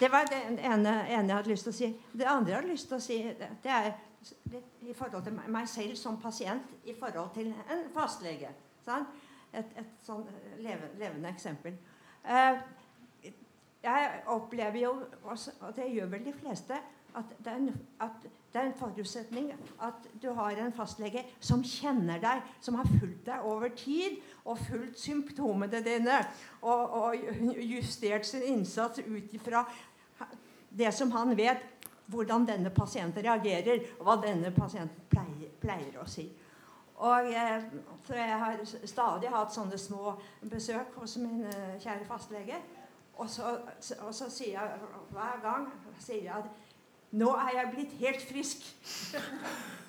[0.00, 1.88] det var det ene, ene, jeg hadde lyst til å si.
[2.12, 3.18] Det andre jeg hadde lyst til å si,
[3.64, 3.92] det er
[4.86, 8.50] i forhold til meg selv som pasient i forhold til en fastlege.
[8.84, 9.06] Sånn?
[9.56, 10.24] Et, et sånn
[10.58, 11.78] levende, levende eksempel.
[12.26, 12.58] Uh,
[13.86, 14.92] jeg opplever jo,
[15.30, 16.78] og det gjør vel de fleste,
[17.16, 17.68] at det, en,
[18.00, 19.50] at det er en forutsetning
[19.84, 24.58] at du har en fastlege som kjenner deg, som har fulgt deg over tid og
[24.58, 26.20] fulgt symptomene dine
[26.62, 27.16] og, og
[27.60, 29.64] justert sin innsats ut ifra
[30.76, 31.64] det som han vet
[32.06, 36.28] hvordan denne pasienten reagerer, og hva denne pasienten pleier, pleier å si.
[36.96, 37.64] Og jeg,
[38.06, 40.14] så jeg har stadig hatt sånne små
[40.48, 42.60] besøk hos min eh, kjære fastlege.
[43.16, 43.56] Og så,
[44.04, 44.78] og så sier jeg
[45.10, 45.66] hver gang
[45.98, 46.65] sier jeg at
[47.16, 48.66] nå er jeg blitt helt frisk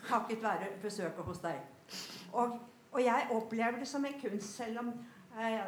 [0.08, 1.62] takket være besøket hos deg.
[2.34, 2.60] Og,
[2.92, 4.92] og, jeg opplever det som en kunst, selv om
[5.40, 5.64] eh,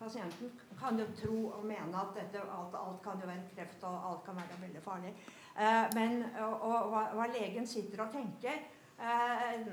[0.00, 4.10] pasienten kan jo tro og mene at dette, alt, alt, kan jo være kreft og
[4.10, 5.14] alt kan være veldig farlig.
[5.58, 8.60] Eh, men og, og hva, hva, legen sitter og tenker,
[9.00, 9.64] eh,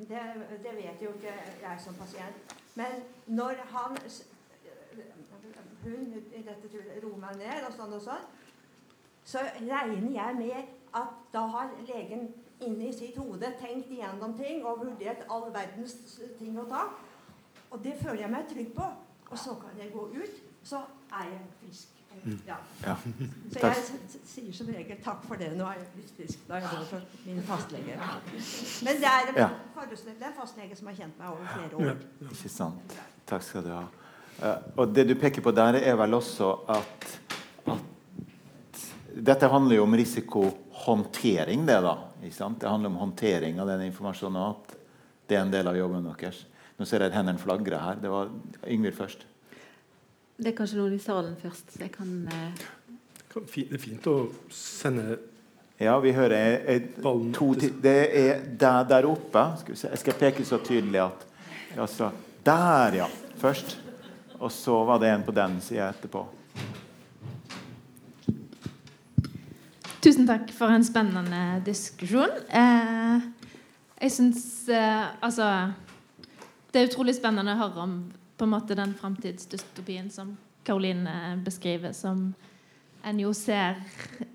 [0.00, 0.20] det,
[0.64, 2.54] det, vet jo ikke jeg som pasient.
[2.74, 3.96] Men når han
[5.82, 6.68] hun i dette
[7.16, 8.24] meg ned og sånn og sånn,
[9.30, 12.28] så regner jeg med at da har legen
[12.60, 15.94] inni sitt hode tenkt igjennom ting og vurdert all verdens
[16.38, 16.88] ting å ta.
[17.70, 18.90] Og det føler jeg meg trygg på.
[19.30, 20.82] Og så kan jeg gå ut, så
[21.14, 21.96] er jeg frisk.
[22.24, 22.40] Mm.
[22.46, 22.56] Ja.
[22.82, 22.96] Ja.
[23.52, 23.76] Så jeg
[24.26, 26.42] sier som regel 'takk for det, nå er jeg blitt frisk'.
[26.48, 28.00] Da er jeg for min fastlege.
[28.84, 29.48] Men det er en, ja.
[30.40, 31.96] fastlege som har kjent meg over flere år.
[32.30, 32.98] Ikke sant.
[33.26, 33.86] Takk skal du ha.
[34.40, 37.20] Uh, og det du peker på der, er vel også at
[39.14, 41.96] Dette handler jo om risikohåndtering, det, da.
[42.20, 44.54] Det handler om håndtering av den informasjonen.
[44.54, 44.76] At
[45.26, 46.44] det er en del av jobben deres.
[46.78, 47.98] Nå ser jeg hendene flagre her.
[48.00, 48.30] Det var
[48.66, 49.26] Yngvild først.
[50.40, 51.74] Det er kanskje noen i salen først.
[51.74, 52.62] Så jeg kan eh...
[53.30, 54.14] Det er fint å
[54.50, 55.18] sende
[55.78, 59.44] Ja, vi hører jeg, jeg, to, Det er der, der oppe.
[59.60, 61.22] Skal jeg skal peke så tydelig at
[61.78, 62.10] altså,
[62.44, 63.06] Der, ja.
[63.40, 63.76] Først.
[64.40, 66.24] Og så var det en på den sida etterpå.
[70.20, 72.34] Tusen takk for en spennende diskusjon.
[72.52, 73.22] Eh,
[74.02, 75.46] jeg syns eh, Altså
[76.68, 77.94] det er utrolig spennende å høre om
[78.36, 80.34] på en måte den framtidsdystopien som
[80.68, 82.34] Karoline beskriver, som
[83.00, 83.80] en jo ser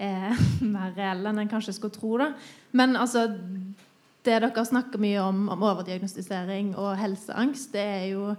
[0.01, 0.33] er
[0.73, 2.17] mer reell enn en kanskje skulle tro.
[2.17, 2.31] da.
[2.73, 8.31] Men altså Det dere snakker mye om, om overdiagnostisering og helseangst, det er jo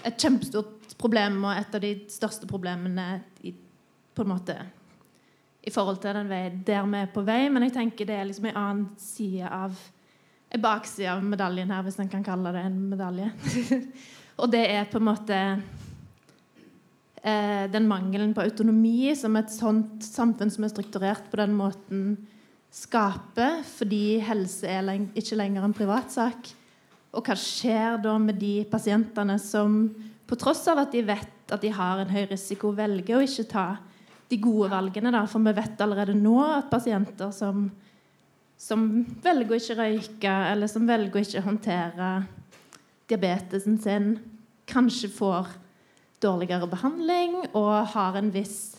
[0.00, 3.52] et kjempestort problem og et av de største problemene i,
[4.16, 4.62] på en måte
[5.70, 7.44] i forhold til den veien der vi er på vei.
[7.52, 9.76] Men jeg tenker det er liksom en annen side av
[10.50, 13.28] en bakside av medaljen her, hvis en kan kalle det en medalje.
[14.40, 15.38] og det er på en måte
[17.22, 22.16] eh, den mangelen på autonomi som et sånt samfunn som er strukturert på den måten,
[22.70, 26.52] skaper, fordi helse er leng ikke lenger en privatsak.
[27.14, 29.88] Og hva skjer da med de pasientene som
[30.30, 33.48] på tross av at de vet at de har en høy risiko, velger å ikke
[33.50, 33.64] ta
[34.30, 35.12] de gode valgene?
[35.14, 35.24] Da?
[35.28, 37.68] For vi vet allerede nå at pasienter som
[38.60, 38.82] som
[39.24, 42.10] velger å ikke røyke, eller som velger å ikke håndtere
[43.08, 44.10] diabetesen sin,
[44.68, 45.48] kanskje får
[46.20, 48.76] dårligere behandling og har en viss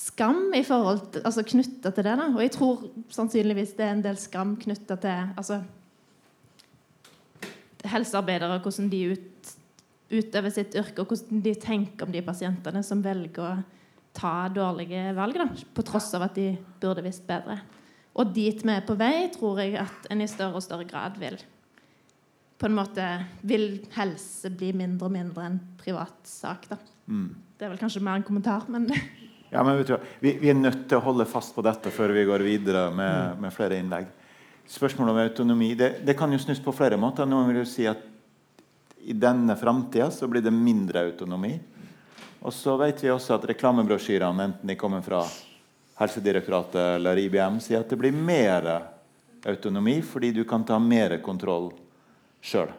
[0.00, 2.16] skam i forhold til, altså knytta til det.
[2.18, 2.26] Da.
[2.34, 2.82] Og jeg tror
[3.14, 5.60] sannsynligvis det er en del skam knytta til altså,
[7.94, 9.52] helsearbeidere, hvordan de ut,
[10.10, 13.52] utøver sitt yrke, og hvordan de tenker om de pasientene som velger å
[14.16, 17.60] ta dårlige valg, da, på tross av at de burde visst bedre.
[18.18, 21.18] Og dit vi er på vei, tror jeg at en i større og større grad
[21.20, 21.38] vil
[22.60, 23.04] på en måte
[23.48, 26.66] vil helse bli mindre og mindre en privatsak.
[26.68, 26.76] da.
[27.08, 27.30] Mm.
[27.56, 28.90] Det er vel kanskje mer en kommentar, men
[29.50, 32.12] Ja, men vet du, vi, vi, er nødt til å holde fast på dette før
[32.14, 33.40] vi går videre med, mm.
[33.42, 34.06] med flere innlegg.
[34.70, 37.26] Spørsmålet om autonomi det, det, kan jo snus på flere måter.
[37.26, 38.04] Noen vil jo si at
[39.00, 41.56] i denne framtida så blir det mindre autonomi.
[42.40, 45.20] Og så vet vi også at reklamebrosjyrene, enten de kommer fra
[46.00, 48.70] Helsedirektoratet eller IBM sier at det blir mer
[49.48, 51.68] autonomi fordi du kan ta mer kontroll
[52.40, 52.72] sjøl.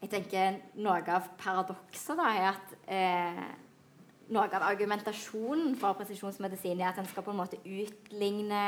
[0.00, 3.42] Jeg tenker Noe av paradokset er at eh,
[4.30, 8.64] noe av argumentasjonen for presisjonsmedisin er at en skal på en måte utligne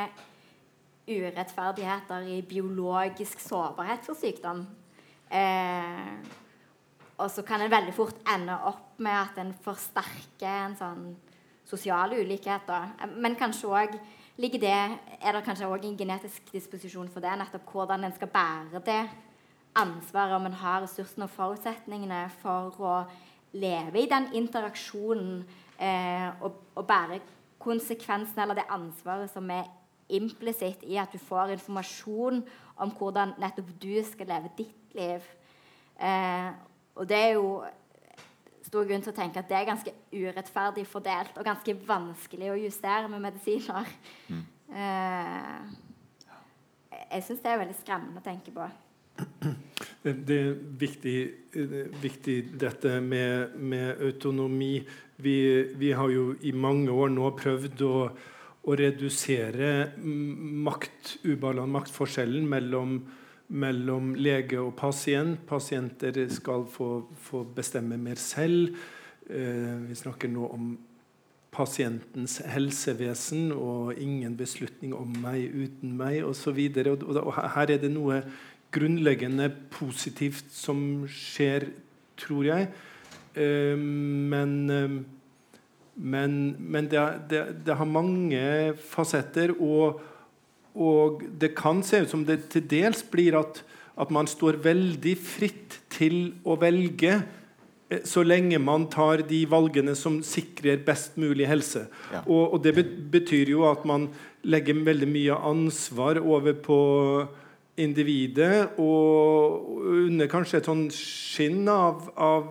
[1.06, 4.66] urettferdigheter i biologisk sårbarhet for sykdom.
[5.30, 6.41] Eh,
[7.18, 11.04] og så kan en veldig fort ende opp med at en forsterker en sånn
[11.68, 12.94] sosiale ulikheter.
[13.16, 13.98] Men kanskje òg
[14.40, 14.78] ligger det
[15.20, 17.34] Er det kanskje òg en genetisk disposisjon for det?
[17.38, 19.02] Nettopp hvordan en skal bære det
[19.76, 22.96] ansvaret, om en har ressursene og forutsetningene for å
[23.52, 25.44] leve i den interaksjonen
[25.78, 27.20] eh, og, og bære
[27.62, 29.68] konsekvensen eller det ansvaret som er
[30.12, 32.42] implisitt i at du får informasjon
[32.82, 35.24] om hvordan nettopp du skal leve ditt liv.
[35.96, 36.50] Eh,
[36.96, 37.62] og det er jo
[38.66, 42.60] stor grunn til å tenke at det er ganske urettferdig fordelt og ganske vanskelig å
[42.60, 43.90] justere med medisiner.
[44.32, 44.44] Mm.
[44.72, 45.90] Uh,
[47.12, 48.68] jeg syns det er veldig skremmende å tenke på.
[50.02, 51.16] Det er viktig,
[52.02, 54.80] viktig dette med, med autonomi.
[55.22, 55.36] Vi,
[55.78, 57.96] vi, har jo i mange år nå prøvd å,
[58.64, 61.18] å redusere makt,
[61.76, 62.96] maktforskjellen mellom,
[63.52, 65.42] mellom, lege og pasient.
[65.48, 66.88] Pasienter skal få,
[67.20, 68.76] få bestemme mer selv.
[69.28, 70.72] Eh, vi snakker nå om
[71.52, 76.58] pasientens helsevesen og ingen beslutning om meg uten meg osv.
[76.72, 78.22] Her er det noe
[78.72, 81.68] grunnleggende positivt som skjer,
[82.16, 82.70] tror jeg.
[83.36, 84.96] Eh, men, eh,
[85.94, 90.00] men, men det, det, det, har mange fasetter, og,
[90.74, 93.62] og, det kan se ut som det til dels blir at,
[94.00, 97.20] at man står veldig fritt til å velge
[97.92, 101.86] Eh, så lenge man tar de valgene som sikrer best mulig helse.
[102.12, 102.24] Ja.
[102.26, 102.74] Og, og, Det
[103.12, 104.08] betyr jo at man
[104.42, 106.78] legger veldig mye ansvar over på
[107.76, 112.50] individet, og under kanskje et sånn skinn av, av,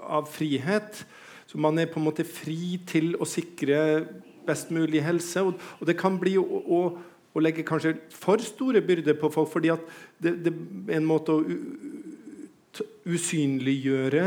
[0.00, 1.02] av, frihet.
[1.46, 4.06] Så man er på en måte fri til å sikre
[4.46, 5.42] best mulig helse.
[5.44, 6.84] Og, og det kan bli å,
[7.32, 9.84] å, legger legge kanskje for store byrder på folk, fordi at
[10.22, 11.44] det, det er en måte å
[13.08, 14.26] usynliggjøre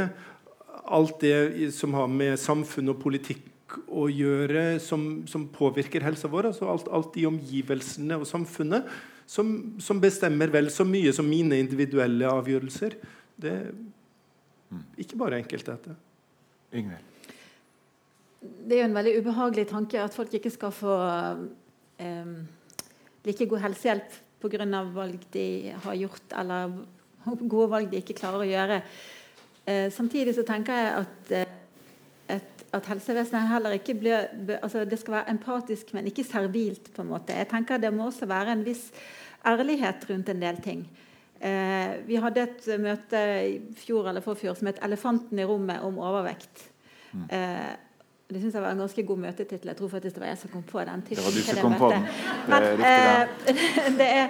[0.86, 6.52] alt det som har med samfunn og politikk å gjøre, som, som påvirker helsa vår.
[6.52, 8.88] altså alt, alt, de omgivelsene og samfunnet
[9.26, 12.98] som, som, bestemmer vel så mye som mine individuelle avgjørelser.
[13.42, 15.96] Det er ikke bare enkelt, dette.
[16.76, 17.12] Yngvild?
[18.46, 20.96] Det er jo en veldig ubehagelig tanke at folk ikke skal få
[21.98, 22.36] um,
[23.26, 24.84] like god helsehjelp pga.
[24.94, 26.74] valg de har gjort, eller
[27.50, 28.82] gode valg de ikke klarer å gjøre.
[29.66, 34.28] Eh, samtidig så tenker jeg at, eh, at, at helsevesenet heller ikke blir
[34.62, 36.94] altså Det skal være empatisk, men ikke servilt.
[36.94, 37.34] på en måte.
[37.34, 38.92] Jeg tenker Det må også være en viss
[39.46, 40.88] ærlighet rundt en del ting.
[41.42, 45.98] Eh, vi hadde et møte i fjor eller forfjor som het 'Elefanten i rommet' om
[45.98, 46.70] overvekt.
[47.14, 47.28] Mm.
[47.30, 47.76] Eh,
[48.30, 49.70] det syns jeg var en ganske god møtetittel.
[49.70, 51.04] Jeg tror faktisk det var jeg som kom på den.
[51.10, 52.08] Det var du som kom på den.
[52.48, 53.98] Det er riktig, det.
[54.00, 54.24] det er,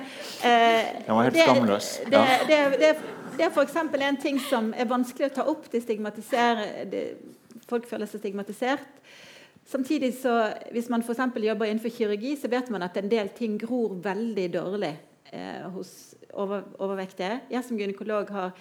[0.50, 1.88] eh, den var helt skamløs.
[2.12, 2.90] Det, det, det,
[3.38, 3.78] det er f.eks.
[4.10, 5.70] en ting som er vanskelig å ta opp.
[5.72, 5.80] De
[6.92, 7.06] de,
[7.70, 9.00] folk føler seg stigmatisert.
[9.66, 11.14] Samtidig så, Hvis man for
[11.48, 14.92] jobber innenfor kirurgi, så vet man at en del ting gror veldig dårlig
[15.32, 17.40] eh, hos over, overvektige.
[17.50, 18.52] Jeg som gynekolog har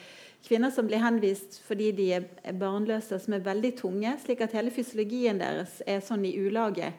[0.44, 4.72] kvinner som blir henvist fordi de er barnløse, som er veldig tunge, slik at hele
[4.74, 6.92] fysiologien deres er sånn i ulage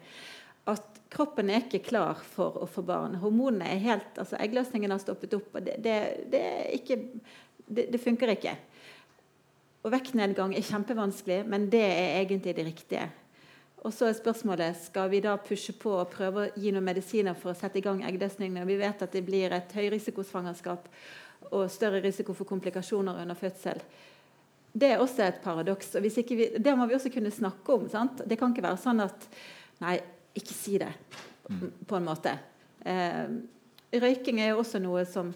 [0.66, 3.18] at kroppen er ikke klar for å få barn.
[3.22, 5.52] Hormonene er helt, altså Eggløsningen har stoppet opp.
[5.54, 5.98] og det, det,
[6.32, 6.46] det
[6.80, 6.98] ikke
[7.66, 8.56] det, funker ikke.
[9.86, 13.06] Og vektnedgang er kjempevanskelig, men det er egentlig det riktige.
[13.86, 17.36] Og så er spørsmålet skal vi da pushe på og prøve å gi noen medisiner
[17.38, 20.88] for å sette i gang eggdøsning når vi vet at det blir et høyrisikosvangerskap
[21.52, 23.82] og større risiko for komplikasjoner under fødsel.
[24.76, 25.94] Det er også et paradoks.
[25.94, 27.88] og vi, Det må vi også kunne snakke om.
[27.88, 28.22] Sant?
[28.28, 29.28] Det kan ikke være sånn at
[29.76, 29.98] Nei,
[30.32, 30.88] ikke si det,
[31.86, 32.30] på en måte.
[32.80, 33.26] Eh,
[33.92, 35.34] røyking er jo også noe som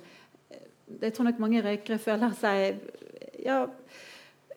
[1.03, 2.81] jeg tror nok mange røykere føler seg
[3.45, 3.63] ja,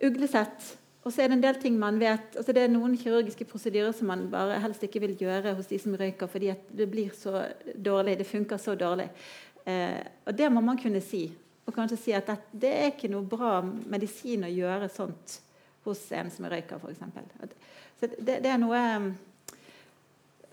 [0.04, 0.72] uglesett.
[1.04, 3.92] Og så er det en del ting man vet altså Det er noen kirurgiske prosedyrer
[3.96, 7.46] som man bare helst ikke vil gjøre hos de som røyker, fordi det blir så
[7.76, 9.10] dårlig, det funker så dårlig.
[9.66, 11.26] Eh, og det må man kunne si.
[11.64, 15.40] Og kanskje si at det, det, er ikke noe bra medisin å gjøre sånt
[15.86, 17.54] hos en som er røyker, f.eks.
[18.00, 18.82] Så det, det er noe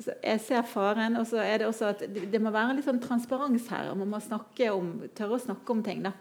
[0.01, 1.19] jeg ser faren.
[1.20, 3.91] Og så er det også at det må være litt sånn transparens her.
[3.91, 6.05] og Man må snakke om, tørre å snakke om ting.
[6.07, 6.15] da.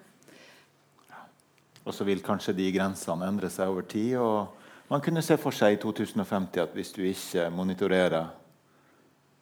[1.85, 4.17] Og så vil kanskje de grensene endre seg over tid.
[4.17, 8.33] og Man kunne se for seg i 2050 at hvis du ikke monitorerer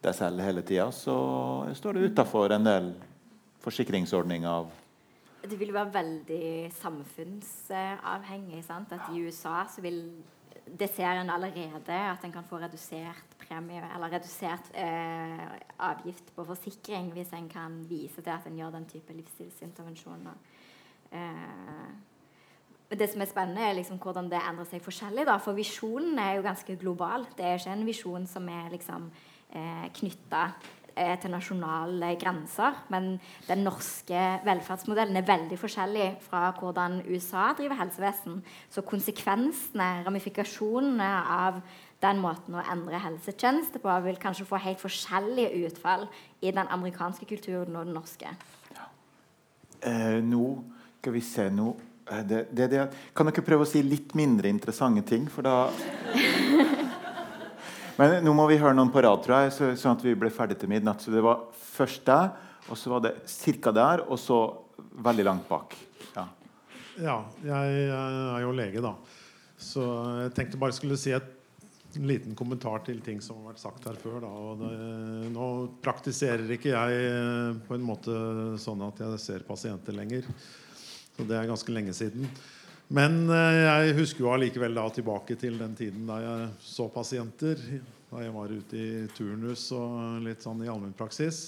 [0.04, 1.16] deg selv hele tida, så
[1.74, 2.92] står du utafor en del
[3.64, 4.68] forsikringsordninger.
[5.48, 8.64] Det vil være veldig samfunnsavhengig.
[8.66, 8.92] sant?
[8.92, 10.02] At I USA så vil
[10.68, 15.46] det ser en allerede at en kan få redusert premie eller redusert eh,
[15.80, 20.36] avgift på forsikring hvis en kan vise til at en gjør den type livsstilsintervensjoner.
[21.12, 21.88] Eh,
[22.90, 25.26] det som er spennende, er liksom hvordan det endrer seg forskjellig.
[25.28, 25.38] Da.
[25.44, 27.26] For visjonen er jo ganske global.
[27.36, 29.10] Det er ikke en visjon som er liksom,
[29.52, 30.44] eh, knytta
[30.98, 32.74] Eh, til nasjonale grenser.
[32.90, 38.40] Men den norske velferdsmodellen er veldig forskjellig fra hvordan USA driver helsevesen.
[38.74, 41.60] Så konsekvensene, ramifikasjonene av
[42.02, 46.08] den måten å endre helsetjeneste på, vil kanskje få helt forskjellige utfall
[46.42, 48.34] i den amerikanske kulturen og den norske.
[48.74, 48.90] Ja.
[49.86, 50.48] Eh, nå
[50.98, 51.76] skal vi se nå
[52.10, 55.30] eh, det, det, det, Kan dere prøve å si litt mindre interessante ting?
[55.30, 55.70] For da
[57.98, 60.30] Men nå må vi høre noen på rad, tror jeg, så, sånn at vi ble
[60.34, 61.02] ferdig til midnatt.
[61.02, 62.34] Så det var først der,
[62.68, 63.74] og så var det ca.
[63.74, 64.42] der, og så
[65.08, 65.74] veldig langt bak.
[66.14, 66.28] Ja.
[67.02, 68.94] ja, jeg er jo lege, da.
[69.58, 69.82] Så
[70.22, 71.34] jeg tenkte bare skulle si et
[71.98, 74.26] en liten kommentar til ting som har vært sagt her før.
[74.60, 74.72] Det,
[75.34, 75.48] nå
[75.84, 78.14] praktiserer ikke jeg eh, på en måte
[78.62, 80.28] sånn at jeg ser pasienter lenger.
[81.16, 82.28] Så det er ganske lenge siden.
[82.88, 87.60] Men eh, jeg husker jo allikevel da tilbake til den tiden da jeg så pasienter.
[88.08, 91.42] Da jeg var ute i turnus og litt sånn i allmennpraksis.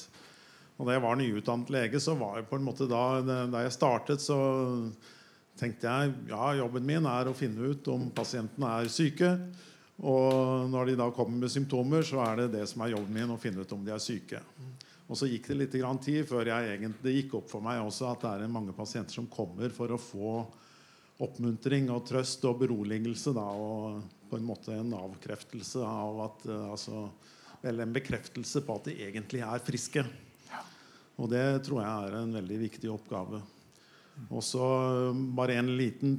[0.79, 3.75] Og da jeg var nyutdannet lege, så var jeg på en måte da, da jeg
[3.75, 4.35] startet, så
[5.59, 9.33] tenkte jeg ja, jobben min er å finne ut om pasientene er syke.
[9.99, 13.31] Og når de da kommer med symptomer, så er det det som er jobben min,
[13.35, 14.39] å finne ut om de er syke.
[15.09, 18.23] Og så gikk det litt tid før jeg egentlig gikk opp for meg også at
[18.23, 20.33] det er mange pasienter som kommer for å få
[21.19, 23.33] oppmuntring og trøst og beroligelse.
[23.35, 27.09] Da, og på en måte en avkreftelse av at eh, altså,
[27.61, 30.03] Eller en bekreftelse på at de egentlig er friske.
[31.19, 33.41] Og det tror jeg er en veldig viktig oppgave.
[34.29, 34.63] Og så
[35.09, 36.15] eh, bare en liten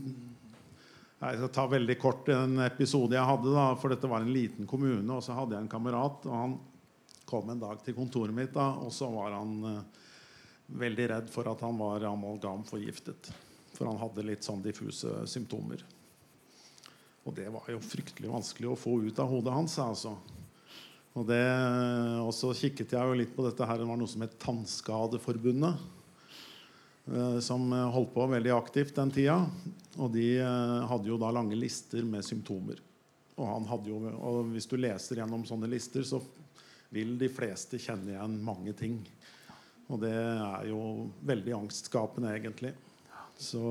[1.21, 3.55] Jeg skal ta veldig kort en episode jeg hadde.
[3.57, 6.27] da, For dette var en liten kommune, og så hadde jeg en kamerat.
[6.29, 6.59] og Han
[7.25, 10.09] kom en dag til kontoret mitt, da, og så var han eh,
[10.81, 13.33] veldig redd for at han var amalgamforgiftet.
[13.81, 15.81] For han hadde litt sånn diffuse symptomer.
[17.25, 19.79] Og det var jo fryktelig vanskelig å få ut av hodet hans.
[19.81, 20.13] altså.
[21.17, 21.41] Og, det,
[22.21, 23.81] og så kikket jeg jo litt på dette her.
[23.81, 25.81] Det var noe som het Tannskadeforbundet.
[27.09, 29.39] Eh, som holdt på veldig aktivt den tida.
[29.97, 32.85] Og de eh, hadde jo da lange lister med symptomer.
[33.39, 36.21] Og, han hadde jo, og hvis du leser gjennom sånne lister, så
[36.93, 39.01] vil de fleste kjenne igjen mange ting.
[39.89, 42.77] Og det er jo veldig angstskapende, egentlig.
[43.41, 43.65] Så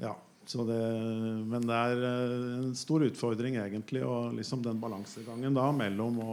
[0.00, 0.16] ja.
[0.50, 0.78] Så det,
[1.46, 6.32] men det er eh, en stor utfordring egentlig, og liksom den balansegangen da mellom å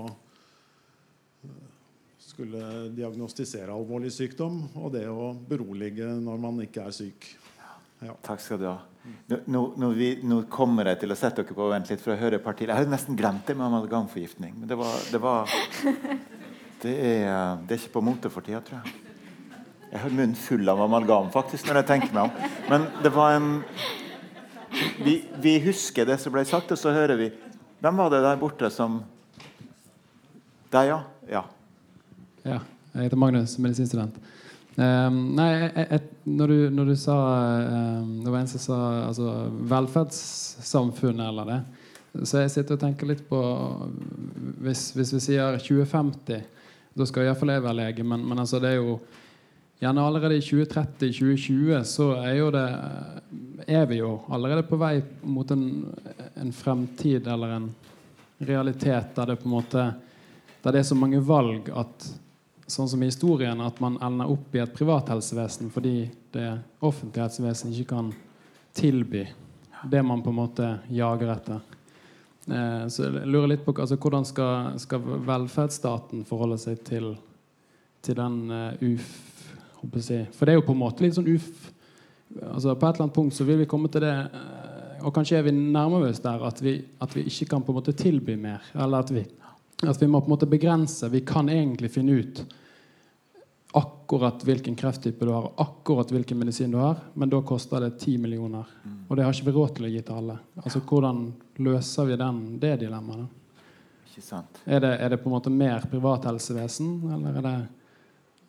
[1.45, 1.59] eh,
[2.25, 7.29] skulle diagnostisere alvorlig sykdom og det å berolige når man ikke er syk.
[8.01, 8.15] Ja.
[8.25, 8.79] Takk skal du ha.
[9.45, 12.19] Nå, nå, vi, nå, kommer jeg til å sette dere på vent litt for å
[12.19, 12.71] høre et par til.
[12.71, 14.57] Jeg hadde nesten glemt det med amalgamforgiftning.
[14.63, 15.53] Men det var, det, var
[16.83, 19.06] det, er, det er ikke på mote for tida, tror jeg.
[19.91, 22.49] Jeg har munnen full av amalgam faktisk når jeg tenker meg om.
[22.67, 23.51] Men det var en
[25.03, 27.29] vi, vi, husker det som ble sagt, og så hører vi
[27.79, 28.99] Hvem var det der borte som
[30.73, 30.97] Deg, ja?
[31.31, 31.43] Ja.
[32.43, 32.59] ja
[32.97, 34.15] jeg heter Magnus, medisinstudent.
[34.77, 37.15] Um, nei, jeg, jeg, når, du, når, du, sa
[37.65, 39.31] um, Det var en som sa altså,
[39.71, 41.59] velferdssamfunnet eller det.
[42.27, 43.39] Så jeg sitter og tenker litt på
[44.65, 46.43] Hvis, hvis vi sier 2050,
[46.97, 48.99] da skal iallfall jeg være lege, men, men altså, det er jo
[49.79, 52.65] Gjerne allerede i 2030-2020 så er, jo det,
[53.67, 55.67] er vi jo allerede på vei mot en,
[56.33, 57.67] en, fremtid eller en
[58.37, 59.83] realitet der det på en måte
[60.63, 62.07] der det er så mange valg at
[62.67, 66.49] sånn som i historien at man ender opp i et privat helsevesen fordi det
[66.81, 68.09] offentlige helsevesen ikke kan
[68.73, 69.27] tilby
[69.85, 71.61] det man på en måte jager etter.
[72.49, 77.11] Eh, så jeg lurer litt på altså, hvordan skal, skal velferdsstaten forholde seg til,
[78.01, 79.36] til den uh, uf
[79.81, 81.73] for det er jo på en måte litt sånn uf...
[82.37, 85.37] Altså På et eller annet punkt så vil vi komme til det eh, Og kanskje
[85.39, 88.35] er vi nærmere oss der at vi, at vi ikke kan på en måte tilby
[88.35, 88.65] mer.
[88.75, 89.23] Eller at vi,
[89.87, 91.07] at vi må på en måte begrense.
[91.13, 92.43] Vi kan egentlig finne ut
[93.77, 98.17] akkurat hvilken krefttype du har, akkurat hvilken medisin du har, men da koster det 10
[98.17, 98.65] millioner.
[99.07, 100.37] Og det har ikke vi råd til å gi til alle.
[100.63, 101.19] Altså Hvordan
[101.61, 103.27] løser vi den, det dilemmaet?
[104.65, 107.55] Er det, er det på en måte mer privat helsevesen, eller er det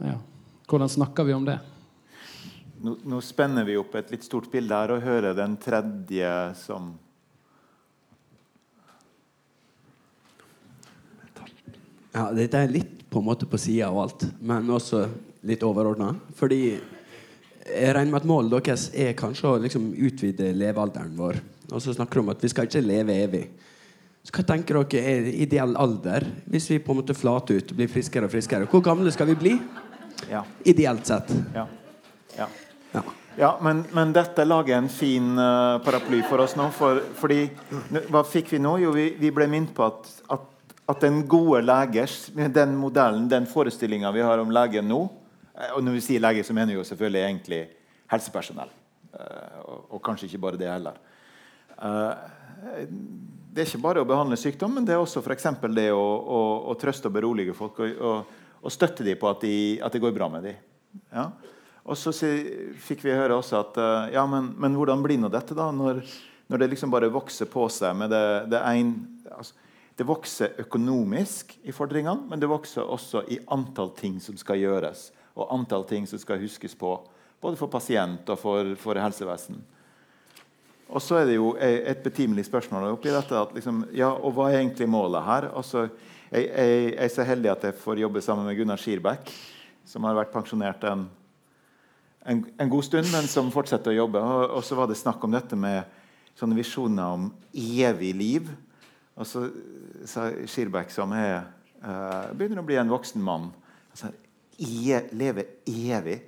[0.09, 0.17] ja.
[0.69, 1.59] Hvordan snakker vi om det?
[2.85, 6.93] Nå, nå, spenner vi opp et litt stort bilde her og hører den tredje som
[12.13, 15.05] Ja, Dette er litt på en måte på sida av alt, men også
[15.47, 16.11] litt overordna.
[16.37, 21.39] Fordi jeg regner med at målet deres er kanskje å liksom utvide levealderen vår.
[21.71, 23.45] Og så snakker de om at vi skal ikke leve evig.
[24.27, 27.79] Så hva tenker dere er ideell alder hvis vi på en måte flater ut og
[27.79, 28.69] blir friskere og friskere?
[28.69, 29.55] Hvor gamle skal vi bli?
[30.31, 30.45] Ja.
[30.65, 31.33] Ideelt sett.
[31.55, 31.67] Ja.
[32.37, 32.49] ja.
[32.93, 33.03] ja.
[33.37, 36.71] ja men, men, dette lager en fin uh, paraply for oss nå.
[36.75, 37.45] For, fordi
[38.11, 38.79] Hva fikk vi nå?
[38.83, 43.47] Jo, vi, vi ble minnet på at, at, at, den gode legers Den modellen, den
[43.49, 45.05] forestillinga vi har om legen nå
[45.55, 47.63] eh, Og når vi sier lege, så mener vi jo selvfølgelig egentlig
[48.09, 48.71] helsepersonell.
[49.13, 50.97] Uh, og, og, kanskje ikke bare det heller.
[51.79, 52.15] Uh,
[53.53, 56.41] det er ikke bare å behandle sykdom, men det er også for det å, å,
[56.71, 57.81] å trøste og berolige folk.
[57.85, 60.59] og, og og støtte dem på at, de, at, det går bra med dem.
[61.13, 61.29] Ja?
[61.89, 65.57] Og så fikk vi høre også at uh, ja, men, men, hvordan blir nå dette,
[65.57, 65.71] da?
[65.73, 66.03] Når,
[66.51, 68.93] når, det liksom bare vokser på seg med det, det en,
[69.33, 69.55] altså,
[69.99, 75.09] Det vokser økonomisk i fordringene, men det vokser også i antall ting som skal gjøres.
[75.35, 76.93] Og antall ting som skal huskes på.
[77.43, 79.59] Både for pasient og for, for helsevesen.
[80.89, 83.37] Og så er det jo et betimelig spørsmål oppi dette.
[83.37, 85.49] At liksom, ja, og hva er egentlig målet her?
[85.57, 85.89] Altså,
[86.29, 89.31] jeg, jeg, jeg, er så heldig at jeg får jobbe sammen med Gunnar Skirbekk,
[89.89, 91.07] som har vært pensjonert en,
[92.29, 94.21] en, en god stund, men som fortsetter å jobbe.
[94.21, 95.89] Og, og, så var det snakk om dette med
[96.39, 98.51] sånne visjoner om evig liv.
[99.19, 99.47] Og så
[100.07, 101.49] sa Skirbekk, som er,
[101.81, 103.49] uh, begynner å bli en voksen mann
[103.91, 104.13] altså,
[104.61, 106.19] e, Leve evig.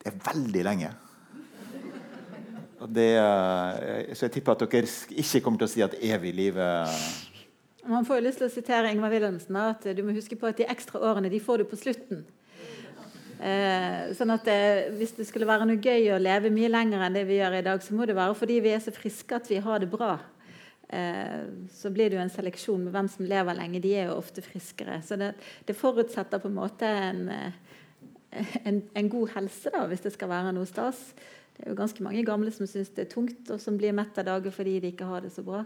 [0.00, 0.92] Det er veldig lenge.
[2.86, 4.86] Det, uh, så jeg tipper at dere
[5.18, 6.94] ikke kommer til å si at evig liv er
[7.90, 9.56] Man får jo lyst til å sitere Ingvar Wilhelmsen.
[9.58, 12.22] at Du må huske på at de ekstra årene de får du på slutten.
[13.40, 17.16] Eh, sånn at det, Hvis det skulle være noe gøy å leve mye lenger enn
[17.18, 19.50] det vi gjør i dag, så må det være fordi vi er så friske at
[19.50, 20.20] vi har det bra.
[20.88, 23.82] Eh, så blir det jo en seleksjon med hvem som lever lenge.
[23.82, 25.02] De er jo ofte friskere.
[25.02, 25.34] Så det,
[25.66, 30.30] det forutsetter på en måte en, eh, en, en god helse, da, hvis det skal
[30.30, 31.08] være noe stas.
[31.56, 34.14] Det er jo ganske mange gamle som syns det er tungt, og som blir mett
[34.20, 35.64] av dager fordi de ikke har det så bra.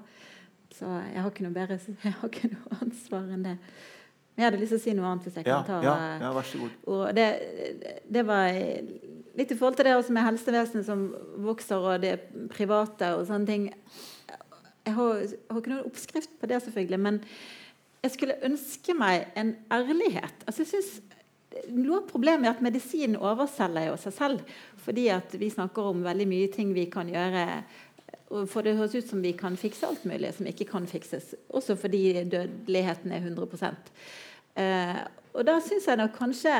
[0.74, 3.56] Så jeg har ikke noe, bedre, jeg har ikke noe ansvar enn det.
[4.34, 5.26] Men jeg hadde lyst til å si noe annet.
[5.28, 6.78] hvis jeg ja, kan ta ja, ja, vær så god.
[6.90, 7.26] Og det,
[8.16, 8.56] det, var
[9.38, 11.04] litt i forhold til det også med helsevesenet som
[11.46, 12.16] vokser, og det
[12.50, 13.68] private og sånne ting.
[14.84, 17.22] Jeg har, jeg har ikke noen oppskrift på det, selvfølgelig, men
[18.04, 20.42] jeg skulle ønske meg en ærlighet.
[20.44, 20.90] Altså, jeg synes
[21.70, 24.54] noe av problemet er at medisinen overselger jo seg selv.
[24.84, 27.44] Fordi at vi snakker om veldig mye ting vi kan gjøre.
[28.28, 31.34] For det høres ut som vi kan fikse alt mulig som ikke kan fikses.
[31.54, 33.74] Også fordi dødeligheten er 100
[34.56, 35.02] eh,
[35.34, 36.56] Og da syns jeg nok kanskje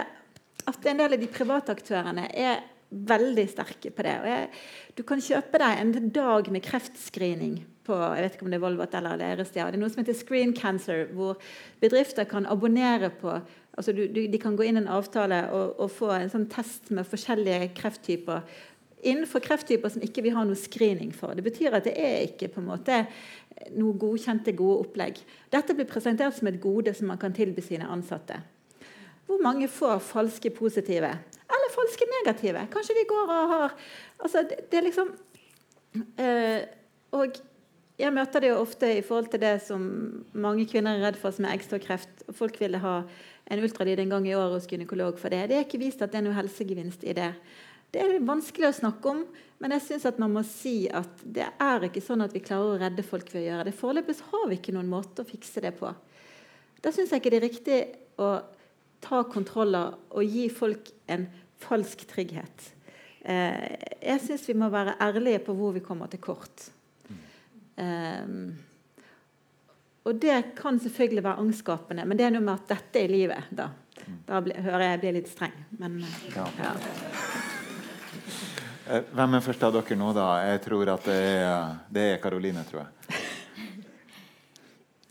[0.64, 2.62] at en del av de private aktørene er
[2.94, 4.14] veldig sterke på det.
[4.28, 4.48] Jeg,
[4.96, 8.62] du kan kjøpe deg en dag med kreftscreening på jeg vet ikke om det er
[8.62, 9.72] Volvat eller Lerestad.
[9.72, 11.40] Det er noe som heter Screen Cancer, hvor
[11.82, 13.34] bedrifter kan abonnere på
[13.74, 16.48] altså du, du, De kan gå inn i en avtale og, og, få en sånn
[16.52, 18.44] test med forskjellige krefttyper
[19.04, 21.36] innenfor krefttyper som ikke vi har noe screening for.
[21.36, 23.04] Det betyr at det er ikke på en måte
[23.76, 25.20] noe godkjente, gode opplegg.
[25.52, 28.40] Dette blir presentert som et gode som man kan tilby sine ansatte.
[29.28, 31.10] Hvor mange får falske positive?
[31.54, 32.66] Eller falske negative?
[32.72, 33.76] Kanskje vi går og har
[34.18, 35.12] altså det, det er liksom
[35.94, 36.60] øh,
[37.14, 37.38] Og
[37.98, 39.82] jeg møter det jo ofte i forhold til det som
[40.32, 42.24] mange kvinner er redd for, som er eggstokkreft.
[42.34, 42.94] Folk ville ha
[43.50, 45.44] en ultralyd en gang i året hos gynekolog for det.
[45.48, 47.30] Det er ikke vist at det er noe helsegevinst i det.
[47.94, 49.20] Det er vanskelig å snakke om,
[49.62, 52.72] men jeg synes at man må si at det er ikke sånn at vi klarer
[52.72, 53.76] å redde folk ved å gjøre det.
[53.78, 55.92] Foreløpig har vi ikke noen måte å fikse det på.
[56.82, 57.78] Da syns jeg ikke det er riktig
[58.18, 58.32] å
[59.04, 61.28] ta kontroller og gi folk en
[61.62, 62.66] falsk trygghet.
[63.22, 66.66] Eh, jeg syns vi må være ærlige på hvor vi kommer til kort.
[67.78, 68.52] Um,
[70.04, 73.50] og det kan selvfølgelig være angstskapende, men det er noe med at dette er livet.
[73.54, 73.70] Da,
[74.28, 75.58] da hører jeg jeg blir litt streng.
[75.80, 76.00] Men
[76.34, 76.48] ja.
[76.60, 76.76] ja.
[78.84, 80.26] Eh, hvem er først av dere nå, da?
[80.44, 83.20] Jeg tror at det er, det Karoline, tror jeg.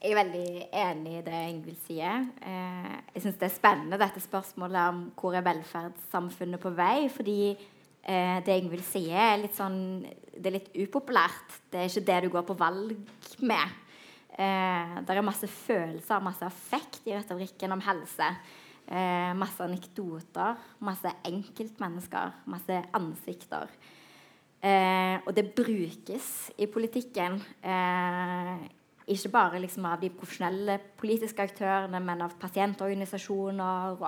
[0.03, 0.47] Jeg er veldig
[0.83, 2.25] enig i det Ingvild sier.
[2.43, 7.07] Eh, jeg syns det er spennende dette spørsmålet om hvor er velferdssamfunnet på vei.
[7.09, 9.79] fordi eh, det Ingvild sier, er litt sånn
[10.33, 11.61] Det er litt upopulært.
[11.71, 12.93] Det er ikke det du går på valg
[13.41, 13.79] med.
[14.33, 18.31] Det er masse følelser, masse affekt i retorikken om helse.
[18.83, 23.71] Eh, masse anekdoter, masse enkeltmennesker, masse ansikter.
[24.63, 27.39] Eh, og det brukes i politikken.
[27.63, 28.67] Eh,
[29.07, 33.97] ikke bare liksom av de profesjonelle politiske aktørene, men av pasientorganisasjoner.
[33.97, 34.05] Og,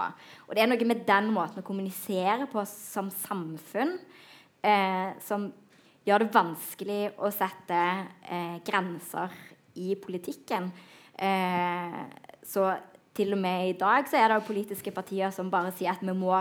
[0.48, 3.98] og, det er noe med den måten å kommunisere på som samfunn
[4.66, 5.50] eh, som
[6.06, 7.82] gjør det vanskelig å sette
[8.30, 9.34] eh, grenser
[9.82, 10.70] i politikken.
[11.16, 12.02] Eh,
[12.46, 12.70] så
[13.16, 16.04] til og med i dag så er det jo politiske partier som bare sier at
[16.04, 16.38] vi må,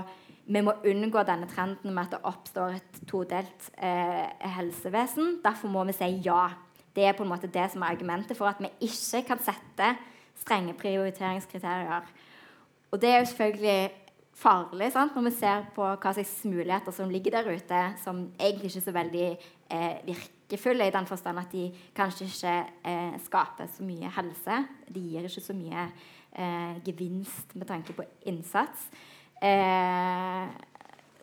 [0.47, 4.27] vi må unngå denne trenden med at det oppstår et todelt eh,
[4.57, 5.39] helsevesen.
[5.45, 6.49] Derfor må vi si ja
[6.95, 9.95] det er på en måte det som er argumentet for at vi ikke kan sette
[10.39, 12.07] strenge prioriteringskriterier.
[12.93, 13.91] Og det er jo selvfølgelig
[14.35, 15.15] farlig sant?
[15.15, 18.87] når vi ser på hva slags muligheter som ligger der ute, som egentlig ikke er
[18.87, 19.29] så veldig
[19.71, 22.55] eh, virkefulle, i den forstand at de kanskje ikke
[22.91, 24.61] eh, skaper så mye helse.
[24.95, 25.89] De gir ikke så mye
[26.35, 28.91] eh, gevinst med tanke på innsats.
[29.43, 30.49] Eh,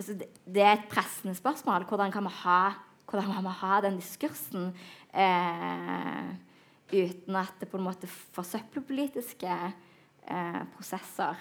[0.02, 1.86] det, det, er et pressende spørsmål.
[1.90, 2.62] Hvordan kan vi ha,
[3.12, 4.72] kan vi ha den diskursen
[5.12, 6.28] Eh,
[6.92, 11.40] uten at det på en måte forsøpler politiske eh, prosesser.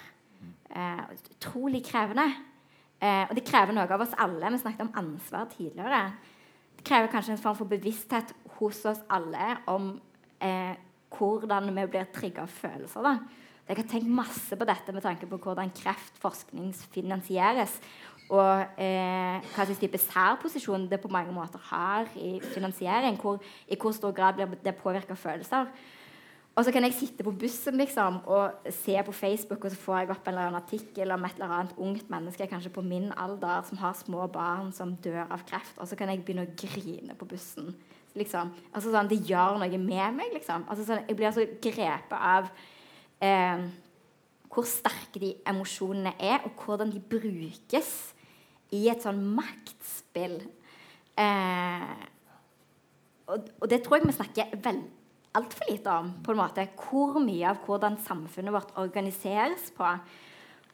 [0.69, 1.03] Eh,
[1.35, 2.27] utrolig krevende.
[3.01, 4.51] Og det krever noe av oss alle.
[4.53, 6.03] Vi snakket om ansvar tidligere.
[6.77, 9.95] Det krever kanskje en form for bevissthet hos oss alle om
[10.37, 10.75] eh,
[11.09, 13.01] hvordan vi blir trigga av følelser.
[13.01, 13.15] da.
[13.67, 17.79] Jeg har tenkt masse på dette med tanke på hvordan kreftforskning finansieres.
[18.31, 23.17] og eh, hva slags type særposisjon det på mange måter har i finansiering.
[23.19, 25.67] Hvor, I hvor stor grad blir det påvirka følelser.
[26.55, 29.97] Og så kan jeg sitte på bussen liksom, og se på Facebook, og så får
[29.97, 33.11] jeg opp en eller annen artikkel om et eller annet ungt menneske kanskje på min
[33.17, 36.51] alder som har små barn som dør av kreft, og så kan jeg begynne å
[36.59, 37.71] grine på bussen.
[38.19, 38.51] Liksom.
[38.73, 40.33] Altså sånn, Det gjør noe med meg.
[40.33, 40.65] liksom.
[40.67, 42.51] Altså sånn, Jeg blir altså grepet av
[43.23, 43.65] eh,
[44.51, 47.91] hvor sterke de emosjonene er, og hvordan de brukes
[48.75, 50.39] i et sånn maktspill.
[51.19, 51.93] Eh,
[53.31, 54.81] og, og, det tror jeg vi snakker vel
[55.37, 56.11] altfor lite om.
[56.23, 56.67] på en måte.
[56.75, 59.93] Hvor mye av hvordan samfunnet vårt organiseres på.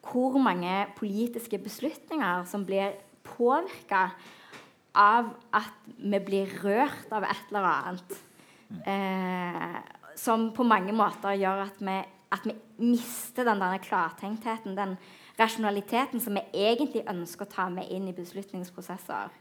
[0.08, 2.96] Hvor mange politiske beslutninger som blir
[3.28, 4.08] påvirka
[4.98, 8.18] av at vi blir rørt av et eller annet.
[8.88, 9.78] Eh,
[10.18, 11.98] som på mange måter gjør at vi,
[12.34, 14.96] at vi mister den der klartenktheten, den
[15.40, 19.36] rasjonaliteten som vi egentlig ønsker å ta med inn i beslutningsprosesser.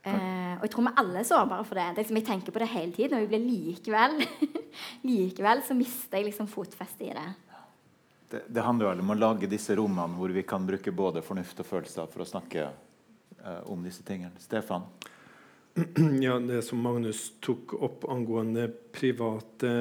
[0.00, 1.90] Eh, og jeg tror vi alle er sårbare for det.
[1.92, 4.14] det liksom, jeg tenker på det hele tiden, og jeg blir likevel
[5.10, 7.26] likevel så mister jeg liksom fotfestet i det.
[8.32, 8.44] det.
[8.48, 11.68] Det handler vel om å lage disse rommene hvor vi kan bruke både fornuft og
[11.68, 14.40] følelser for å snakke eh, om disse tingene.
[14.40, 14.88] Stefan?
[16.24, 19.74] Ja, Det som Magnus tok opp angående private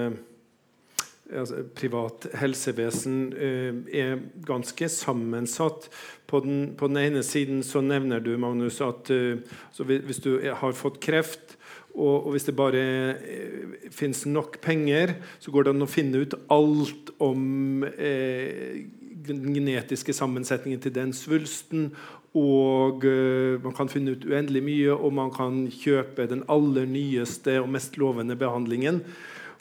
[1.34, 5.89] altså, privat helsevesen eh, er ganske sammensatt.
[6.30, 9.41] På den, på den, ene siden så nevner du Magnus, at eh,
[9.77, 11.57] hvis du har fått kreft,
[11.99, 12.84] og, hvis det bare
[13.18, 18.85] eh, fins nok penger, så går det an å finne ut alt om eh,
[19.30, 21.89] den genetiske sammensetningen til den svulsten.
[22.38, 27.56] Og uh, man kan finne ut uendelig mye, og man kan kjøpe den aller nyeste
[27.57, 29.01] og mest lovende behandlingen.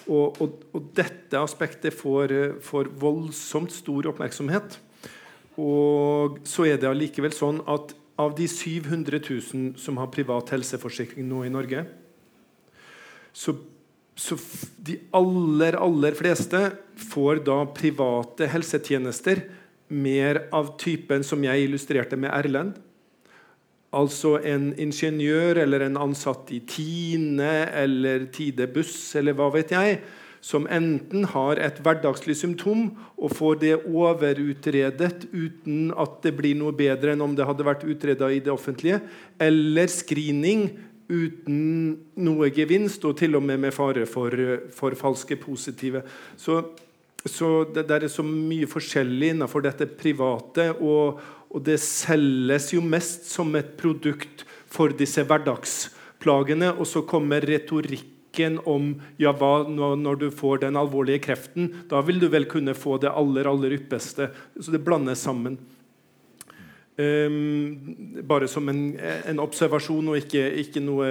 [0.09, 2.32] Og, og, og dette aspektet får,
[2.64, 4.78] får, voldsomt stor oppmerksomhet.
[5.60, 11.26] Og så er det allikevel sånn at av de 700 000 som har privat helseforsikring
[11.28, 11.85] nå i Norge,
[13.36, 13.55] så,
[14.18, 14.39] så
[14.82, 16.62] de aller, aller fleste
[17.12, 19.44] får da private helsetjenester
[19.89, 22.76] mer av typen som jeg illustrerte med Erlend
[23.97, 30.02] Altså en ingeniør eller en ansatt i Tine eller Tide Buss eller hva vet jeg,
[30.44, 36.77] som enten har et hverdagslig symptom og får det overutredet uten at det blir noe
[36.77, 39.01] bedre enn om det hadde vært utreda i det offentlige,
[39.40, 40.69] eller screening
[41.09, 44.36] uten noe gevinst, og til og med med fare for,
[44.74, 46.05] for falske positive.
[46.36, 46.60] Så,
[47.24, 50.70] så det, det, er så mye forskjellig innenfor dette private.
[50.77, 56.74] og og det selges jo mest som et produkt for disse hverdagsplagene.
[56.76, 61.72] Og så kommer retorikken om ja, hva når du får den alvorlige kreften.
[61.88, 64.28] Da vil du vel kunne få det aller, aller yppeste.
[64.60, 65.56] Så det blandes sammen.
[66.98, 71.06] Um, bare som en, en, observasjon og ikke, ikke noe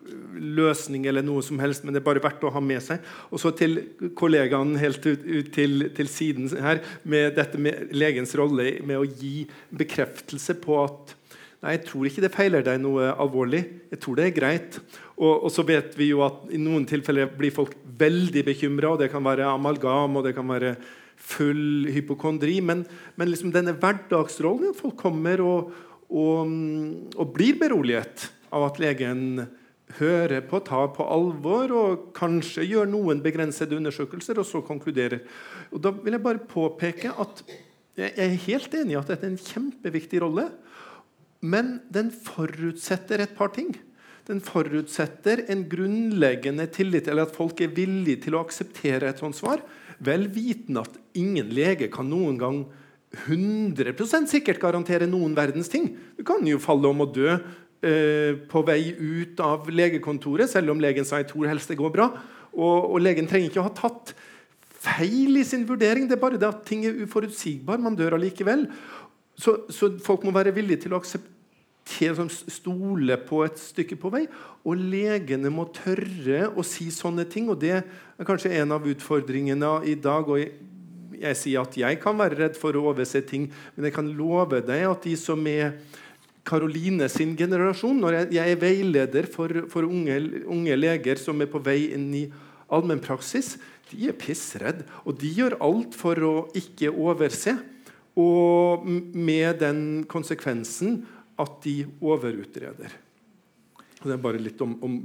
[0.00, 3.04] løsning eller noe som helst, men det er bare verdt å ha med seg.
[3.30, 3.78] Og så til
[4.18, 9.08] kollegaen helt ut, ut til, til, siden her, med dette med legens rolle med å
[9.08, 11.16] gi bekreftelse på at
[11.60, 13.58] Nei, jeg tror ikke det feiler deg noe alvorlig.
[13.92, 14.78] Jeg tror det er greit.
[15.18, 18.94] Og, og så vet vi jo at i noen tilfeller blir folk veldig bekymra.
[18.96, 20.70] Det kan være amalgam, og det kan være
[21.20, 22.62] full hypokondri.
[22.64, 22.86] Men,
[23.20, 25.74] men liksom denne hverdagsrollen, at folk kommer og,
[26.08, 26.56] og,
[27.12, 29.44] og blir beroliget av at legen
[29.98, 35.22] høre på, ta på alvor og kanskje gjøre noen begrensede undersøkelser, og så konkludere.
[35.72, 37.44] Og Da vil jeg bare påpeke at
[37.98, 40.46] jeg er helt enig i at dette er en kjempeviktig rolle.
[41.40, 43.72] Men den forutsetter et par ting.
[44.28, 49.38] Den forutsetter en grunnleggende tillit, eller at folk er villige til å akseptere et sånt
[49.38, 49.64] svar.
[50.00, 52.60] Vel vitende at ingen lege kan noen gang
[53.26, 55.90] 100% sikkert garantere noen verdens ting.
[56.16, 57.34] Du kan jo falle om å dø
[57.80, 62.10] på vei ut av legekontoret, selv om legen sa jeg tror helst det går bra.
[62.52, 64.14] Og, og, legen trenger ikke å ha tatt
[64.80, 66.08] feil i sin vurdering.
[66.08, 67.80] Det er bare det at ting er uforutsigbar.
[67.82, 68.66] Man dør allikevel.
[69.40, 74.12] Så, så, folk må være villige til å akseptere som stole på et stykke på
[74.12, 74.24] vei.
[74.66, 77.48] Og legene må tørre å si sånne ting.
[77.52, 80.28] Og det er kanskje en av utfordringene i dag.
[80.28, 80.52] og jeg,
[81.20, 84.62] jeg sier at jeg kan være redd for å overse ting, men jeg kan love
[84.64, 85.74] deg at de som er
[86.46, 87.98] Karoline sin generasjon.
[88.00, 90.16] Når jeg, jeg er veileder for, for unge,
[90.48, 92.24] unge, leger som er på vei inn i
[92.70, 93.56] allmennpraksis,
[93.90, 94.86] de er pissredde.
[95.04, 97.56] Og de gjør alt for å ikke overse.
[98.20, 101.00] Og med den konsekvensen
[101.40, 102.96] at de overutreder.
[104.00, 104.98] Det er bare litt om, om,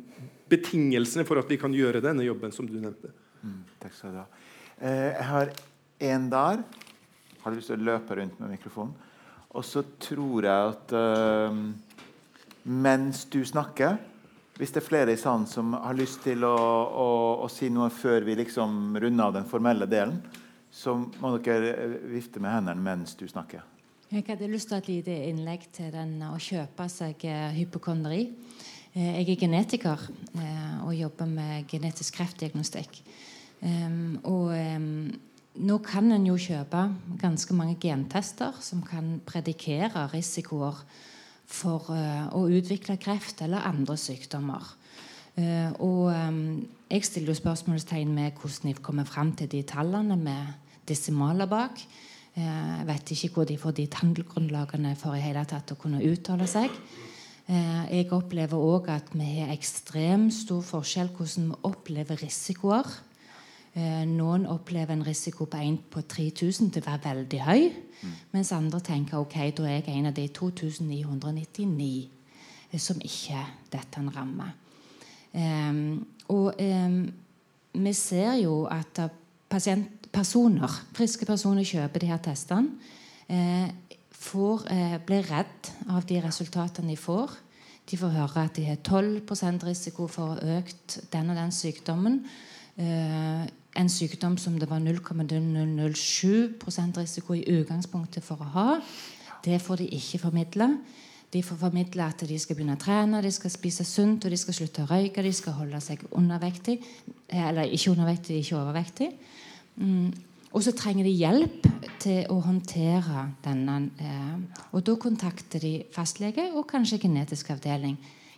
[0.49, 3.09] betingelsene for at vi kan gjøre denne jobben som du nevnte.
[3.41, 4.25] Mm, takk skal du ha.
[4.77, 5.53] Eh, jeg har
[6.11, 6.61] en der.
[7.41, 8.93] Har du lyst til å løpe rundt med mikrofonen?
[9.55, 11.55] Og så tror jeg at uh,
[12.65, 13.97] mens du snakker
[14.55, 17.07] Hvis det er flere i salen som har lyst til å, å,
[17.43, 20.21] å si noe før vi liksom runder av den formelle delen,
[20.71, 23.65] så må dere eh, vifte med hendene mens du snakker.
[24.13, 27.27] Jeg hadde lyst til å ha et lite innlegg til den å kjøpe seg
[27.57, 28.21] hypokondri.
[28.95, 30.07] Jeg er genetiker
[30.87, 33.01] og jobber med genetisk kreftdiagnostikk.
[34.23, 34.53] Og
[35.55, 36.81] nå kan en jo kjøpe
[37.21, 40.81] ganske mange gentester som kan predikere risikoer
[41.45, 44.65] for uh, å utvikle kreft eller andre sykdommer.
[45.35, 46.41] Uh, og um,
[46.89, 50.53] jeg stiller jo spørsmålstegn med hvordan de kommer fram til de tallene med
[50.87, 51.81] desimaler bak.
[52.35, 56.43] Jeg vet ikke hvor de får de tallgrunnlagene for i hele tatt å kunne uttale
[56.51, 56.73] seg.
[57.47, 63.14] jeg opplever òg at vi har ekstremt stor forskjell hvordan vi opplever risikoer Eh,
[63.75, 67.63] noen opplever en risiko på 1 på 3000 til å være veldig høy.
[68.01, 68.13] Mm.
[68.35, 71.89] Mens andre tenker ok, da er jeg en av de 2999
[72.71, 73.41] eh, som ikke
[73.73, 74.47] dette en ramme.
[75.35, 76.99] Um, og um,
[77.75, 79.01] vi ser jo at
[79.51, 82.77] pasient, personer, friske personer kjøper de her testene.
[83.27, 83.67] Eh,
[84.15, 87.35] får, eh, blir redd av de resultatene de får.
[87.85, 92.23] De får høre at de har 12 risiko for økt den og den sykdommen.
[92.75, 93.45] Uh,
[93.75, 96.59] en sykdom som det var 0,007
[96.97, 98.69] risiko i utgangspunktet for å ha.
[99.45, 100.69] Det får de ikke formidle.
[101.33, 104.37] De får formidle at de skal begynne å trene, de skal spise sunt, og de
[104.39, 106.77] skal slutte å røyke, de skal holde seg undervektig.
[107.27, 109.09] Eller ikke undervektig, ikke overvektig.
[109.81, 110.13] Mm.
[110.55, 111.65] Og så trenger de hjelp
[111.99, 113.79] til å håndtere denne.
[113.99, 117.97] Eh, og da kontakter de fastlege og kanskje genetisk avdeling.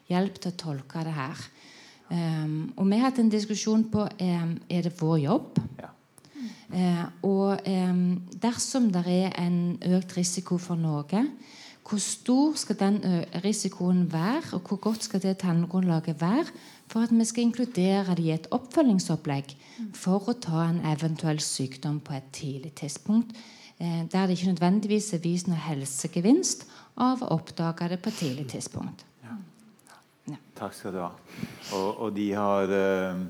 [0.10, 1.46] Hjelp til å tolke det her.
[2.08, 5.60] Um, og vi har hatt en diskusjon på um, er det vår jobb.
[5.82, 5.92] Ja.
[6.72, 11.24] Uh, og um, dersom det er en økt risiko for noe,
[11.88, 12.98] hvor stor skal den
[13.44, 16.48] risikoen være, og hvor godt skal det tallgrunnlaget være
[16.92, 19.54] for at vi skal inkludere det i et oppfølgingsopplegg
[19.96, 23.36] for å ta en eventuell sykdom på et tidlig tidspunkt,
[23.80, 28.24] uh, der det ikke nødvendigvis er vist noe helsegevinst av å oppdage det på et
[28.24, 29.07] tidlig tidspunkt.
[30.58, 31.12] Takk skal du ha.
[31.78, 33.22] Og, og de har uh,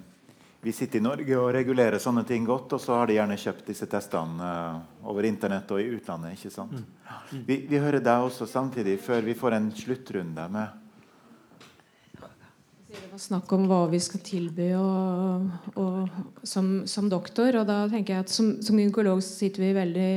[0.64, 3.70] Vi sitter i Norge og regulerer sånne ting godt, og så har de gjerne kjøpt
[3.70, 6.38] disse testene uh, over Internett og i utlandet.
[6.38, 6.74] ikke sant?
[6.74, 6.90] Mm.
[7.32, 7.46] Mm.
[7.48, 10.84] Vi, vi, hører deg også samtidig, før vi får en sluttrunde med
[12.88, 15.48] det var snakk om hva vi skal tilby og,
[15.78, 17.60] og, som, som, doktor.
[17.60, 20.12] og da tenker jeg at Som, som gynekolog sitter vi veldig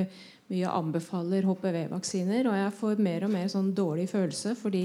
[0.51, 2.49] mye og anbefaler HPV-vaksiner.
[2.49, 4.85] Og jeg får mer og mer sånn dårlig følelse fordi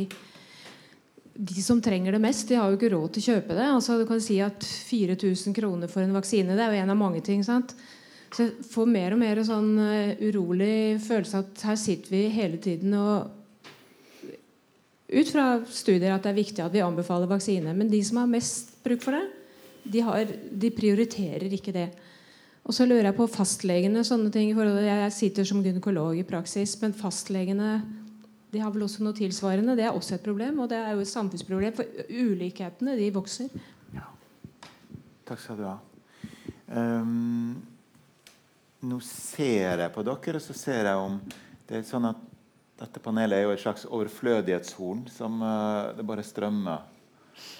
[1.35, 3.67] de som trenger det mest, de har jo ikke råd til å kjøpe det.
[3.67, 6.99] Altså, du kan si at 4000 kroner for en vaksine det er jo en av
[6.99, 7.43] mange ting.
[7.43, 7.75] sant?
[8.31, 12.61] Så jeg får mer og mer sånn uh, urolig følelse at her sitter vi hele
[12.61, 13.41] tiden og
[15.05, 17.75] Ut fra studier at det er viktig at vi anbefaler vaksine.
[17.77, 19.27] Men de som har mest bruk for det,
[19.93, 21.85] de, har, de prioriterer ikke det.
[22.65, 24.01] Og så lurer jeg på fastlegene.
[24.03, 24.49] sånne ting.
[24.57, 27.69] Jeg sitter som gynekolog i praksis, men fastlegene
[28.55, 29.75] de har vel også noe tilsvarende.
[29.75, 31.75] Det er også et problem, og det er jo et samfunnsproblem.
[31.75, 33.51] For ulikhetene, de vokser.
[33.95, 34.07] Ja.
[35.27, 35.75] Takk skal du ha.
[36.71, 37.57] Um,
[38.85, 41.19] nå ser jeg på dere, og så ser jeg om
[41.65, 42.23] det er sånn at
[42.79, 46.83] dette panelet er jo et slags overflødighetshorn som uh, det bare strømmer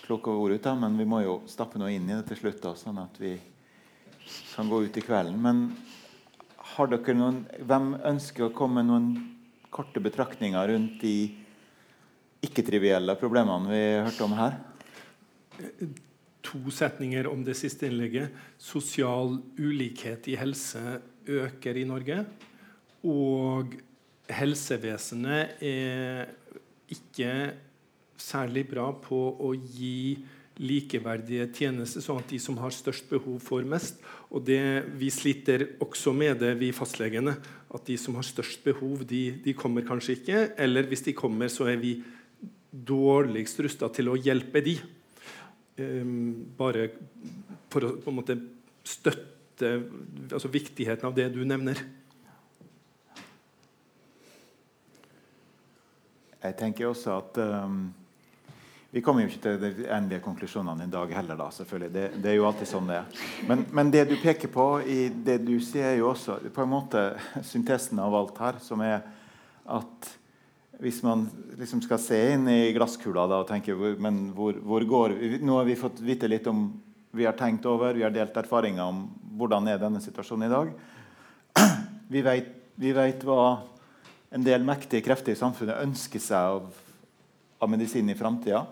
[0.05, 0.79] kloke ord ut av.
[0.79, 3.35] Men vi må jo stappe noe inn i det til slutt, da, sånn at vi
[4.55, 5.37] kan gå ut i kvelden.
[5.43, 5.65] Men
[6.75, 9.34] har dere noen, hvem ønsker å komme med noen
[9.75, 11.17] korte betraktninger rundt de
[12.45, 14.57] ikke-trivielle problemene vi hørte om her?
[16.45, 18.31] To setninger om det siste innlegget.
[18.61, 22.21] Sosial ulikhet i helse øker i Norge.
[23.05, 23.75] Og
[24.31, 26.31] helsevesenet er
[26.91, 27.31] ikke
[28.21, 30.17] særlig bra på å gi
[30.55, 33.99] likeverdige tjenester, sånn at de som har størst behov, får mest.
[34.35, 37.37] Og det, Vi sliter også med det, vi fastlegene.
[37.71, 40.41] At de som har størst behov, de, de kommer kanskje ikke.
[40.59, 41.95] Eller hvis de kommer, så er vi
[42.71, 44.75] dårligst rusta til å hjelpe de.
[45.79, 46.89] Um, bare
[47.71, 48.35] for å på en måte
[48.87, 49.71] støtte
[50.31, 51.79] altså viktigheten av det du nevner.
[56.43, 57.85] Jeg tenker også at um
[58.95, 61.35] vi kommer jo ikke til de endelige konklusjonene i dag heller.
[61.35, 61.91] da, selvfølgelig.
[61.91, 63.23] Det, det er jo alltid sånn det er.
[63.43, 66.69] Men, men, det du peker på i det du sier, er jo også på en
[66.71, 67.01] måte
[67.49, 69.01] syntesen av alt her, som er
[69.67, 70.07] at
[70.79, 71.25] hvis man
[71.59, 75.17] liksom skal se inn i glasskula da, og tenke men hvor, hvor går?
[75.43, 76.69] Nå har vi fått vite litt om
[77.15, 79.05] Vi har tenkt over, vi har delt erfaringer om
[79.39, 80.71] hvordan er denne situasjonen i dag.
[82.15, 83.63] Vi vet, vi vet hva
[84.35, 86.67] en del mektige krefter i samfunnet ønsker seg av,
[87.57, 88.65] av medisin i framtida.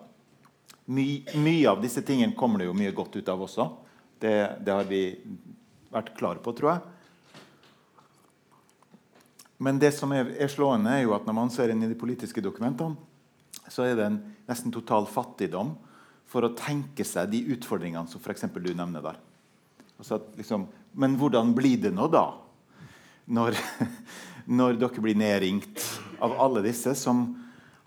[0.85, 3.69] My, mye av disse tingene kommer det jo mye godt ut av også.
[4.19, 4.35] Det,
[4.65, 5.05] det har vi
[5.93, 6.81] vært klare på, tror jeg.
[9.63, 11.97] Men det som er, er, slående, er jo at når man ser inn i de
[11.99, 12.97] politiske dokumentene,
[13.71, 14.19] så er det en
[14.49, 15.71] nesten total fattigdom
[16.27, 18.49] for å tenke seg de utfordringene som f.eks.
[18.51, 19.21] du nevner der.
[20.01, 20.65] Altså at, liksom,
[20.99, 22.25] men hvordan blir det nå, da?
[23.31, 23.55] Når,
[24.59, 25.85] når dere blir nedringt
[26.23, 27.29] av alle disse som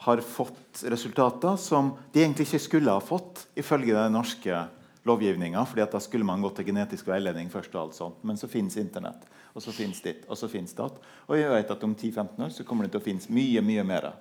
[0.07, 4.61] har fått resultater som de egentlig ikke skulle ha fått ifølge den norske
[5.07, 5.65] lovgivninga.
[5.67, 7.75] fordi da skulle man gått til genetisk veiledning først.
[7.75, 8.23] og alt sånt.
[8.23, 11.01] Men så finnes Internett, og så finnes ditt, og så finnes datt.
[11.27, 13.83] Og jeg vet at om 10-15 år så kommer det til å finnes mye, mye
[13.83, 14.13] mer.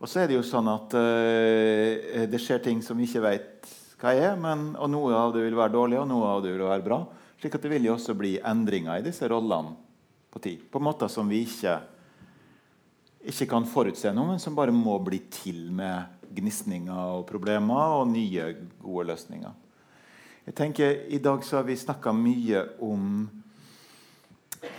[0.00, 3.68] Og så er det jo sånn at uh, det skjer ting som vi ikke vet
[4.00, 6.64] hva er, men, og noe av det vil være dårlig, og noe av det vil
[6.64, 7.04] være bra.
[7.36, 9.76] slik at det vil jo også bli endringer i disse rollene
[10.32, 10.64] på tid.
[10.72, 11.76] På måter som vi ikke,
[13.28, 18.08] ikke kan forutse noe, men som bare må bli til med gnisninger og problemer og
[18.12, 18.46] nye,
[18.80, 19.58] gode løsninger.
[20.46, 23.28] Jeg tenker, I dag så har vi snakka mye om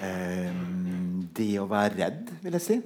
[0.01, 0.57] eh,
[1.37, 2.79] det å være redd, vil jeg si.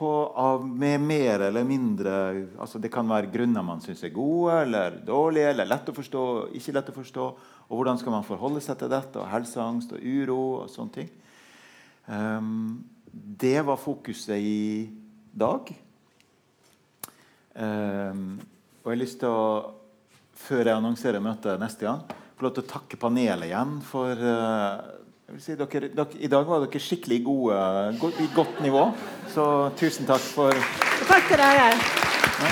[0.00, 2.12] På, av, med mer eller mindre
[2.56, 6.22] altså Det kan være grunner man syns er gode eller dårlige, eller lett å forstå,
[6.56, 7.26] ikke lett å forstå.
[7.68, 9.20] Og hvordan skal man forholde seg til dette?
[9.20, 11.10] Og helseangst og uro og sånne ting.
[12.08, 12.80] Um,
[13.12, 14.90] det var fokuset i
[15.32, 15.70] dag.
[17.54, 18.40] Um,
[18.80, 19.44] og jeg har lyst til å,
[20.38, 22.04] før jeg annonserer møtet neste gang,
[22.38, 24.80] få lov til å takke panelet igjen for uh,
[25.36, 27.58] si, dere, dere, I dag var dere skikkelig gode,
[28.00, 28.86] go, i godt nivå.
[29.34, 29.44] Så
[29.80, 30.54] tusen takk for
[31.08, 31.70] Takk til dere.
[32.40, 32.50] Ja.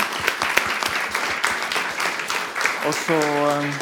[2.89, 3.72] Og så um,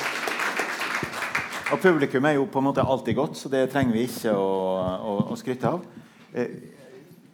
[1.73, 4.51] Og publikum er jo på en måte alltid godt, så det trenger vi ikke å,
[5.03, 5.87] å, å skryte av.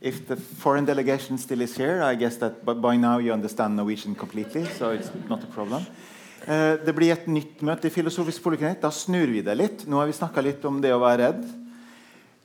[0.03, 4.15] If the foreign delegation still is here, I guess that by now you understand Norwegian
[4.15, 5.87] completely, so it's not a problem.
[6.43, 8.81] Uh, det blir et nytt møte i Filosofisk poliklinikk.
[8.83, 9.85] Da snur vi det litt.
[9.87, 11.45] Nå har vi snakka litt om det å være redd.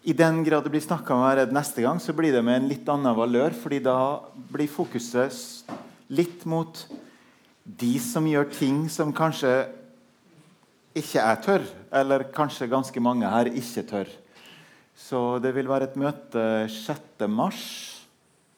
[0.07, 2.43] I den grad det blir snakka om å være redd neste gang, så blir det
[2.45, 3.57] med en litt annen valør.
[3.57, 4.21] fordi da
[4.53, 5.33] blir fokuset
[6.13, 6.85] litt mot
[7.65, 9.67] de som gjør ting som kanskje
[10.95, 14.13] ikke er tørr, eller kanskje ganske mange her ikke tør.
[14.97, 16.43] Så det vil være et møte
[16.73, 17.27] 6.
[17.29, 17.63] mars.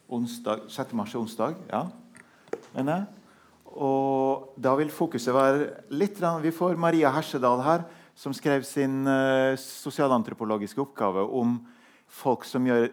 [0.10, 0.94] Onsdag, 6.
[0.98, 1.84] mars er onsdag, ja.
[2.74, 3.08] mener jeg.
[3.80, 7.84] Og da vil fokuset være litt Vi får Maria Hersedal her,
[8.16, 11.60] som skrev sin uh, sosialantropologiske oppgave om
[12.08, 12.88] folk som gjør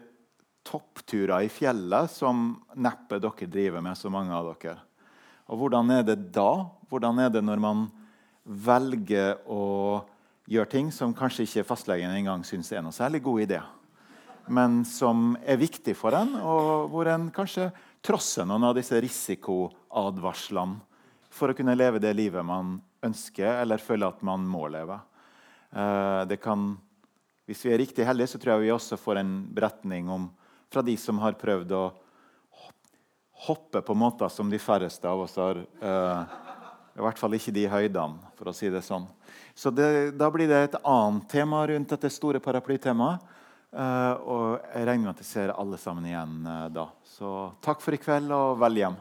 [0.67, 4.77] toppturer i fjellet, som neppe dere driver med, så mange av dere.
[5.47, 6.67] Og hvordan er det da?
[6.91, 7.87] Hvordan er det når man
[8.43, 10.03] velger å
[10.47, 13.59] gjør ting som kanskje ikke fastlegen engang syns er noe særlig god idé,
[14.47, 17.69] men som er viktig for en, og hvor en kanskje
[18.05, 20.79] trosser noen av disse risikoadvarslene
[21.37, 24.95] for å kunne leve det livet man ønsker eller føler at man må leve.
[25.75, 26.71] Eh, det kan,
[27.45, 30.29] hvis vi er riktig heldige, så tror jeg vi også får en beretning om,
[30.71, 31.85] fra de som har prøvd å
[33.47, 35.59] hoppe på måter som de færreste av oss har.
[35.81, 36.25] Uh,
[36.97, 39.05] I hvert fall ikke de høydene, for å si det sånn.
[39.57, 43.33] Så det, da blir det et annet tema rundt dette store paraplytemaet.
[43.73, 46.85] Uh, og jeg regner med at jeg ser alle sammen igjen uh, da.
[47.17, 47.31] Så
[47.65, 48.95] takk for i kveld, og vel hjem.